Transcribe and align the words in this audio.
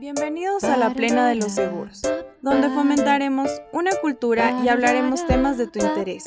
Bienvenidos 0.00 0.62
a 0.62 0.76
la 0.76 0.90
Plena 0.94 1.28
de 1.28 1.34
los 1.34 1.50
Seguros, 1.50 2.02
donde 2.40 2.68
fomentaremos 2.68 3.50
una 3.72 3.90
cultura 4.00 4.60
y 4.64 4.68
hablaremos 4.68 5.26
temas 5.26 5.58
de 5.58 5.66
tu 5.66 5.80
interés. 5.80 6.24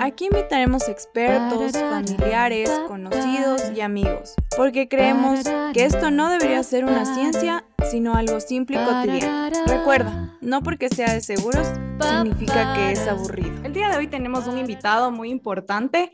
Aquí 0.00 0.28
invitaremos 0.32 0.88
expertos, 0.88 1.72
familiares, 1.72 2.70
conocidos 2.88 3.70
y 3.76 3.82
amigos, 3.82 4.34
porque 4.56 4.88
creemos 4.88 5.40
que 5.74 5.84
esto 5.84 6.10
no 6.10 6.30
debería 6.30 6.62
ser 6.62 6.86
una 6.86 7.04
ciencia, 7.04 7.66
sino 7.90 8.14
algo 8.14 8.40
simple 8.40 8.80
y 8.80 8.84
cotidiano. 8.84 9.50
Recuerda, 9.66 10.38
no 10.40 10.62
porque 10.62 10.88
sea 10.88 11.12
de 11.12 11.20
seguros 11.20 11.68
significa 12.00 12.74
que 12.74 12.92
es 12.92 13.06
aburrido. 13.06 13.62
El 13.62 13.74
día 13.74 13.90
de 13.90 13.98
hoy 13.98 14.06
tenemos 14.06 14.46
un 14.46 14.56
invitado 14.56 15.10
muy 15.10 15.28
importante, 15.28 16.12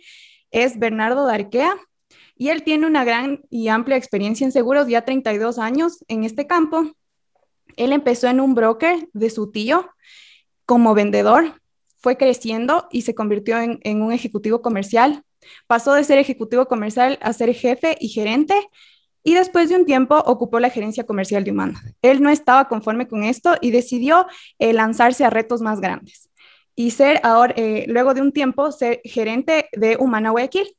es 0.50 0.80
Bernardo 0.80 1.26
Darquea, 1.26 1.76
y 2.38 2.50
él 2.50 2.62
tiene 2.62 2.86
una 2.86 3.04
gran 3.04 3.42
y 3.50 3.68
amplia 3.68 3.96
experiencia 3.96 4.44
en 4.44 4.52
seguros, 4.52 4.86
ya 4.86 5.02
32 5.02 5.58
años 5.58 6.04
en 6.06 6.22
este 6.22 6.46
campo. 6.46 6.92
Él 7.76 7.92
empezó 7.92 8.28
en 8.28 8.40
un 8.40 8.54
broker 8.54 9.08
de 9.12 9.28
su 9.28 9.50
tío 9.50 9.90
como 10.64 10.94
vendedor, 10.94 11.60
fue 11.96 12.16
creciendo 12.16 12.86
y 12.92 13.02
se 13.02 13.14
convirtió 13.14 13.58
en, 13.58 14.02
un 14.02 14.12
ejecutivo 14.12 14.62
comercial. 14.62 15.24
Pasó 15.66 15.94
de 15.94 16.04
ser 16.04 16.18
ejecutivo 16.18 16.66
comercial 16.66 17.18
a 17.20 17.32
ser 17.32 17.52
jefe 17.54 17.96
y 18.00 18.08
gerente 18.08 18.54
y 19.24 19.34
después 19.34 19.68
de 19.68 19.74
un 19.74 19.84
tiempo 19.84 20.16
ocupó 20.16 20.60
la 20.60 20.70
gerencia 20.70 21.04
comercial 21.04 21.42
de 21.42 21.50
Humana. 21.50 21.82
Él 22.02 22.22
no 22.22 22.30
estaba 22.30 22.68
conforme 22.68 23.08
con 23.08 23.24
esto 23.24 23.56
y 23.60 23.72
decidió 23.72 24.26
eh, 24.60 24.72
lanzarse 24.72 25.24
a 25.24 25.30
retos 25.30 25.60
más 25.60 25.80
grandes 25.80 26.30
y 26.76 26.92
ser 26.92 27.20
ahora, 27.24 27.52
eh, 27.56 27.84
luego 27.88 28.14
de 28.14 28.20
un 28.20 28.30
tiempo, 28.30 28.70
ser 28.70 29.00
gerente 29.02 29.68
de 29.72 29.96
Humana 29.96 30.30
Guayaquil. 30.30 30.77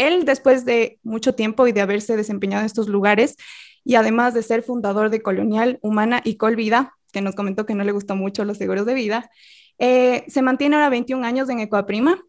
Él, 0.00 0.24
después 0.24 0.64
de 0.64 0.98
mucho 1.02 1.34
tiempo 1.34 1.66
y 1.66 1.72
de 1.72 1.80
haberse 1.80 2.16
desempeñado 2.16 2.62
en 2.62 2.66
estos 2.66 2.88
lugares, 2.88 3.36
y 3.84 3.94
además 3.94 4.34
de 4.34 4.42
ser 4.42 4.62
fundador 4.62 5.10
de 5.10 5.22
Colonial 5.22 5.78
Humana 5.82 6.20
y 6.24 6.36
Colvida, 6.36 6.94
que 7.12 7.20
nos 7.20 7.34
comentó 7.34 7.66
que 7.66 7.74
no 7.74 7.84
le 7.84 7.92
gustó 7.92 8.16
mucho 8.16 8.44
los 8.44 8.58
seguros 8.58 8.86
de 8.86 8.94
vida, 8.94 9.30
eh, 9.78 10.24
se 10.28 10.42
mantiene 10.42 10.76
ahora 10.76 10.90
21 10.90 11.26
años 11.26 11.48
en 11.48 11.60
Ecoaprima 11.60 12.22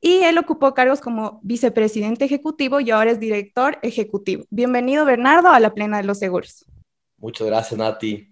y 0.00 0.24
él 0.24 0.36
ocupó 0.36 0.74
cargos 0.74 1.00
como 1.00 1.40
vicepresidente 1.42 2.24
ejecutivo 2.24 2.80
y 2.80 2.90
ahora 2.90 3.12
es 3.12 3.20
director 3.20 3.78
ejecutivo. 3.82 4.44
Bienvenido, 4.50 5.04
Bernardo, 5.04 5.48
a 5.48 5.60
la 5.60 5.72
plena 5.74 5.98
de 5.98 6.04
los 6.04 6.18
seguros. 6.18 6.66
Muchas 7.18 7.46
gracias, 7.46 7.78
Nati. 7.78 8.31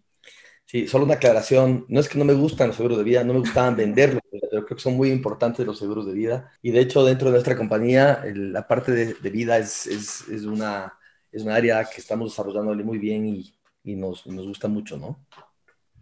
Sí, 0.70 0.86
solo 0.86 1.04
una 1.04 1.14
aclaración. 1.14 1.84
No 1.88 1.98
es 1.98 2.08
que 2.08 2.16
no 2.18 2.24
me 2.24 2.32
gustan 2.32 2.68
los 2.68 2.76
seguros 2.76 2.96
de 2.98 3.02
vida, 3.04 3.24
no 3.24 3.32
me 3.32 3.40
gustaban 3.40 3.74
venderlos, 3.76 4.22
pero 4.30 4.64
creo 4.64 4.76
que 4.76 4.82
son 4.82 4.94
muy 4.96 5.10
importantes 5.10 5.66
los 5.66 5.78
seguros 5.78 6.06
de 6.06 6.12
vida. 6.12 6.52
Y 6.62 6.70
de 6.70 6.80
hecho, 6.80 7.04
dentro 7.04 7.26
de 7.26 7.32
nuestra 7.32 7.56
compañía, 7.56 8.22
la 8.34 8.68
parte 8.68 8.92
de, 8.92 9.14
de 9.14 9.30
vida 9.30 9.58
es, 9.58 9.86
es, 9.88 10.28
es, 10.28 10.44
una, 10.44 10.96
es 11.32 11.42
una 11.42 11.56
área 11.56 11.84
que 11.84 12.00
estamos 12.00 12.30
desarrollando 12.30 12.72
muy 12.84 12.98
bien 12.98 13.26
y, 13.26 13.52
y 13.82 13.96
nos, 13.96 14.24
nos 14.28 14.46
gusta 14.46 14.68
mucho, 14.68 14.96
¿no? 14.96 15.26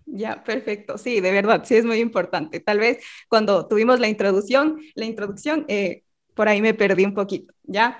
Ya, 0.07 0.43
perfecto. 0.45 0.99
Sí, 0.99 1.21
de 1.21 1.33
verdad, 1.33 1.65
sí 1.65 1.77
es 1.77 1.85
muy 1.85 1.99
importante. 2.01 2.61
Tal 2.61 2.79
vez 2.79 2.99
cuando 3.29 3.67
tuvimos 3.69 4.01
la 4.01 4.09
introducción, 4.09 4.81
la 4.95 5.05
introducción, 5.05 5.65
eh, 5.69 6.05
por 6.35 6.49
ahí 6.49 6.63
me 6.63 6.75
perdí 6.75 7.05
un 7.05 7.15
poquito, 7.15 7.55
¿ya? 7.65 7.99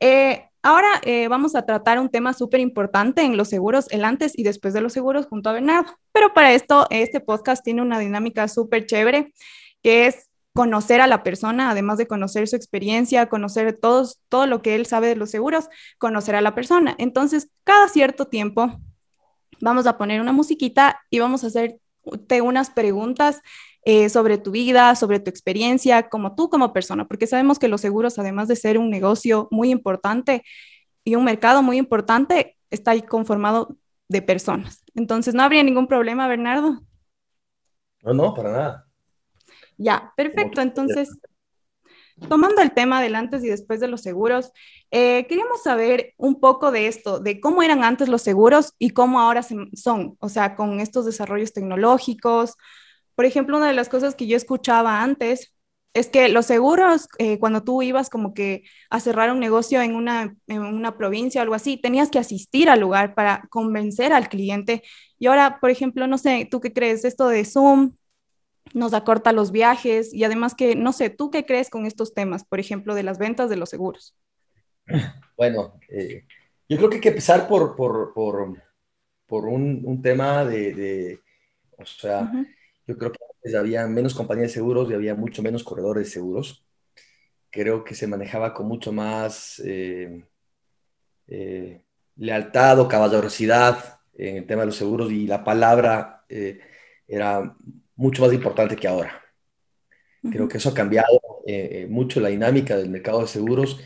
Eh, 0.00 0.47
Ahora 0.62 0.88
eh, 1.02 1.28
vamos 1.28 1.54
a 1.54 1.64
tratar 1.64 1.98
un 1.98 2.08
tema 2.08 2.32
súper 2.32 2.60
importante 2.60 3.22
en 3.22 3.36
los 3.36 3.48
seguros, 3.48 3.86
el 3.90 4.04
antes 4.04 4.36
y 4.36 4.42
después 4.42 4.74
de 4.74 4.80
los 4.80 4.92
seguros 4.92 5.26
junto 5.26 5.50
a 5.50 5.52
Bernardo. 5.52 5.94
Pero 6.12 6.34
para 6.34 6.52
esto, 6.52 6.86
este 6.90 7.20
podcast 7.20 7.64
tiene 7.64 7.82
una 7.82 7.98
dinámica 7.98 8.48
súper 8.48 8.86
chévere, 8.86 9.32
que 9.82 10.06
es 10.06 10.28
conocer 10.52 11.00
a 11.00 11.06
la 11.06 11.22
persona, 11.22 11.70
además 11.70 11.98
de 11.98 12.08
conocer 12.08 12.48
su 12.48 12.56
experiencia, 12.56 13.28
conocer 13.28 13.78
todos, 13.80 14.20
todo 14.28 14.46
lo 14.46 14.60
que 14.60 14.74
él 14.74 14.86
sabe 14.86 15.06
de 15.06 15.14
los 15.14 15.30
seguros, 15.30 15.68
conocer 15.98 16.34
a 16.34 16.40
la 16.40 16.56
persona. 16.56 16.96
Entonces, 16.98 17.50
cada 17.62 17.88
cierto 17.88 18.26
tiempo 18.26 18.72
vamos 19.60 19.86
a 19.86 19.96
poner 19.96 20.20
una 20.20 20.32
musiquita 20.32 21.00
y 21.10 21.20
vamos 21.20 21.44
a 21.44 21.48
hacerte 21.48 22.42
unas 22.42 22.70
preguntas 22.70 23.40
eh, 23.84 24.08
sobre 24.08 24.38
tu 24.38 24.50
vida, 24.50 24.94
sobre 24.94 25.20
tu 25.20 25.30
experiencia, 25.30 26.08
como 26.08 26.34
tú 26.34 26.50
como 26.50 26.72
persona, 26.72 27.06
porque 27.06 27.26
sabemos 27.26 27.58
que 27.58 27.68
los 27.68 27.80
seguros, 27.80 28.18
además 28.18 28.48
de 28.48 28.56
ser 28.56 28.78
un 28.78 28.90
negocio 28.90 29.48
muy 29.50 29.70
importante 29.70 30.44
y 31.04 31.14
un 31.14 31.24
mercado 31.24 31.62
muy 31.62 31.78
importante, 31.78 32.56
está 32.70 32.90
ahí 32.92 33.02
conformado 33.02 33.76
de 34.08 34.22
personas. 34.22 34.84
Entonces, 34.94 35.34
¿no 35.34 35.42
habría 35.42 35.62
ningún 35.62 35.86
problema, 35.86 36.28
Bernardo? 36.28 36.80
No, 38.02 38.14
no, 38.14 38.34
para 38.34 38.52
nada. 38.52 38.86
Ya, 39.76 40.12
perfecto. 40.16 40.60
Entonces, 40.60 41.08
tomando 42.28 42.62
el 42.62 42.72
tema 42.72 43.00
del 43.00 43.14
antes 43.14 43.44
y 43.44 43.48
después 43.48 43.80
de 43.80 43.88
los 43.88 44.00
seguros, 44.00 44.52
eh, 44.90 45.26
queríamos 45.28 45.62
saber 45.62 46.14
un 46.16 46.40
poco 46.40 46.70
de 46.70 46.88
esto, 46.88 47.20
de 47.20 47.40
cómo 47.40 47.62
eran 47.62 47.84
antes 47.84 48.08
los 48.08 48.22
seguros 48.22 48.74
y 48.78 48.90
cómo 48.90 49.20
ahora 49.20 49.42
son, 49.42 50.16
o 50.18 50.28
sea, 50.28 50.56
con 50.56 50.80
estos 50.80 51.04
desarrollos 51.04 51.52
tecnológicos, 51.52 52.54
por 53.18 53.24
ejemplo, 53.24 53.56
una 53.56 53.66
de 53.66 53.74
las 53.74 53.88
cosas 53.88 54.14
que 54.14 54.28
yo 54.28 54.36
escuchaba 54.36 55.02
antes 55.02 55.52
es 55.92 56.08
que 56.08 56.28
los 56.28 56.46
seguros, 56.46 57.08
eh, 57.18 57.40
cuando 57.40 57.64
tú 57.64 57.82
ibas 57.82 58.10
como 58.10 58.32
que 58.32 58.62
a 58.90 59.00
cerrar 59.00 59.32
un 59.32 59.40
negocio 59.40 59.82
en 59.82 59.96
una, 59.96 60.36
en 60.46 60.62
una 60.62 60.96
provincia 60.96 61.40
o 61.40 61.42
algo 61.42 61.56
así, 61.56 61.76
tenías 61.78 62.10
que 62.10 62.20
asistir 62.20 62.70
al 62.70 62.78
lugar 62.78 63.16
para 63.16 63.42
convencer 63.50 64.12
al 64.12 64.28
cliente. 64.28 64.84
Y 65.18 65.26
ahora, 65.26 65.58
por 65.60 65.70
ejemplo, 65.70 66.06
no 66.06 66.16
sé, 66.16 66.46
¿tú 66.48 66.60
qué 66.60 66.72
crees? 66.72 67.04
Esto 67.04 67.26
de 67.26 67.44
Zoom 67.44 67.96
nos 68.72 68.94
acorta 68.94 69.32
los 69.32 69.50
viajes 69.50 70.14
y 70.14 70.22
además 70.22 70.54
que, 70.54 70.76
no 70.76 70.92
sé, 70.92 71.10
¿tú 71.10 71.32
qué 71.32 71.44
crees 71.44 71.70
con 71.70 71.86
estos 71.86 72.14
temas, 72.14 72.44
por 72.44 72.60
ejemplo, 72.60 72.94
de 72.94 73.02
las 73.02 73.18
ventas 73.18 73.50
de 73.50 73.56
los 73.56 73.68
seguros? 73.68 74.16
Bueno, 75.36 75.74
eh, 75.88 76.24
yo 76.68 76.76
creo 76.76 76.88
que 76.88 76.96
hay 76.96 77.02
que 77.02 77.08
empezar 77.08 77.48
por, 77.48 77.74
por, 77.74 78.14
por, 78.14 78.62
por 79.26 79.46
un, 79.46 79.82
un, 79.84 80.02
tema 80.02 80.44
de, 80.44 80.72
de 80.72 81.20
o 81.76 81.84
sea, 81.84 82.20
uh 82.20 82.26
-huh 82.26 82.57
yo 82.88 82.98
creo 82.98 83.12
que 83.12 83.56
había 83.56 83.86
menos 83.86 84.14
compañías 84.14 84.48
de 84.48 84.54
seguros 84.54 84.90
y 84.90 84.94
había 84.94 85.14
mucho 85.14 85.42
menos 85.42 85.62
corredores 85.62 86.06
de 86.06 86.12
seguros. 86.12 86.64
Creo 87.50 87.84
que 87.84 87.94
se 87.94 88.06
manejaba 88.06 88.54
con 88.54 88.66
mucho 88.66 88.92
más 88.92 89.62
eh, 89.64 90.24
eh, 91.28 91.82
lealtad 92.16 92.80
o 92.80 92.88
caballerosidad 92.88 94.00
en 94.14 94.36
el 94.38 94.46
tema 94.46 94.62
de 94.62 94.66
los 94.66 94.76
seguros 94.76 95.12
y 95.12 95.26
la 95.26 95.44
palabra 95.44 96.24
eh, 96.28 96.60
era 97.06 97.54
mucho 97.94 98.22
más 98.22 98.32
importante 98.32 98.74
que 98.74 98.88
ahora. 98.88 99.22
Creo 100.32 100.48
que 100.48 100.56
eso 100.56 100.70
ha 100.70 100.74
cambiado 100.74 101.20
eh, 101.46 101.86
mucho 101.88 102.20
la 102.20 102.28
dinámica 102.28 102.76
del 102.76 102.90
mercado 102.90 103.20
de 103.20 103.28
seguros 103.28 103.80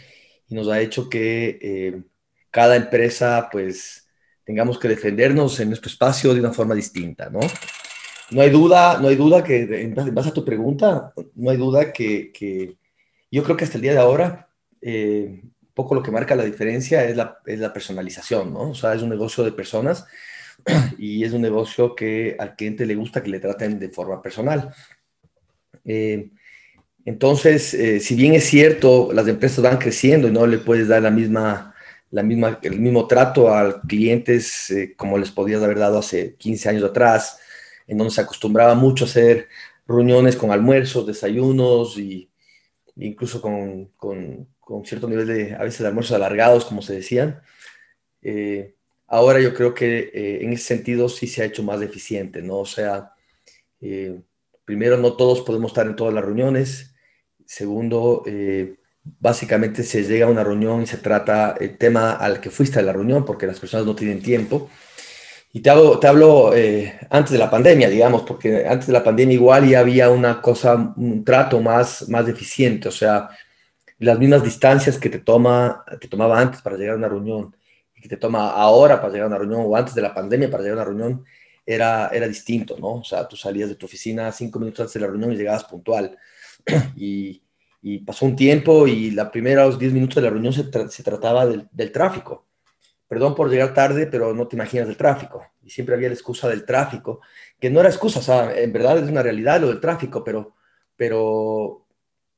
y 0.49 0.55
nos 0.55 0.69
ha 0.69 0.81
hecho 0.81 1.09
que 1.11 1.59
eh, 1.61 2.03
cada 2.51 2.77
empresa 2.77 3.49
pues 3.51 4.09
tengamos 4.45 4.79
que 4.79 4.89
defendernos 4.89 5.61
en 5.61 5.69
nuestro 5.69 5.91
espacio 5.91 6.33
de 6.35 6.41
una 6.41 6.53
forma 6.53 6.75
distinta, 6.75 7.29
¿no? 7.29 7.41
No 8.33 8.41
hay 8.41 8.51
duda, 8.51 8.99
no 9.01 9.09
hay 9.09 9.17
duda 9.17 9.43
que, 9.45 9.83
en 9.83 9.95
base 10.15 10.31
a 10.31 10.35
tu 10.35 10.45
pregunta, 10.45 11.13
no 11.35 11.51
hay 11.51 11.57
duda 11.57 11.93
que, 11.93 12.33
que 12.33 12.77
yo 13.33 13.43
creo 13.43 13.57
que 13.57 13.65
hasta 13.65 13.79
el 13.79 13.83
día 13.83 13.93
de 13.93 13.99
ahora, 13.99 14.49
eh, 14.83 15.43
poco 15.75 15.95
lo 15.95 16.03
que 16.03 16.11
marca 16.11 16.37
la 16.37 16.45
diferencia 16.45 17.03
es 17.05 17.17
la, 17.17 17.73
personalización, 17.73 18.53
¿no? 18.53 18.71
O 18.71 18.75
sea, 18.75 18.95
es 18.95 19.01
un 19.01 19.09
negocio 19.09 19.43
de 19.43 19.53
personas 19.53 20.05
y 20.99 21.25
es 21.25 21.33
un 21.33 21.41
negocio 21.41 21.95
que 21.95 22.37
al 22.39 22.55
cliente 22.57 22.85
le 22.85 22.95
gusta 22.95 23.23
que 23.23 23.31
le 23.31 23.41
traten 23.41 23.79
de 23.79 23.89
forma 23.89 24.21
personal. 24.21 24.75
Eh, 25.85 26.31
entonces, 27.07 27.73
eh, 27.73 28.01
si 28.01 28.15
bien 28.15 28.35
es 28.35 28.45
cierto, 28.45 29.13
las 29.13 29.27
empresas 29.27 29.65
van 29.65 29.79
creciendo 29.79 30.29
y 30.29 30.33
no 30.33 30.47
le 30.47 30.59
puedes 30.59 30.89
dar 30.89 31.03
la 31.03 31.11
misma, 31.11 31.75
la 32.11 32.23
misma, 32.23 32.59
el 32.63 32.79
mismo 32.81 33.07
trato 33.07 33.53
a 33.53 33.81
clientes 33.81 34.73
como 34.97 35.17
les 35.17 35.31
podías 35.31 35.63
haber 35.63 35.79
dado 35.79 35.99
hace 35.99 36.35
15 36.37 36.69
años 36.69 36.85
atrás, 36.85 37.39
en 37.87 37.99
donde 37.99 38.13
se 38.13 38.21
acostumbraba 38.21 38.75
mucho 38.75 39.05
a 39.05 39.09
hacer 39.09 39.49
reuniones 39.87 40.37
con 40.37 40.51
almuerzos, 40.51 41.07
desayunos 41.07 41.99
y 41.99 42.31
incluso 42.97 43.41
con, 43.41 43.87
con, 43.97 44.49
con 44.61 44.85
cierto 44.85 45.09
nivel 45.09 45.27
de, 45.27 45.55
a 45.55 45.65
veces, 45.65 45.81
de 45.81 45.89
almuerzos 45.89 46.17
alargados, 46.17 46.65
como 46.65 46.83
se 46.83 46.95
decían. 46.95 47.43
Eh, 48.23 48.75
ahora 49.07 49.41
yo 49.41 49.55
creo 49.55 49.75
que 49.75 50.11
eh, 50.15 50.45
en 50.45 50.53
ese 50.53 50.65
sentido 50.65 51.09
sí 51.09 51.27
se 51.27 51.43
ha 51.43 51.47
hecho 51.47 51.63
más 51.63 51.83
eficiente, 51.83 52.43
¿no? 52.43 52.59
O 52.59 52.67
sea, 52.67 53.13
eh, 53.81 54.21
primero, 54.65 54.97
no 54.97 55.15
todos 55.15 55.41
podemos 55.43 55.73
estar 55.73 55.87
en 55.87 55.97
todas 55.97 56.15
las 56.15 56.25
reuniones. 56.25 56.95
Segundo, 57.45 58.25
básicamente 59.19 59.83
se 59.83 60.05
llega 60.05 60.27
a 60.27 60.31
una 60.31 60.45
reunión 60.45 60.83
y 60.83 60.87
se 60.87 60.97
trata 60.97 61.57
el 61.61 61.77
tema 61.77 62.13
al 62.13 62.41
que 62.41 62.51
fuiste 62.51 62.79
a 62.79 62.83
la 62.83 62.93
reunión, 62.93 63.25
porque 63.25 63.47
las 63.47 63.61
personas 63.61 63.85
no 63.85 63.97
tienen 63.97 64.23
tiempo. 64.23 64.71
Y 65.55 65.61
te 65.61 65.69
hablo, 65.69 65.99
te 65.99 66.07
hablo 66.07 66.55
eh, 66.55 66.99
antes 67.11 67.33
de 67.33 67.39
la 67.39 67.51
pandemia, 67.51 67.91
digamos, 67.91 68.23
porque 68.23 68.67
antes 68.67 68.87
de 68.87 68.93
la 68.95 69.05
pandemia 69.05 69.35
igual 69.35 69.69
ya 69.69 69.81
había 69.81 70.09
una 70.09 70.41
cosa, 70.41 70.95
un 70.97 71.23
trato 71.25 71.61
más, 71.61 72.09
más 72.09 72.27
eficiente, 72.27 72.89
o 72.89 72.91
sea, 72.91 73.29
las 73.99 74.19
mismas 74.19 74.43
distancias 74.43 74.99
que 74.99 75.11
te, 75.11 75.19
toma, 75.19 75.85
te 76.01 76.09
tomaba 76.09 76.41
antes 76.41 76.63
para 76.63 76.77
llegar 76.77 76.95
a 76.95 76.99
una 76.99 77.09
reunión 77.09 77.55
y 77.95 78.01
que 78.01 78.09
te 78.09 78.17
toma 78.17 78.51
ahora 78.51 78.99
para 78.99 79.13
llegar 79.13 79.27
a 79.27 79.29
una 79.29 79.39
reunión 79.39 79.63
o 79.67 79.77
antes 79.77 79.95
de 79.95 80.01
la 80.01 80.15
pandemia 80.15 80.51
para 80.51 80.63
llegar 80.63 80.79
a 80.79 80.83
una 80.83 80.91
reunión, 80.91 81.25
era, 81.67 82.09
era 82.09 82.27
distinto, 82.27 82.77
¿no? 82.79 82.95
O 82.95 83.05
sea, 83.05 83.29
tú 83.29 83.37
salías 83.37 83.69
de 83.69 83.77
tu 83.77 83.87
oficina 83.87 84.33
cinco 84.33 84.59
minutos 84.59 84.81
antes 84.81 84.95
de 84.95 85.01
la 85.01 85.07
reunión 85.09 85.33
y 85.33 85.37
llegabas 85.37 85.65
puntual. 85.65 86.17
y, 86.97 87.43
pasó 88.07 88.27
un 88.27 88.37
tiempo 88.37 88.87
y 88.87 89.11
los 89.11 89.29
primeros 89.29 89.79
diez 89.79 89.93
minutos 89.93 90.17
de 90.17 90.23
la 90.23 90.31
reunión 90.31 90.53
se, 90.53 90.63
se 90.89 91.03
trataba 91.03 91.47
del, 91.47 91.69
del 91.73 91.93
tráfico 91.93 92.47
perdón 93.13 93.35
por 93.35 93.51
llegar 93.51 93.75
tarde, 93.75 94.07
pero 94.07 94.33
no 94.33 94.49
te 94.49 94.57
imaginas 94.57 94.89
el 94.89 94.97
tráfico. 94.97 95.47
Y 95.63 95.69
siempre 95.69 95.95
había 95.95 96.09
la 96.09 96.15
excusa 96.15 96.49
del 96.49 96.65
tráfico, 96.65 97.21
que 97.61 97.69
no 97.69 97.81
era 97.81 97.91
excusa, 97.91 98.21
o 98.21 98.23
sea, 98.23 98.59
en 98.59 98.73
verdad 98.73 98.97
es 98.97 99.11
una 99.11 99.23
realidad 99.23 99.61
lo 99.61 99.69
del 99.69 99.81
tráfico, 99.81 100.25
pero, 100.25 100.55
pero 100.97 101.87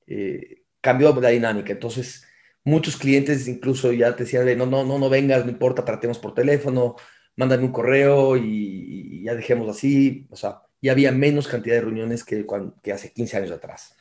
eh, 0.09 0.65
cambió 0.81 1.15
la 1.21 1.29
dinámica. 1.29 1.71
Entonces, 1.71 2.27
muchos 2.65 2.97
clientes 2.97 3.47
incluso 3.47 3.93
ya 3.93 4.17
te 4.17 4.25
decían, 4.25 4.47
no, 4.59 4.67
no, 4.67 4.83
no, 4.85 4.99
no 4.99 5.09
vengas, 5.09 5.45
no 5.45 5.53
importa, 5.53 5.85
tratemos 5.85 6.19
por 6.19 6.35
teléfono, 6.35 6.97
mándame 7.37 7.63
un 7.63 7.71
correo 7.71 8.37
y, 8.37 9.23
ya 9.23 9.37
dejemos 9.37 9.69
así. 9.69 10.27
O 10.29 10.35
sea, 10.35 10.63
ya 10.83 10.91
había 10.91 11.13
menos 11.13 11.47
cantidad 11.47 11.77
de 11.77 11.83
reuniones 11.83 12.25
que, 12.25 12.45
que 12.83 12.93
hace 12.93 13.13
15 13.13 13.37
años 13.37 13.53
atrás. 13.53 13.95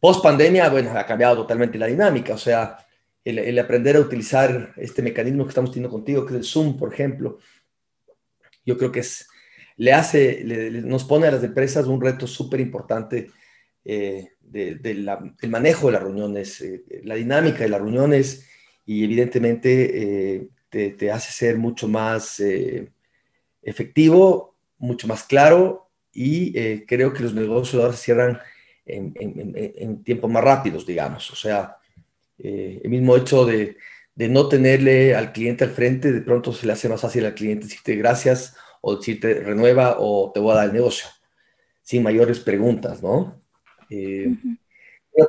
Post 0.00 0.22
pandemia, 0.22 0.70
bueno, 0.70 0.90
ha 0.98 1.04
cambiado 1.04 1.36
totalmente 1.36 1.76
la 1.76 1.86
dinámica, 1.86 2.32
o 2.32 2.38
sea, 2.38 2.78
el, 3.28 3.58
aprender 3.58 3.96
a 3.96 4.00
utilizar 4.00 4.72
este 4.76 5.02
mecanismo 5.02 5.44
que 5.44 5.50
estamos 5.50 5.70
teniendo 5.70 5.94
contigo, 5.94 6.24
que 6.24 6.34
es 6.34 6.38
el 6.38 6.44
Zoom, 6.44 6.78
por 6.78 6.92
ejemplo, 6.92 7.38
yo 8.64 8.78
creo 8.78 8.90
que 8.90 9.00
es, 9.00 9.28
le 9.76 9.92
hace, 9.92 10.42
nos 10.84 11.04
pone 11.04 11.26
a 11.26 11.32
las 11.32 11.44
empresas 11.44 11.86
un 11.86 12.00
reto 12.00 12.26
súper 12.26 12.60
importante 12.60 13.30
eh, 13.84 14.32
del 14.40 15.08
manejo 15.48 15.86
de 15.86 15.92
las 15.92 16.02
reuniones, 16.02 16.60
eh, 16.62 16.84
la 17.04 17.16
dinámica 17.16 17.60
de 17.60 17.68
las 17.68 17.80
reuniones 17.80 18.46
y 18.86 19.04
evidentemente 19.04 20.38
eh, 20.38 20.48
te, 20.70 21.10
hace 21.10 21.32
ser 21.32 21.58
mucho 21.58 21.86
más 21.86 22.42
efectivo, 23.62 24.56
mucho 24.78 25.06
más 25.06 25.24
claro 25.24 25.90
y 26.12 26.84
creo 26.86 27.12
que 27.12 27.22
los 27.22 27.34
negocios 27.34 27.82
ahora 27.82 27.96
se 27.96 28.04
cierran 28.04 28.38
en, 28.84 29.14
en 29.54 30.02
tiempos 30.02 30.30
más 30.30 30.42
rápidos, 30.42 30.86
digamos. 30.86 31.30
O 31.30 31.36
sea, 31.36 31.77
eh, 32.38 32.80
el 32.82 32.90
mismo 32.90 33.16
hecho 33.16 33.44
de, 33.44 33.76
de, 34.14 34.28
no 34.28 34.48
tenerle 34.48 35.14
al 35.14 35.32
cliente 35.32 35.64
al 35.64 35.70
frente, 35.70 36.12
de 36.12 36.20
pronto 36.20 36.52
se 36.52 36.66
le 36.66 36.72
hace 36.72 36.88
más 36.88 37.00
fácil 37.00 37.26
al 37.26 37.34
cliente 37.34 37.66
decirte 37.66 37.96
gracias 37.96 38.56
o 38.80 38.96
decirte 38.96 39.34
renueva 39.40 39.96
o 39.98 40.30
te 40.32 40.40
voy 40.40 40.52
a 40.52 40.56
dar 40.56 40.66
el 40.66 40.72
negocio, 40.72 41.08
sin 41.82 42.02
mayores 42.02 42.40
preguntas, 42.40 43.02
¿no? 43.02 43.42
Eh, 43.90 44.34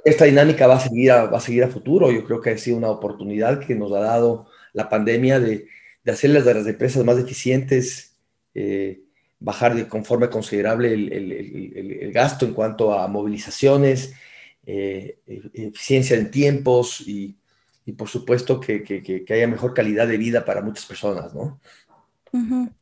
esta 0.06 0.26
dinámica 0.26 0.68
va 0.68 0.76
a, 0.76 0.80
seguir 0.80 1.12
a, 1.12 1.26
va 1.26 1.38
a 1.38 1.42
seguir 1.42 1.64
a 1.64 1.68
futuro. 1.68 2.12
Yo 2.12 2.24
creo 2.24 2.42
que 2.42 2.52
ha 2.52 2.58
sido 2.58 2.78
una 2.78 2.92
oportunidad 2.92 3.60
que 3.60 3.76
nos 3.76 3.92
ha 3.92 4.00
dado 4.00 4.48
la 4.74 4.88
pandemia 4.88 5.40
de, 5.40 5.68
de 6.04 6.12
hacerlas 6.12 6.46
de 6.46 6.54
las 6.54 6.68
empresas 6.68 7.04
más 7.04 7.18
eficientes, 7.18 8.18
eh, 8.54 9.02
bajar 9.40 9.76
de 9.76 9.88
conforme 9.88 10.30
considerable 10.30 10.94
el, 10.94 11.12
el, 11.12 11.32
el, 11.32 11.92
el, 12.02 12.12
gasto 12.12 12.46
en 12.46 12.54
cuanto 12.54 12.94
a 12.94 13.08
movilizaciones, 13.08 14.14
eh, 14.66 15.20
eficiencia 15.26 16.18
en 16.18 16.32
tiempos 16.32 17.02
y, 17.02 17.38
y 17.86 17.94
por 17.94 18.08
supuesto 18.08 18.60
que, 18.60 18.84
que, 18.84 19.02
que, 19.02 19.34
haya 19.34 19.48
mejor 19.48 19.74
calidad 19.74 20.08
de 20.08 20.18
vida 20.18 20.46
para 20.46 20.62
muchas 20.62 20.86
personas, 20.86 21.34
¿no? 21.34 21.60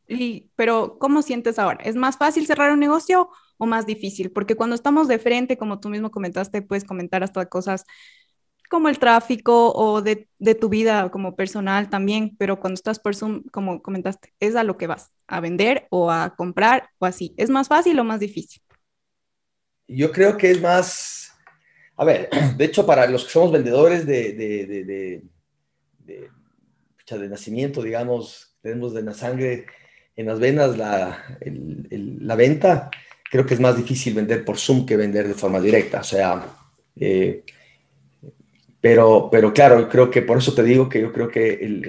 y, 0.06 0.50
pero, 0.56 0.98
¿cómo 0.98 1.22
sientes 1.22 1.58
ahora? 1.58 1.82
¿Es 1.82 1.96
más 1.96 2.18
fácil 2.18 2.46
cerrar 2.46 2.70
un 2.70 2.80
negocio 2.80 3.30
o 3.56 3.66
más 3.66 3.86
difícil? 3.86 4.30
Porque 4.30 4.56
cuando 4.56 4.74
estamos 4.74 5.08
de 5.08 5.18
frente, 5.18 5.56
como 5.56 5.80
tú 5.80 5.88
mismo 5.88 6.10
comentaste, 6.10 6.60
puedes 6.60 6.84
comentar 6.84 7.22
hasta 7.22 7.46
cosas 7.46 7.86
como 8.68 8.88
el 8.88 8.98
tráfico 8.98 9.72
o 9.72 10.02
de, 10.02 10.28
de, 10.38 10.54
tu 10.54 10.68
vida 10.68 11.10
como 11.10 11.34
personal 11.34 11.88
también, 11.88 12.36
pero 12.38 12.60
cuando 12.60 12.74
estás 12.74 12.98
por 12.98 13.16
Zoom, 13.16 13.42
como 13.50 13.82
comentaste, 13.82 14.32
es 14.40 14.54
a 14.56 14.62
lo 14.64 14.76
que 14.76 14.86
vas, 14.86 15.10
a 15.26 15.40
vender 15.40 15.86
o 15.90 16.10
a 16.10 16.34
comprar 16.36 16.90
o 16.98 17.06
así. 17.06 17.34
¿Es 17.36 17.50
más 17.50 17.68
fácil 17.68 17.98
o 17.98 18.04
más 18.04 18.20
difícil? 18.20 18.62
Yo 19.88 20.12
creo 20.12 20.36
que 20.36 20.50
es 20.50 20.60
más, 20.60 21.27
a 21.98 22.04
ver, 22.04 22.30
de 22.56 22.64
hecho, 22.64 22.86
para 22.86 23.06
los 23.06 23.24
que 23.24 23.30
somos 23.30 23.52
vendedores 23.52 24.06
de, 24.06 24.32
de, 24.32 25.22
de, 26.06 27.28
nacimiento, 27.28 27.82
digamos, 27.82 28.56
tenemos 28.62 28.94
de 28.94 29.02
la 29.02 29.14
sangre 29.14 29.66
en 30.14 30.26
las 30.26 30.38
venas 30.38 30.76
la, 30.76 31.38
la, 31.90 32.36
venta, 32.36 32.90
creo 33.30 33.46
que 33.46 33.54
es 33.54 33.60
más 33.60 33.76
difícil 33.76 34.14
vender 34.14 34.44
por 34.44 34.58
Zoom 34.58 34.84
que 34.84 34.96
vender 34.96 35.26
de 35.26 35.34
forma 35.34 35.60
directa. 35.60 36.00
O 36.00 36.04
sea, 36.04 36.46
eh, 36.96 37.44
pero, 38.80 39.28
pero 39.30 39.52
claro, 39.52 39.88
creo 39.88 40.10
que 40.10 40.22
por 40.22 40.38
eso 40.38 40.54
te 40.54 40.62
digo 40.62 40.88
que 40.88 41.00
yo 41.00 41.12
creo 41.12 41.28
que 41.28 41.54
el, 41.54 41.84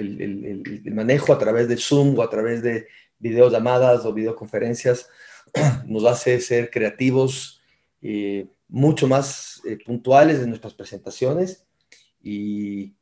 el 0.84 0.94
manejo 0.94 1.32
a 1.32 1.38
través 1.38 1.68
de 1.68 1.76
Zoom 1.76 2.18
o 2.18 2.22
a 2.22 2.30
través 2.30 2.62
de 2.62 2.86
videollamadas 3.18 4.04
o 4.04 4.12
videoconferencias 4.12 5.08
nos 5.86 6.04
hace 6.04 6.40
ser 6.40 6.70
creativos. 6.70 7.62
Eh, 8.02 8.46
mucho 8.70 9.08
más 9.08 9.60
eh, 9.66 9.78
puntuales 9.84 10.40
de 10.40 10.46
nuestras 10.46 10.74
presentaciones 10.74 11.66
y, 12.22 12.96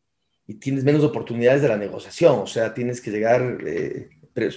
tienes 0.60 0.82
menos 0.82 1.04
oportunidades 1.04 1.60
de 1.60 1.68
la 1.68 1.76
negociación, 1.76 2.38
o 2.38 2.46
sea, 2.46 2.72
tienes 2.72 3.02
que 3.02 3.10
llegar 3.10 3.58
eh, 3.66 4.08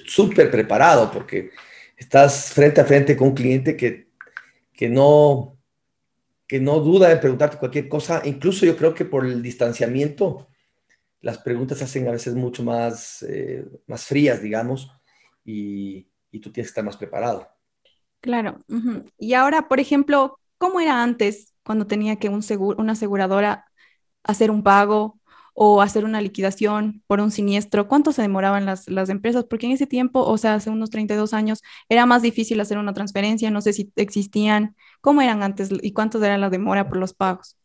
súper 0.05 0.49
preparado 0.49 1.11
porque 1.11 1.51
estás 1.97 2.53
frente 2.53 2.79
a 2.79 2.85
frente 2.85 3.17
con 3.17 3.29
un 3.29 3.35
cliente 3.35 3.75
que, 3.75 4.07
que, 4.71 4.87
no, 4.87 5.57
que 6.47 6.61
no 6.61 6.79
duda 6.79 7.11
en 7.11 7.19
preguntarte 7.19 7.57
cualquier 7.57 7.89
cosa, 7.89 8.21
incluso 8.23 8.65
yo 8.65 8.77
creo 8.77 8.93
que 8.93 9.03
por 9.03 9.25
el 9.25 9.41
distanciamiento 9.41 10.47
las 11.19 11.39
preguntas 11.39 11.79
se 11.79 11.83
hacen 11.83 12.07
a 12.07 12.11
veces 12.11 12.35
mucho 12.35 12.63
más, 12.63 13.23
eh, 13.23 13.65
más 13.85 14.05
frías, 14.05 14.41
digamos, 14.41 14.89
y, 15.43 16.07
y, 16.31 16.39
tú 16.39 16.53
tienes 16.53 16.69
que 16.69 16.71
estar 16.71 16.85
más 16.85 16.95
preparado. 16.95 17.49
Claro. 18.21 18.63
Y 19.17 19.33
ahora, 19.33 19.67
por 19.67 19.79
ejemplo, 19.79 20.39
¿Cómo 20.61 20.79
era 20.79 21.01
antes 21.01 21.55
cuando 21.63 21.87
tenía 21.87 22.17
que 22.17 22.29
un 22.29 22.43
seguro, 22.43 22.77
una 22.79 22.91
aseguradora 22.91 23.65
hacer 24.21 24.51
un 24.51 24.61
pago 24.61 25.19
o 25.55 25.81
hacer 25.81 26.05
una 26.05 26.21
liquidación 26.21 27.01
por 27.07 27.19
un 27.19 27.31
siniestro? 27.31 27.87
¿Cuánto 27.87 28.11
se 28.11 28.21
demoraban 28.21 28.67
las, 28.67 28.87
las 28.87 29.09
empresas? 29.09 29.45
Porque 29.49 29.65
en 29.65 29.71
ese 29.71 29.87
tiempo, 29.87 30.21
o 30.23 30.37
sea, 30.37 30.53
hace 30.53 30.69
unos 30.69 30.91
32 30.91 31.33
años, 31.33 31.63
era 31.89 32.05
más 32.05 32.21
difícil 32.21 32.61
hacer 32.61 32.77
una 32.77 32.93
transferencia, 32.93 33.49
no 33.49 33.59
sé 33.61 33.73
si 33.73 33.91
existían. 33.95 34.75
¿Cómo 35.01 35.23
eran 35.23 35.41
antes 35.41 35.71
y 35.81 35.93
cuánto 35.93 36.23
era 36.23 36.37
la 36.37 36.51
demora 36.51 36.87
por 36.87 36.97
los 36.97 37.15
pagos? 37.15 37.57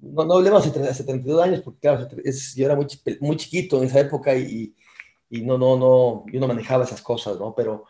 No, 0.00 0.24
no 0.24 0.34
hablemos 0.34 0.66
hace 0.66 1.04
32 1.04 1.44
años, 1.44 1.60
porque 1.62 1.78
claro, 1.78 2.08
es, 2.24 2.56
yo 2.56 2.66
era 2.66 2.74
muy, 2.74 2.88
muy 3.20 3.36
chiquito 3.36 3.78
en 3.78 3.84
esa 3.84 4.00
época 4.00 4.36
y, 4.36 4.74
y, 5.30 5.42
no, 5.42 5.56
no, 5.58 5.78
no, 5.78 6.24
yo 6.32 6.40
no 6.40 6.48
manejaba 6.48 6.82
esas 6.82 7.02
cosas, 7.02 7.38
¿no? 7.38 7.54
Pero, 7.54 7.84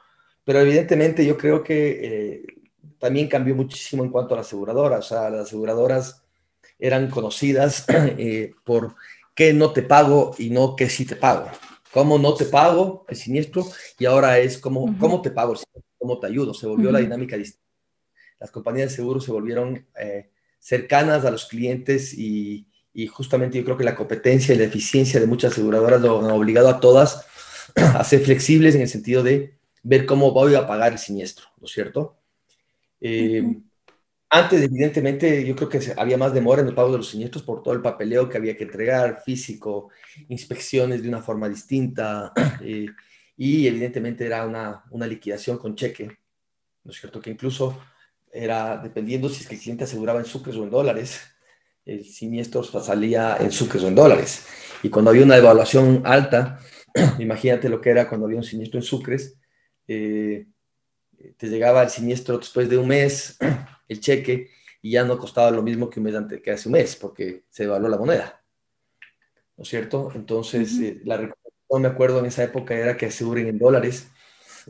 pero 0.44 0.60
evidentemente 0.60 1.24
yo 1.24 1.38
creo 1.38 1.62
que 1.62 2.00
eh, 2.02 2.55
también 2.98 3.28
cambió 3.28 3.54
muchísimo 3.54 4.04
en 4.04 4.10
cuanto 4.10 4.34
a 4.34 4.38
las 4.38 4.46
aseguradoras. 4.46 5.06
O 5.06 5.08
sea, 5.08 5.30
las 5.30 5.46
aseguradoras 5.46 6.22
eran 6.78 7.10
conocidas 7.10 7.84
eh, 7.88 8.54
por 8.64 8.94
qué 9.34 9.52
no 9.52 9.72
te 9.72 9.82
pago 9.82 10.34
y 10.38 10.50
no 10.50 10.76
qué 10.76 10.88
sí 10.88 11.04
te 11.04 11.16
pago. 11.16 11.48
Cómo 11.92 12.18
no 12.18 12.34
te 12.34 12.44
pago 12.44 13.04
el 13.08 13.16
siniestro 13.16 13.64
y 13.98 14.04
ahora 14.04 14.38
es 14.38 14.58
cómo, 14.58 14.96
cómo 14.98 15.22
te 15.22 15.30
pago, 15.30 15.54
cómo 15.98 16.18
te 16.18 16.26
ayudo. 16.26 16.52
Se 16.52 16.66
volvió 16.66 16.90
la 16.90 16.98
dinámica 16.98 17.36
distinta. 17.36 17.64
Las 18.38 18.50
compañías 18.50 18.90
de 18.90 18.96
seguros 18.96 19.24
se 19.24 19.32
volvieron 19.32 19.86
eh, 19.98 20.30
cercanas 20.58 21.24
a 21.24 21.30
los 21.30 21.46
clientes 21.46 22.12
y, 22.12 22.66
y, 22.92 23.06
justamente 23.06 23.56
yo 23.56 23.64
creo 23.64 23.78
que 23.78 23.84
la 23.84 23.94
competencia 23.94 24.54
y 24.54 24.58
la 24.58 24.64
eficiencia 24.64 25.18
de 25.20 25.26
muchas 25.26 25.52
aseguradoras 25.52 26.02
lo 26.02 26.18
han 26.18 26.30
obligado 26.30 26.68
a 26.68 26.80
todas 26.80 27.24
a 27.76 28.04
ser 28.04 28.20
flexibles 28.20 28.74
en 28.74 28.82
el 28.82 28.88
sentido 28.88 29.22
de 29.22 29.56
ver 29.82 30.04
cómo 30.04 30.32
voy 30.32 30.54
a 30.54 30.66
pagar 30.66 30.92
el 30.92 30.98
siniestro, 30.98 31.46
¿no 31.60 31.66
es 31.66 31.72
cierto? 31.72 32.15
Eh, 33.08 33.42
antes, 34.28 34.60
evidentemente, 34.60 35.46
yo 35.46 35.54
creo 35.54 35.68
que 35.68 35.80
había 35.96 36.18
más 36.18 36.34
demora 36.34 36.60
en 36.60 36.68
el 36.68 36.74
pago 36.74 36.90
de 36.90 36.98
los 36.98 37.08
siniestros 37.08 37.44
por 37.44 37.62
todo 37.62 37.74
el 37.74 37.82
papeleo 37.82 38.28
que 38.28 38.36
había 38.36 38.56
que 38.56 38.64
entregar, 38.64 39.22
físico, 39.24 39.90
inspecciones 40.28 41.02
de 41.02 41.08
una 41.08 41.22
forma 41.22 41.48
distinta, 41.48 42.32
eh, 42.62 42.86
y 43.36 43.66
evidentemente 43.66 44.26
era 44.26 44.44
una, 44.44 44.84
una, 44.90 45.06
liquidación 45.06 45.58
con 45.58 45.76
cheque, 45.76 46.18
¿no 46.82 46.90
es 46.90 46.98
cierto? 46.98 47.20
Que 47.20 47.30
incluso 47.30 47.78
era, 48.32 48.78
dependiendo 48.78 49.28
si 49.28 49.42
es 49.42 49.48
que 49.48 49.54
el 49.54 49.60
cliente 49.60 49.84
aseguraba 49.84 50.18
en 50.18 50.26
sucres 50.26 50.56
o 50.56 50.64
en 50.64 50.70
dólares, 50.70 51.20
el 51.84 52.04
siniestro 52.04 52.64
salía 52.64 53.36
en 53.38 53.52
sucres 53.52 53.84
o 53.84 53.88
en 53.88 53.94
dólares. 53.94 54.44
Y 54.82 54.90
cuando 54.90 55.10
había 55.10 55.22
una 55.22 55.36
evaluación 55.36 56.02
alta, 56.04 56.58
imagínate 57.20 57.68
lo 57.68 57.80
que 57.80 57.90
era 57.90 58.08
cuando 58.08 58.26
había 58.26 58.38
un 58.38 58.44
siniestro 58.44 58.80
en 58.80 58.84
sucres, 58.84 59.38
eh, 59.86 60.46
te 61.36 61.48
llegaba 61.48 61.82
el 61.82 61.90
siniestro 61.90 62.38
después 62.38 62.68
de 62.68 62.78
un 62.78 62.88
mes, 62.88 63.38
el 63.88 64.00
cheque, 64.00 64.50
y 64.82 64.92
ya 64.92 65.04
no 65.04 65.18
costaba 65.18 65.50
lo 65.50 65.62
mismo 65.62 65.90
que 65.90 66.00
un 66.00 66.04
mes 66.04 66.14
antes, 66.14 66.40
que 66.40 66.50
hace 66.50 66.68
un 66.68 66.74
mes, 66.74 66.96
porque 66.96 67.44
se 67.50 67.64
evaluó 67.64 67.88
la 67.88 67.98
moneda. 67.98 68.42
¿No 69.56 69.62
es 69.62 69.68
cierto? 69.68 70.12
Entonces, 70.14 70.78
eh, 70.80 71.00
la 71.04 71.16
recomendación, 71.16 71.82
me 71.82 71.88
acuerdo 71.88 72.18
en 72.20 72.26
esa 72.26 72.44
época, 72.44 72.74
era 72.74 72.96
que 72.96 73.06
aseguren 73.06 73.48
en 73.48 73.58
dólares, 73.58 74.08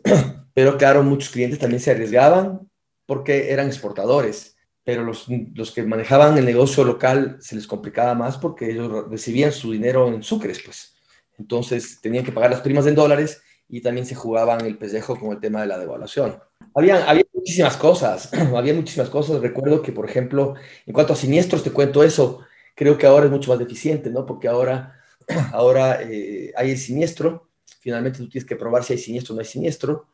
pero 0.54 0.78
claro, 0.78 1.02
muchos 1.02 1.30
clientes 1.30 1.58
también 1.58 1.80
se 1.80 1.90
arriesgaban 1.90 2.70
porque 3.04 3.52
eran 3.52 3.66
exportadores, 3.66 4.56
pero 4.84 5.02
los, 5.04 5.26
los 5.54 5.72
que 5.72 5.82
manejaban 5.82 6.38
el 6.38 6.44
negocio 6.44 6.84
local 6.84 7.36
se 7.40 7.56
les 7.56 7.66
complicaba 7.66 8.14
más 8.14 8.38
porque 8.38 8.70
ellos 8.70 9.10
recibían 9.10 9.52
su 9.52 9.72
dinero 9.72 10.08
en 10.08 10.22
sucres, 10.22 10.62
pues. 10.64 10.94
Entonces, 11.38 12.00
tenían 12.00 12.24
que 12.24 12.32
pagar 12.32 12.50
las 12.50 12.60
primas 12.60 12.86
en 12.86 12.94
dólares 12.94 13.42
y 13.68 13.80
también 13.80 14.06
se 14.06 14.14
jugaban 14.14 14.64
el 14.64 14.78
pellejo 14.78 15.18
con 15.18 15.32
el 15.32 15.40
tema 15.40 15.60
de 15.60 15.66
la 15.66 15.78
devaluación. 15.78 16.38
Había, 16.74 17.08
había 17.08 17.24
muchísimas 17.32 17.76
cosas, 17.76 18.30
había 18.54 18.74
muchísimas 18.74 19.08
cosas. 19.08 19.40
Recuerdo 19.40 19.82
que, 19.82 19.92
por 19.92 20.08
ejemplo, 20.08 20.54
en 20.86 20.92
cuanto 20.92 21.12
a 21.12 21.16
siniestros, 21.16 21.62
te 21.62 21.72
cuento 21.72 22.04
eso, 22.04 22.40
creo 22.74 22.98
que 22.98 23.06
ahora 23.06 23.26
es 23.26 23.32
mucho 23.32 23.50
más 23.50 23.58
deficiente, 23.58 24.10
¿no? 24.10 24.26
Porque 24.26 24.48
ahora 24.48 25.00
ahora 25.52 26.02
eh, 26.02 26.52
hay 26.56 26.70
el 26.70 26.78
siniestro, 26.78 27.48
finalmente 27.80 28.18
tú 28.18 28.28
tienes 28.28 28.48
que 28.48 28.56
probar 28.56 28.84
si 28.84 28.92
hay 28.92 28.98
siniestro 28.98 29.34
o 29.34 29.36
no 29.36 29.40
hay 29.40 29.46
siniestro, 29.46 30.06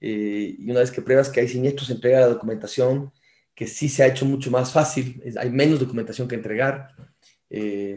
eh, 0.00 0.56
y 0.58 0.70
una 0.70 0.80
vez 0.80 0.90
que 0.90 1.02
pruebas 1.02 1.28
que 1.28 1.40
hay 1.40 1.48
siniestro, 1.48 1.84
se 1.84 1.94
entrega 1.94 2.20
la 2.20 2.28
documentación, 2.28 3.12
que 3.54 3.66
sí 3.66 3.88
se 3.88 4.02
ha 4.02 4.06
hecho 4.06 4.24
mucho 4.24 4.50
más 4.50 4.72
fácil, 4.72 5.22
hay 5.36 5.50
menos 5.50 5.78
documentación 5.78 6.26
que 6.26 6.34
entregar, 6.34 6.94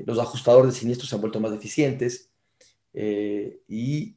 los 0.05 0.19
ajustadores 0.19 0.73
de 0.73 0.79
siniestros 0.79 1.09
se 1.09 1.15
han 1.15 1.21
vuelto 1.21 1.39
más 1.39 1.53
eficientes, 2.95 3.59
y 3.67 4.15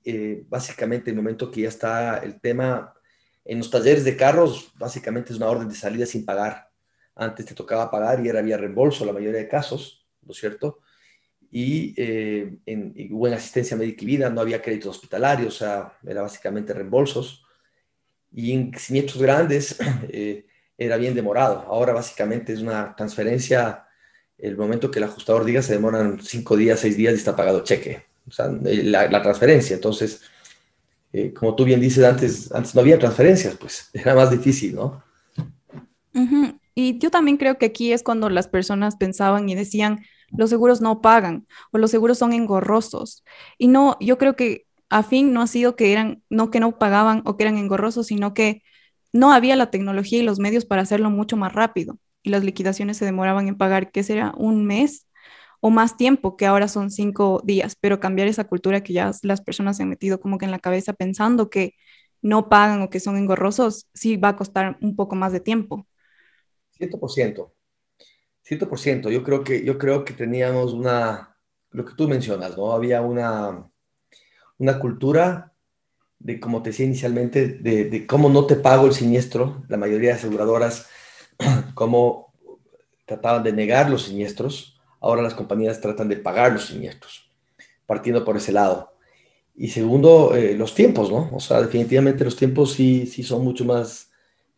básicamente 0.49 1.11
el 1.11 1.17
momento 1.17 1.51
que 1.51 1.63
ya 1.63 1.69
está 1.69 2.19
el 2.19 2.41
tema 2.41 2.95
en 3.49 3.59
los 3.59 3.71
talleres 3.71 4.05
de 4.05 4.17
carros, 4.17 4.73
básicamente 4.77 5.33
es 5.33 5.39
una 5.39 5.49
orden 5.49 5.69
de 5.69 5.75
salida 5.75 6.05
sin 6.05 6.25
pagar. 6.25 6.71
Antes 7.15 7.47
te 7.47 7.55
tocaba 7.55 7.91
pagar 7.91 8.25
y 8.25 8.29
era 8.29 8.43
vía 8.43 8.59
reembolso 8.59 9.07
la 9.07 9.13
mayoría 9.13 9.41
de 9.41 9.49
casos, 9.49 10.07
¿no 10.23 10.33
es 10.33 10.39
cierto? 10.39 10.81
Y, 11.51 11.95
eh, 11.97 12.59
en, 12.67 12.95
hubo 13.11 13.27
en 13.27 13.35
asistencia 13.35 13.75
médica 13.75 14.05
y 14.05 14.07
vida, 14.07 14.29
no 14.29 14.43
había 14.43 14.61
créditos 14.61 14.95
hospitalarios, 14.95 15.55
o 15.55 15.59
sea, 15.59 15.99
era 16.07 16.21
básicamente 16.21 16.75
reembolsos. 16.75 17.43
Y 18.31 18.53
en 18.53 18.79
siniestros 18.79 19.23
grandes 19.23 19.77
eh, 20.11 20.47
era 20.77 20.99
bien 20.99 21.15
demorado. 21.15 21.61
Ahora 21.69 21.95
básicamente 21.95 22.53
es 22.53 22.61
una 22.61 22.95
transferencia, 22.95 23.87
el 24.37 24.59
momento 24.59 24.91
que 24.91 24.99
el 24.99 25.05
ajustador 25.07 25.45
diga 25.45 25.63
se 25.63 25.73
demoran 25.73 26.21
cinco 26.21 26.55
días, 26.55 26.81
seis 26.81 26.99
días 26.99 27.15
y 27.15 27.17
está 27.17 27.35
pagado 27.35 27.65
cheque. 27.65 28.08
O 28.29 28.33
sea, 28.33 28.49
la, 28.49 29.09
la 29.09 29.23
transferencia. 29.23 29.75
Entonces, 29.75 30.23
eh, 31.13 31.33
como 31.33 31.55
tú 31.55 31.65
bien 31.65 31.81
dices, 31.81 32.05
antes, 32.05 32.53
antes 32.53 32.75
no 32.75 32.81
había 32.81 32.99
transferencias, 32.99 33.57
pues 33.57 33.91
era 33.95 34.15
más 34.15 34.31
difícil, 34.31 34.75
¿no? 34.75 35.03
Y 36.75 36.99
yo 36.99 37.11
también 37.11 37.37
creo 37.37 37.59
que 37.59 37.67
aquí 37.67 37.93
es 37.93 38.03
cuando 38.03 38.31
las 38.31 38.49
personas 38.49 38.97
pensaban 38.97 39.49
y 39.49 39.55
decían, 39.55 40.05
los 40.31 40.51
seguros 40.51 40.81
no 40.81 41.01
pagan 41.01 41.47
o 41.73 41.79
los 41.79 41.91
seguros 41.91 42.19
son 42.19 42.33
engorrosos. 42.33 43.25
Y 43.59 43.69
no, 43.69 43.97
yo 44.01 44.17
creo 44.17 44.37
que 44.37 44.67
a 44.89 45.03
fin 45.03 45.33
no 45.33 45.43
ha 45.43 45.47
sido 45.49 45.75
que 45.77 45.93
eran, 45.93 46.23
no 46.31 46.51
que 46.51 46.61
no 46.61 46.79
pagaban 46.79 47.23
o 47.25 47.37
que 47.37 47.45
eran 47.45 47.59
engorrosos, 47.59 48.07
sino 48.07 48.33
que 48.33 48.63
no 49.13 49.33
había 49.33 49.57
la 49.57 49.71
tecnología 49.71 50.21
y 50.21 50.23
los 50.23 50.39
medios 50.39 50.67
para 50.67 50.83
hacerlo 50.83 51.11
mucho 51.11 51.37
más 51.37 51.53
rápido. 51.53 51.99
Y 52.23 52.31
las 52.31 52.45
liquidaciones 52.45 52.97
se 52.97 53.05
demoraban 53.05 53.49
en 53.49 53.57
pagar, 53.57 53.91
¿qué 53.91 54.05
será? 54.05 54.33
Un 54.37 54.65
mes 54.67 55.08
o 55.61 55.71
más 55.71 55.97
tiempo, 55.97 56.37
que 56.37 56.47
ahora 56.47 56.69
son 56.69 56.91
cinco 56.91 57.43
días, 57.45 57.77
pero 57.81 58.01
cambiar 58.01 58.29
esa 58.29 58.45
cultura 58.45 58.83
que 58.83 58.93
ya 58.93 59.11
las 59.23 59.41
personas 59.41 59.77
se 59.77 59.83
han 59.83 59.89
metido 59.89 60.21
como 60.21 60.39
que 60.39 60.45
en 60.45 60.51
la 60.51 60.59
cabeza 60.61 60.93
pensando 60.93 61.51
que 61.51 61.75
no 62.23 62.49
pagan 62.49 62.83
o 62.83 62.91
que 62.91 63.01
son 63.01 63.17
engorrosos, 63.17 63.89
sí 63.95 64.17
va 64.17 64.31
a 64.31 64.37
costar 64.37 64.79
un 64.81 64.97
poco 64.97 65.17
más 65.17 65.33
de 65.33 65.41
tiempo. 65.41 65.87
100%. 66.73 67.53
100%. 68.43 69.11
Yo 69.11 69.23
creo 69.25 69.45
que, 69.45 69.65
yo 69.65 69.79
creo 69.79 70.05
que 70.05 70.15
teníamos 70.15 70.73
una, 70.73 71.37
lo 71.71 71.85
que 71.85 71.95
tú 71.95 72.09
mencionas, 72.09 72.57
¿no? 72.57 72.73
Había 72.73 73.03
una, 73.03 73.71
una 74.59 74.79
cultura 74.81 75.53
de, 76.19 76.41
como 76.41 76.63
te 76.63 76.71
decía 76.71 76.87
inicialmente, 76.87 77.49
de, 77.49 77.85
de 77.87 78.07
cómo 78.07 78.29
no 78.29 78.47
te 78.47 78.57
pago 78.57 78.87
el 78.87 78.95
siniestro. 78.95 79.65
La 79.69 79.77
mayoría 79.77 80.11
de 80.11 80.17
aseguradoras, 80.17 80.89
cómo 81.75 82.35
trataban 83.07 83.43
de 83.43 83.53
negar 83.53 83.91
los 83.91 84.05
siniestros 84.05 84.78
ahora 85.01 85.23
las 85.23 85.35
compañías 85.35 85.81
tratan 85.81 86.09
de 86.09 86.17
pagar 86.17 86.53
los 86.53 86.67
siniestros, 86.67 87.31
partiendo 87.87 88.25
por 88.25 88.37
ese 88.37 88.53
lado. 88.53 88.93
Y 89.57 89.69
segundo, 89.69 90.35
eh, 90.37 90.55
los 90.55 90.75
tiempos, 90.75 91.11
¿no? 91.11 91.31
O 91.33 91.41
sea, 91.41 91.61
definitivamente 91.61 92.25
los 92.25 92.37
tiempos 92.37 92.73
sí, 92.73 93.07
sí 93.07 93.23
son 93.23 93.43
mucho 93.45 93.65
más... 93.65 94.11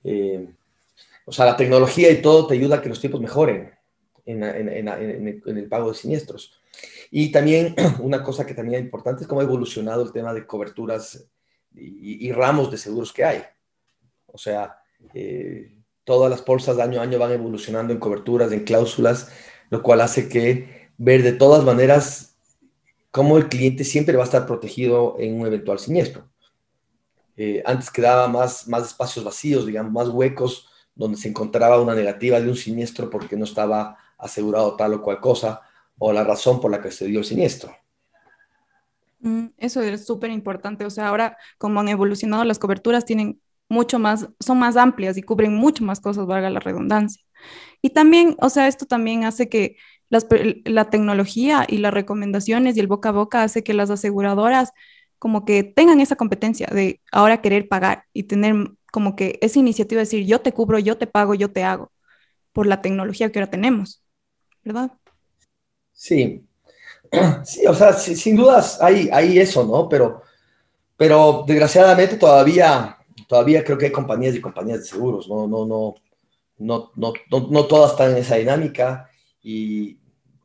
Eh, 0.05 0.47
o 1.25 1.33
sea, 1.33 1.47
la 1.47 1.57
tecnología 1.57 2.11
y 2.11 2.21
todo 2.21 2.47
te 2.47 2.55
ayuda 2.55 2.77
a 2.77 2.83
que 2.83 2.89
los 2.89 3.01
tiempos 3.01 3.21
mejoren 3.21 3.71
en, 4.27 4.43
el, 4.43 5.69
pago 5.69 5.91
de 5.91 5.97
siniestros. 5.97 6.61
Y 7.11 7.33
también 7.33 7.75
una 8.01 8.23
cosa 8.23 8.47
que 8.47 8.55
también 8.55 8.81
es 8.81 8.85
importante 8.85 9.23
es 9.23 9.29
cómo 9.29 9.41
ha 9.41 9.45
evolucionado 9.45 10.03
el 10.03 10.13
tema 10.13 10.33
de 10.35 10.47
coberturas 10.47 11.27
y, 11.75 12.31
ramos 12.33 12.71
de 12.71 12.79
seguros 12.79 13.13
que 13.13 13.25
hay. 13.25 13.43
O 14.27 14.39
sea, 14.39 14.79
eh, 15.15 15.73
todas 16.05 16.31
las 16.31 16.45
bolsas 16.45 16.77
de 16.77 16.83
año 16.83 17.01
a 17.01 17.05
año 17.05 17.19
van 17.19 17.33
evolucionando 17.33 17.93
en 17.93 18.01
coberturas, 18.01 18.53
en 18.53 18.65
cláusulas, 18.65 19.31
lo 19.71 19.83
cual 19.83 20.01
hace 20.01 20.29
que 20.29 20.91
ver 20.99 21.23
de 21.23 21.33
todas 21.33 21.65
maneras 21.65 22.37
cómo 23.11 23.39
el 23.39 23.49
cliente 23.49 23.85
siempre 23.85 24.17
va 24.17 24.23
a 24.23 24.27
estar 24.27 24.47
protegido 24.47 25.17
en 25.19 25.41
un 25.41 25.47
eventual 25.47 25.79
siniestro. 25.79 26.29
Eh, 27.37 27.63
antes 27.65 27.91
quedaba 27.91 28.29
más, 28.29 28.69
más 28.69 28.87
espacios 28.89 29.25
vacíos, 29.25 29.65
digamos, 29.65 29.93
más 29.93 30.09
huecos 30.09 30.69
donde 30.95 31.17
se 31.17 31.29
encontraba 31.29 31.81
una 31.81 31.95
negativa 31.95 32.41
de 32.41 32.49
un 32.49 32.57
siniestro 32.57 33.09
porque 33.09 33.37
no 33.37 33.45
estaba 33.45 33.97
asegurado 34.19 34.77
tal 34.77 34.95
o 34.95 35.03
cual 35.03 35.21
cosa 35.21 35.63
o 35.99 36.13
la 36.13 36.25
razón 36.25 36.61
por 36.61 36.71
la 36.71 36.81
que 36.81 36.91
se 36.91 37.07
dio 37.07 37.21
el 37.21 37.25
siniestro. 37.25 37.75
Mm, 39.21 39.47
eso 39.57 39.81
es 39.83 40.05
súper 40.05 40.31
importante. 40.31 40.85
O 40.85 40.91
sea, 40.91 41.09
ahora 41.09 41.37
como 41.59 41.81
han 41.81 41.89
evolucionado 41.89 42.45
las 42.45 42.59
coberturas, 42.59 43.05
tienen 43.05 43.41
mucho 43.69 43.99
más, 43.99 44.29
son 44.41 44.59
más 44.59 44.77
amplias 44.77 45.17
y 45.17 45.23
cubren 45.23 45.55
mucho 45.55 45.85
más 45.85 46.01
cosas, 46.01 46.27
valga 46.27 46.51
la 46.51 46.61
redundancia. 46.61 47.23
Y 47.83 47.91
también, 47.91 48.37
o 48.41 48.51
sea, 48.51 48.69
esto 48.69 48.87
también 48.87 49.25
hace 49.25 49.49
que 49.49 49.77
la 50.11 50.91
tecnología 50.91 51.65
y 51.69 51.79
las 51.79 51.95
recomendaciones 51.95 52.77
y 52.77 52.81
el 52.81 52.89
boca 52.89 53.11
a 53.11 53.13
boca 53.13 53.43
hace 53.43 53.63
que 53.63 53.75
las 53.75 53.91
aseguradoras 53.91 54.73
como 55.21 55.45
que 55.45 55.63
tengan 55.63 56.01
esa 56.01 56.17
competencia 56.17 56.67
de 56.73 57.01
ahora 57.13 57.43
querer 57.43 57.69
pagar 57.69 58.05
y 58.13 58.25
tener 58.25 58.55
como 58.91 59.15
que 59.17 59.39
esa 59.43 59.59
iniciativa 59.59 59.99
de 60.01 60.07
decir 60.07 60.27
yo 60.27 60.41
te 60.41 60.53
cubro, 60.53 60.79
yo 60.79 60.97
te 60.97 61.07
pago, 61.07 61.35
yo 61.35 61.53
te 61.53 61.63
hago, 61.63 61.93
por 62.53 62.67
la 62.67 62.81
tecnología 62.81 63.31
que 63.31 63.39
ahora 63.39 63.51
tenemos, 63.51 64.03
¿verdad? 64.65 64.93
Sí, 65.93 66.45
sí, 67.45 67.67
o 67.67 67.75
sea, 67.75 67.93
sin 67.93 68.35
dudas 68.35 68.81
hay, 68.81 69.11
hay 69.13 69.39
eso, 69.39 69.65
¿no? 69.65 69.89
Pero, 69.89 70.23
pero 70.97 71.45
desgraciadamente 71.47 72.17
todavía, 72.17 72.97
todavía 73.29 73.63
creo 73.63 73.77
que 73.77 73.87
hay 73.87 73.93
compañías 73.93 74.35
y 74.35 74.41
compañías 74.41 74.81
de 74.81 74.87
seguros, 74.87 75.29
no, 75.29 75.47
no, 75.47 75.67
no, 75.67 75.95
no, 76.61 76.93
no, 76.95 77.67
todas 77.67 77.93
están 77.93 78.13
en 78.13 78.19
esa 78.19 78.37
dinámica 78.37 79.11
y 79.43 79.99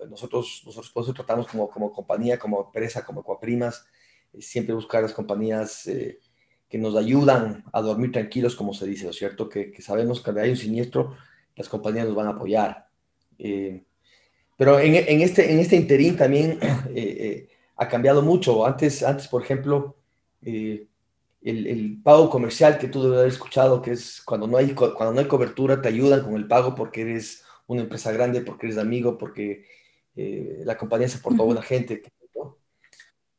nosotros, 0.10 0.64
nosotros 0.66 0.92
por 0.92 1.04
eso 1.04 1.14
tratamos 1.14 1.48
como, 1.48 1.70
como 1.70 1.92
compañía, 1.92 2.40
como 2.40 2.66
empresa, 2.66 3.06
como 3.06 3.20
Ecuaprimas, 3.22 3.86
eh, 4.32 4.42
siempre 4.42 4.74
buscar 4.74 5.04
las 5.04 5.12
compañías 5.12 5.86
eh, 5.88 6.20
que 6.70 6.78
nos 6.78 6.96
ayudan 6.96 7.66
a 7.74 7.82
dormir 7.82 8.14
tranquilos, 8.14 8.56
como 8.56 8.74
se 8.74 8.88
dice, 8.88 9.04
¿no 9.04 9.10
es 9.10 9.18
cierto? 9.18 9.50
Que, 9.50 9.72
que 9.72 9.82
sabemos 9.82 10.20
que 10.20 10.24
cuando 10.26 10.42
hay 10.42 10.52
un 10.52 10.58
siniestro, 10.58 11.18
las 11.56 11.68
compañías 11.68 12.06
nos 12.06 12.16
van 12.16 12.28
a 12.28 12.32
apoyar. 12.32 12.88
Eh, 13.38 13.84
pero 14.58 14.80
en, 14.80 14.96
en, 14.96 15.22
este, 15.22 15.52
en 15.52 15.60
este 15.60 15.76
interín 15.76 16.16
también 16.16 16.60
ha 17.76 17.88
cambiado 17.90 18.22
mucho. 18.22 18.66
Antes, 18.66 19.04
antes 19.04 19.28
por 19.28 19.44
ejemplo, 19.44 19.98
el, 21.46 22.02
pago 22.04 22.30
comercial 22.30 22.78
que 22.80 22.88
tú 22.88 23.04
debes 23.04 23.20
haber 23.20 23.32
escuchado, 23.32 23.82
que 23.82 23.92
es 23.92 24.22
cuando 24.26 24.48
no, 24.48 24.58
hay, 24.58 24.74
cuando 24.74 25.14
no 25.14 25.20
hay 25.20 25.28
cobertura, 25.28 25.82
te 25.82 25.90
ayudan 25.90 26.24
con 26.24 26.36
el 26.36 26.48
pago 26.48 26.74
porque 26.74 27.02
eres 27.02 27.44
una 27.68 27.82
empresa 27.82 28.12
grande, 28.12 28.42
porque 28.42 28.66
eres 28.66 28.80
amigo, 28.80 29.18
porque 29.18 29.66
eh, 30.16 30.62
la 30.66 30.78
compañía 30.78 31.08
se 31.08 31.20
portó 31.20 31.46
buena 31.46 31.62
gente. 31.62 32.02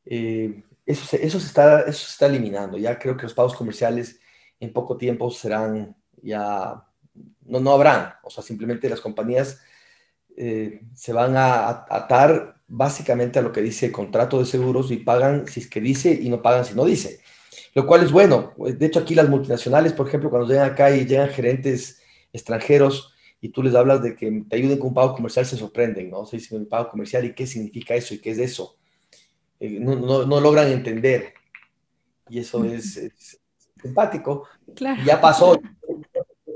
Eh, 0.05 0.63
eso, 0.85 1.05
se, 1.05 1.25
eso, 1.27 1.41
se 1.41 1.47
está, 1.47 1.81
eso 1.81 2.07
se 2.07 2.13
está 2.13 2.27
eliminando. 2.27 2.79
Ya 2.79 2.97
creo 2.99 3.17
que 3.17 3.25
los 3.25 3.35
pagos 3.35 3.57
comerciales 3.57 4.21
en 4.61 4.73
poco 4.73 4.97
tiempo 4.97 5.31
serán 5.33 5.97
ya, 6.23 6.85
no, 7.45 7.59
no 7.59 7.73
habrán. 7.73 8.15
O 8.23 8.31
sea, 8.31 8.45
simplemente 8.45 8.89
las 8.89 9.01
compañías 9.01 9.61
eh, 10.37 10.83
se 10.95 11.13
van 11.13 11.37
a 11.37 11.87
atar 11.91 12.61
básicamente 12.69 13.41
a 13.41 13.43
lo 13.43 13.51
que 13.51 13.63
dice 13.63 13.87
el 13.87 13.93
contrato 13.93 14.39
de 14.39 14.47
seguros 14.47 14.93
y 14.93 14.99
pagan 14.99 15.49
si 15.49 15.61
es 15.61 15.69
que 15.69 15.81
dice 15.81 16.13
y 16.13 16.29
no 16.29 16.43
pagan 16.43 16.65
si 16.65 16.75
no 16.75 16.85
dice 16.85 17.21
lo 17.75 17.87
cual 17.87 18.03
es 18.03 18.13
bueno. 18.13 18.55
De 18.57 18.87
hecho, 18.87 19.01
aquí 19.01 19.15
las 19.15 19.29
multinacionales, 19.29 19.93
por 19.93 20.09
ejemplo, 20.09 20.31
cuando 20.31 20.49
llegan 20.49 20.71
acá 20.71 20.91
y 20.91 21.07
llegan 21.07 21.29
gerentes 21.29 22.01
extranjeros 22.33 23.13
y 23.41 23.51
tú 23.51 23.63
les 23.63 23.75
hablas 23.75 24.03
de 24.03 24.17
que 24.17 24.45
te 24.49 24.57
ayuden 24.57 24.79
con 24.79 24.89
un 24.89 24.95
pago 24.95 25.15
comercial, 25.15 25.47
se 25.47 25.57
sorprenden, 25.57 26.11
¿no? 26.11 26.25
Se 26.27 26.37
dicen, 26.37 26.67
pago 26.67 26.91
comercial 26.91 27.25
y 27.25 27.35
qué 27.35 27.47
significa 27.47 27.95
eso 27.95 28.15
y 28.15 28.19
qué 28.19 28.31
es 28.31 28.39
eso. 28.39 28.77
Eh, 29.61 29.79
no, 29.81 29.97
no, 30.27 30.41
logran 30.41 30.69
entender. 30.69 31.35
Y 32.29 32.41
eso 32.41 32.65
es, 32.65 33.11
simpático. 33.81 34.49
Claro. 34.75 35.03
Ya 35.05 35.21
pasó. 35.21 35.61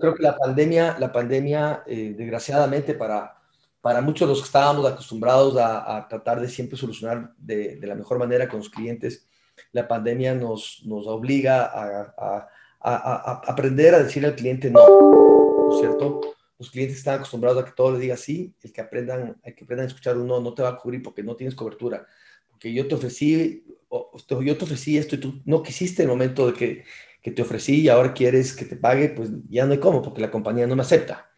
Creo 0.00 0.14
que 0.14 0.22
la 0.22 0.36
pandemia, 0.36 0.96
la 0.98 1.12
pandemia 1.12 1.82
eh, 1.86 2.14
desgraciadamente, 2.16 2.94
para, 2.94 3.36
para 3.80 4.00
muchos 4.00 4.26
de 4.26 4.32
los 4.32 4.40
que 4.40 4.46
estábamos 4.46 4.86
acostumbrados 4.86 5.56
a, 5.58 6.06
tratar 6.08 6.40
de 6.40 6.48
siempre 6.48 6.78
solucionar 6.78 7.34
de, 7.36 7.76
de, 7.76 7.86
la 7.86 7.94
mejor 7.94 8.18
manera 8.18 8.48
con 8.48 8.60
los 8.60 8.70
clientes, 8.70 9.26
la 9.72 9.86
pandemia 9.88 10.34
nos, 10.34 10.82
nos 10.84 11.06
obliga 11.06 11.64
a, 11.64 12.48
aprender 12.82 13.94
a 13.94 14.02
decir 14.02 14.24
al 14.24 14.34
cliente 14.34 14.70
no, 14.70 14.80
¿no 14.80 15.74
es 15.74 15.80
cierto? 15.80 16.20
Los 16.58 16.70
clientes 16.70 16.98
están 16.98 17.16
acostumbrados 17.16 17.62
a 17.62 17.64
que 17.66 17.72
todo 17.72 17.92
le 17.92 17.98
diga 17.98 18.16
sí, 18.16 18.54
el 18.62 18.72
que 18.72 18.80
aprendan, 18.80 19.36
hay 19.44 19.54
que 19.54 19.64
aprendan 19.64 19.84
a 19.84 19.88
escuchar 19.88 20.16
un 20.16 20.26
no, 20.26 20.40
no 20.40 20.54
te 20.54 20.62
va 20.62 20.70
a 20.70 20.78
cubrir 20.78 21.02
porque 21.02 21.22
no 21.22 21.36
tienes 21.36 21.54
cobertura, 21.54 22.06
porque 22.48 22.72
yo 22.72 22.86
te 22.86 22.94
ofrecí, 22.94 23.64
yo 23.90 24.56
te 24.58 24.64
ofrecí 24.64 24.98
esto 24.98 25.14
y 25.14 25.18
tú 25.18 25.40
no 25.44 25.62
quisiste 25.62 26.02
el 26.02 26.08
momento 26.08 26.46
de 26.46 26.52
que, 26.54 26.84
que 27.22 27.30
te 27.30 27.42
ofrecí 27.42 27.82
y 27.82 27.88
ahora 27.88 28.14
quieres 28.14 28.54
que 28.54 28.64
te 28.64 28.76
pague, 28.76 29.10
pues 29.10 29.30
ya 29.48 29.66
no 29.66 29.72
hay 29.72 29.78
cómo, 29.78 30.02
porque 30.02 30.20
la 30.20 30.30
compañía 30.30 30.66
no 30.66 30.76
me 30.76 30.82
acepta. 30.82 31.30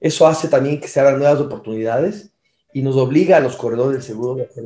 Eso 0.00 0.26
hace 0.26 0.48
también 0.48 0.80
que 0.80 0.88
se 0.88 1.00
abran 1.00 1.18
nuevas 1.18 1.40
oportunidades 1.40 2.32
y 2.72 2.82
nos 2.82 2.96
obliga 2.96 3.38
a 3.38 3.40
los 3.40 3.56
corredores 3.56 3.94
del 3.94 4.02
seguro 4.02 4.34
de 4.34 4.44
hacer 4.44 4.64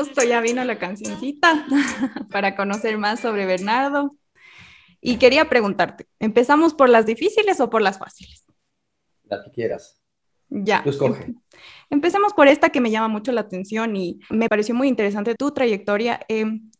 Justo 0.00 0.22
ya 0.22 0.40
vino 0.40 0.64
la 0.64 0.78
cancioncita 0.78 1.66
para 2.30 2.56
conocer 2.56 2.96
más 2.96 3.20
sobre 3.20 3.44
Bernardo. 3.44 4.16
Y 5.02 5.18
quería 5.18 5.50
preguntarte, 5.50 6.06
¿empezamos 6.18 6.72
por 6.72 6.88
las 6.88 7.04
difíciles 7.04 7.60
o 7.60 7.68
por 7.68 7.82
las 7.82 7.98
fáciles? 7.98 8.46
La 9.24 9.44
que 9.44 9.50
quieras. 9.50 10.00
Ya. 10.48 10.82
escoge. 10.86 11.34
Empecemos 11.90 12.32
por 12.32 12.48
esta 12.48 12.70
que 12.70 12.80
me 12.80 12.90
llama 12.90 13.08
mucho 13.08 13.30
la 13.32 13.42
atención 13.42 13.94
y 13.94 14.20
me 14.30 14.48
pareció 14.48 14.74
muy 14.74 14.88
interesante 14.88 15.34
tu 15.34 15.50
trayectoria. 15.50 16.20
Em, 16.28 16.70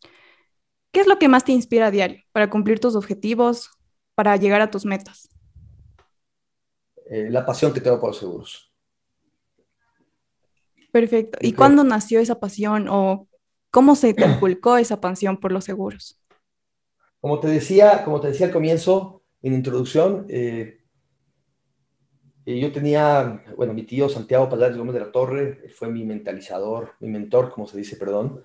¿Qué 0.91 1.01
es 1.01 1.05
lo 1.05 1.19
que 1.19 1.27
más 1.27 1.45
te 1.45 1.51
inspira 1.51 1.87
a 1.87 1.91
diario 1.91 2.23
para 2.31 2.49
cumplir 2.49 2.79
tus 2.79 2.95
objetivos, 2.95 3.69
para 4.15 4.35
llegar 4.35 4.61
a 4.61 4.71
tus 4.71 4.83
metas? 4.83 5.29
Eh, 7.05 7.29
la 7.29 7.45
pasión 7.45 7.71
que 7.71 7.81
tengo 7.81 7.99
por 7.99 8.09
los 8.09 8.17
seguros. 8.17 8.70
Perfecto. 10.91 11.39
¿Y 11.41 11.53
cuándo 11.53 11.83
nació 11.83 12.19
esa 12.19 12.39
pasión 12.39 12.87
o 12.89 13.27
cómo 13.69 13.95
se 13.95 14.13
te 14.13 14.25
inculcó 14.25 14.77
esa 14.77 14.99
pasión 14.99 15.37
por 15.37 15.51
los 15.51 15.63
seguros? 15.63 16.19
Como 17.21 17.39
te 17.39 17.47
decía, 17.47 18.03
como 18.03 18.19
te 18.19 18.27
decía 18.27 18.47
al 18.47 18.51
comienzo, 18.51 19.23
en 19.41 19.53
introducción, 19.53 20.25
eh, 20.27 20.79
eh, 22.45 22.59
yo 22.59 22.71
tenía, 22.71 23.43
bueno, 23.55 23.73
mi 23.73 23.83
tío 23.83 24.09
Santiago 24.09 24.49
Palacios 24.49 24.79
Gómez 24.79 24.95
de 24.95 24.99
la 24.99 25.11
Torre 25.11 25.69
fue 25.75 25.89
mi 25.89 26.03
mentalizador, 26.03 26.93
mi 26.99 27.07
mentor, 27.07 27.51
como 27.51 27.67
se 27.67 27.77
dice, 27.77 27.95
perdón. 27.95 28.43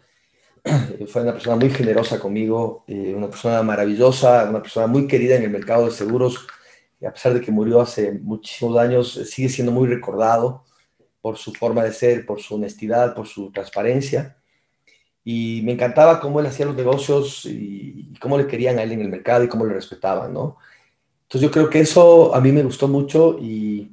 fue 1.08 1.22
una 1.22 1.32
persona 1.32 1.56
muy 1.56 1.70
generosa 1.70 2.20
conmigo, 2.20 2.84
eh, 2.86 3.14
una 3.14 3.28
persona 3.28 3.62
maravillosa, 3.62 4.48
una 4.48 4.62
persona 4.62 4.86
muy 4.86 5.06
querida 5.06 5.36
en 5.36 5.44
el 5.44 5.50
mercado 5.50 5.86
de 5.86 5.92
seguros. 5.92 6.46
Y 7.00 7.06
a 7.06 7.12
pesar 7.12 7.34
de 7.34 7.40
que 7.40 7.50
murió 7.50 7.80
hace 7.80 8.12
muchísimos 8.12 8.78
años, 8.78 9.12
sigue 9.12 9.48
siendo 9.48 9.72
muy 9.72 9.88
recordado 9.88 10.65
por 11.26 11.38
su 11.38 11.52
forma 11.52 11.82
de 11.82 11.92
ser, 11.92 12.24
por 12.24 12.40
su 12.40 12.54
honestidad, 12.54 13.12
por 13.12 13.26
su 13.26 13.50
transparencia. 13.50 14.36
Y 15.24 15.60
me 15.64 15.72
encantaba 15.72 16.20
cómo 16.20 16.38
él 16.38 16.46
hacía 16.46 16.66
los 16.66 16.76
negocios 16.76 17.44
y, 17.46 18.14
cómo 18.20 18.38
le 18.38 18.46
querían 18.46 18.78
a 18.78 18.84
él 18.84 18.92
en 18.92 19.00
el 19.00 19.08
mercado 19.08 19.42
y 19.42 19.48
cómo 19.48 19.66
le 19.66 19.74
respetaban, 19.74 20.32
¿no? 20.32 20.56
Entonces 21.24 21.40
yo 21.40 21.50
creo 21.50 21.68
que 21.68 21.80
eso 21.80 22.32
a 22.32 22.40
mí 22.40 22.52
me 22.52 22.62
gustó 22.62 22.86
mucho 22.86 23.40
y, 23.40 23.90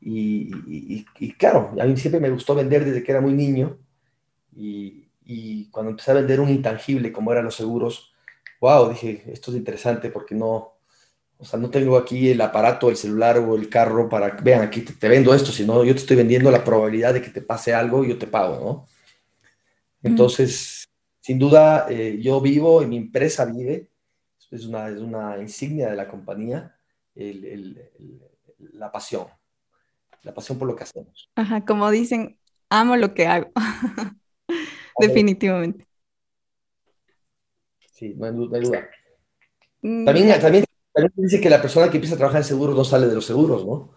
y, 0.00 1.04
y, 1.18 1.32
claro, 1.34 1.74
a 1.78 1.84
mí 1.84 1.94
siempre 1.98 2.22
me 2.22 2.30
gustó 2.30 2.54
vender 2.54 2.86
desde 2.86 3.02
que 3.02 3.12
era 3.12 3.20
muy 3.20 3.34
niño 3.34 3.76
y, 4.56 5.08
y, 5.26 5.68
cuando 5.68 5.90
empecé 5.90 6.12
a 6.12 6.14
vender 6.14 6.40
un 6.40 6.48
intangible 6.48 7.12
como 7.12 7.32
eran 7.32 7.44
los 7.44 7.54
seguros, 7.54 8.14
wow, 8.62 8.88
dije, 8.88 9.24
esto 9.30 9.50
es 9.50 9.58
interesante 9.58 10.08
porque 10.08 10.34
no, 10.34 10.72
o 11.42 11.44
sea, 11.44 11.58
no 11.58 11.70
tengo 11.70 11.96
aquí 11.96 12.30
el 12.30 12.40
aparato, 12.40 12.88
el 12.88 12.96
celular 12.96 13.36
o 13.38 13.56
el 13.56 13.68
carro 13.68 14.08
para, 14.08 14.28
vean, 14.28 14.62
aquí 14.62 14.82
te, 14.82 15.08
vendo 15.08 15.34
esto, 15.34 15.50
sino 15.50 15.82
yo 15.82 15.92
te 15.92 15.98
estoy 15.98 16.16
vendiendo 16.16 16.52
la 16.52 16.62
probabilidad 16.62 17.14
de 17.14 17.20
que 17.20 17.30
te 17.30 17.42
pase 17.42 17.74
algo 17.74 18.04
y 18.04 18.10
yo 18.10 18.16
te 18.16 18.28
pago, 18.28 18.64
¿no? 18.64 18.86
Entonces, 20.04 20.88
sin 21.20 21.40
duda, 21.40 21.86
eh, 21.90 22.20
yo 22.22 22.40
vivo 22.40 22.80
y 22.80 22.86
mi 22.86 22.96
empresa 22.96 23.44
vive 23.44 23.88
es 24.52 24.66
una, 24.66 24.88
es 24.88 24.98
una 24.98 25.36
insignia 25.38 25.90
de 25.90 25.96
la 25.96 26.06
compañía, 26.06 26.76
la 28.74 28.92
pasión, 28.92 29.26
la 30.22 30.32
pasión 30.32 30.58
por 30.60 30.68
lo 30.68 30.76
que 30.76 30.84
hacemos. 30.84 31.28
Ajá, 31.34 31.64
como 31.64 31.90
dicen, 31.90 32.38
amo 32.70 32.94
lo 32.94 33.14
que 33.14 33.26
hago. 33.26 33.50
Definitivamente. 35.00 35.88
Sí, 37.92 38.14
no 38.16 38.26
hay, 38.26 38.32
duda. 38.32 38.88
Mm, 39.80 40.04
también, 40.04 40.64
también, 40.92 41.12
dice 41.16 41.40
que 41.40 41.50
la 41.50 41.62
persona 41.62 41.90
que 41.90 41.96
empieza 41.96 42.14
a 42.14 42.18
trabajar 42.18 42.42
en 42.42 42.46
seguros 42.46 42.76
no 42.76 42.84
sale 42.84 43.06
de 43.06 43.14
los 43.14 43.26
seguros, 43.26 43.64
¿no? 43.64 43.90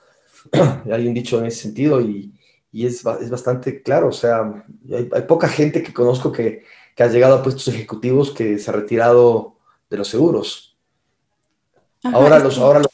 hay 0.91 1.07
un 1.07 1.13
dicho 1.13 1.39
en 1.39 1.45
ese 1.45 1.63
sentido 1.63 2.01
y, 2.01 2.33
y 2.71 2.85
es, 2.85 3.05
es, 3.05 3.29
bastante 3.29 3.81
claro. 3.81 4.09
O 4.09 4.11
sea, 4.11 4.63
hay, 4.91 5.09
hay 5.11 5.21
poca 5.23 5.47
gente 5.47 5.81
que 5.81 5.93
conozco 5.93 6.31
que, 6.31 6.63
que, 6.95 7.03
ha 7.03 7.07
llegado 7.07 7.35
a 7.35 7.43
puestos 7.43 7.67
ejecutivos 7.67 8.31
que 8.31 8.59
se 8.59 8.69
ha 8.69 8.73
retirado 8.73 9.55
de 9.89 9.97
los 9.97 10.07
seguros. 10.07 10.77
ahora, 12.03 12.39
los, 12.39 12.58
ahora, 12.58 12.79
los, 12.79 12.91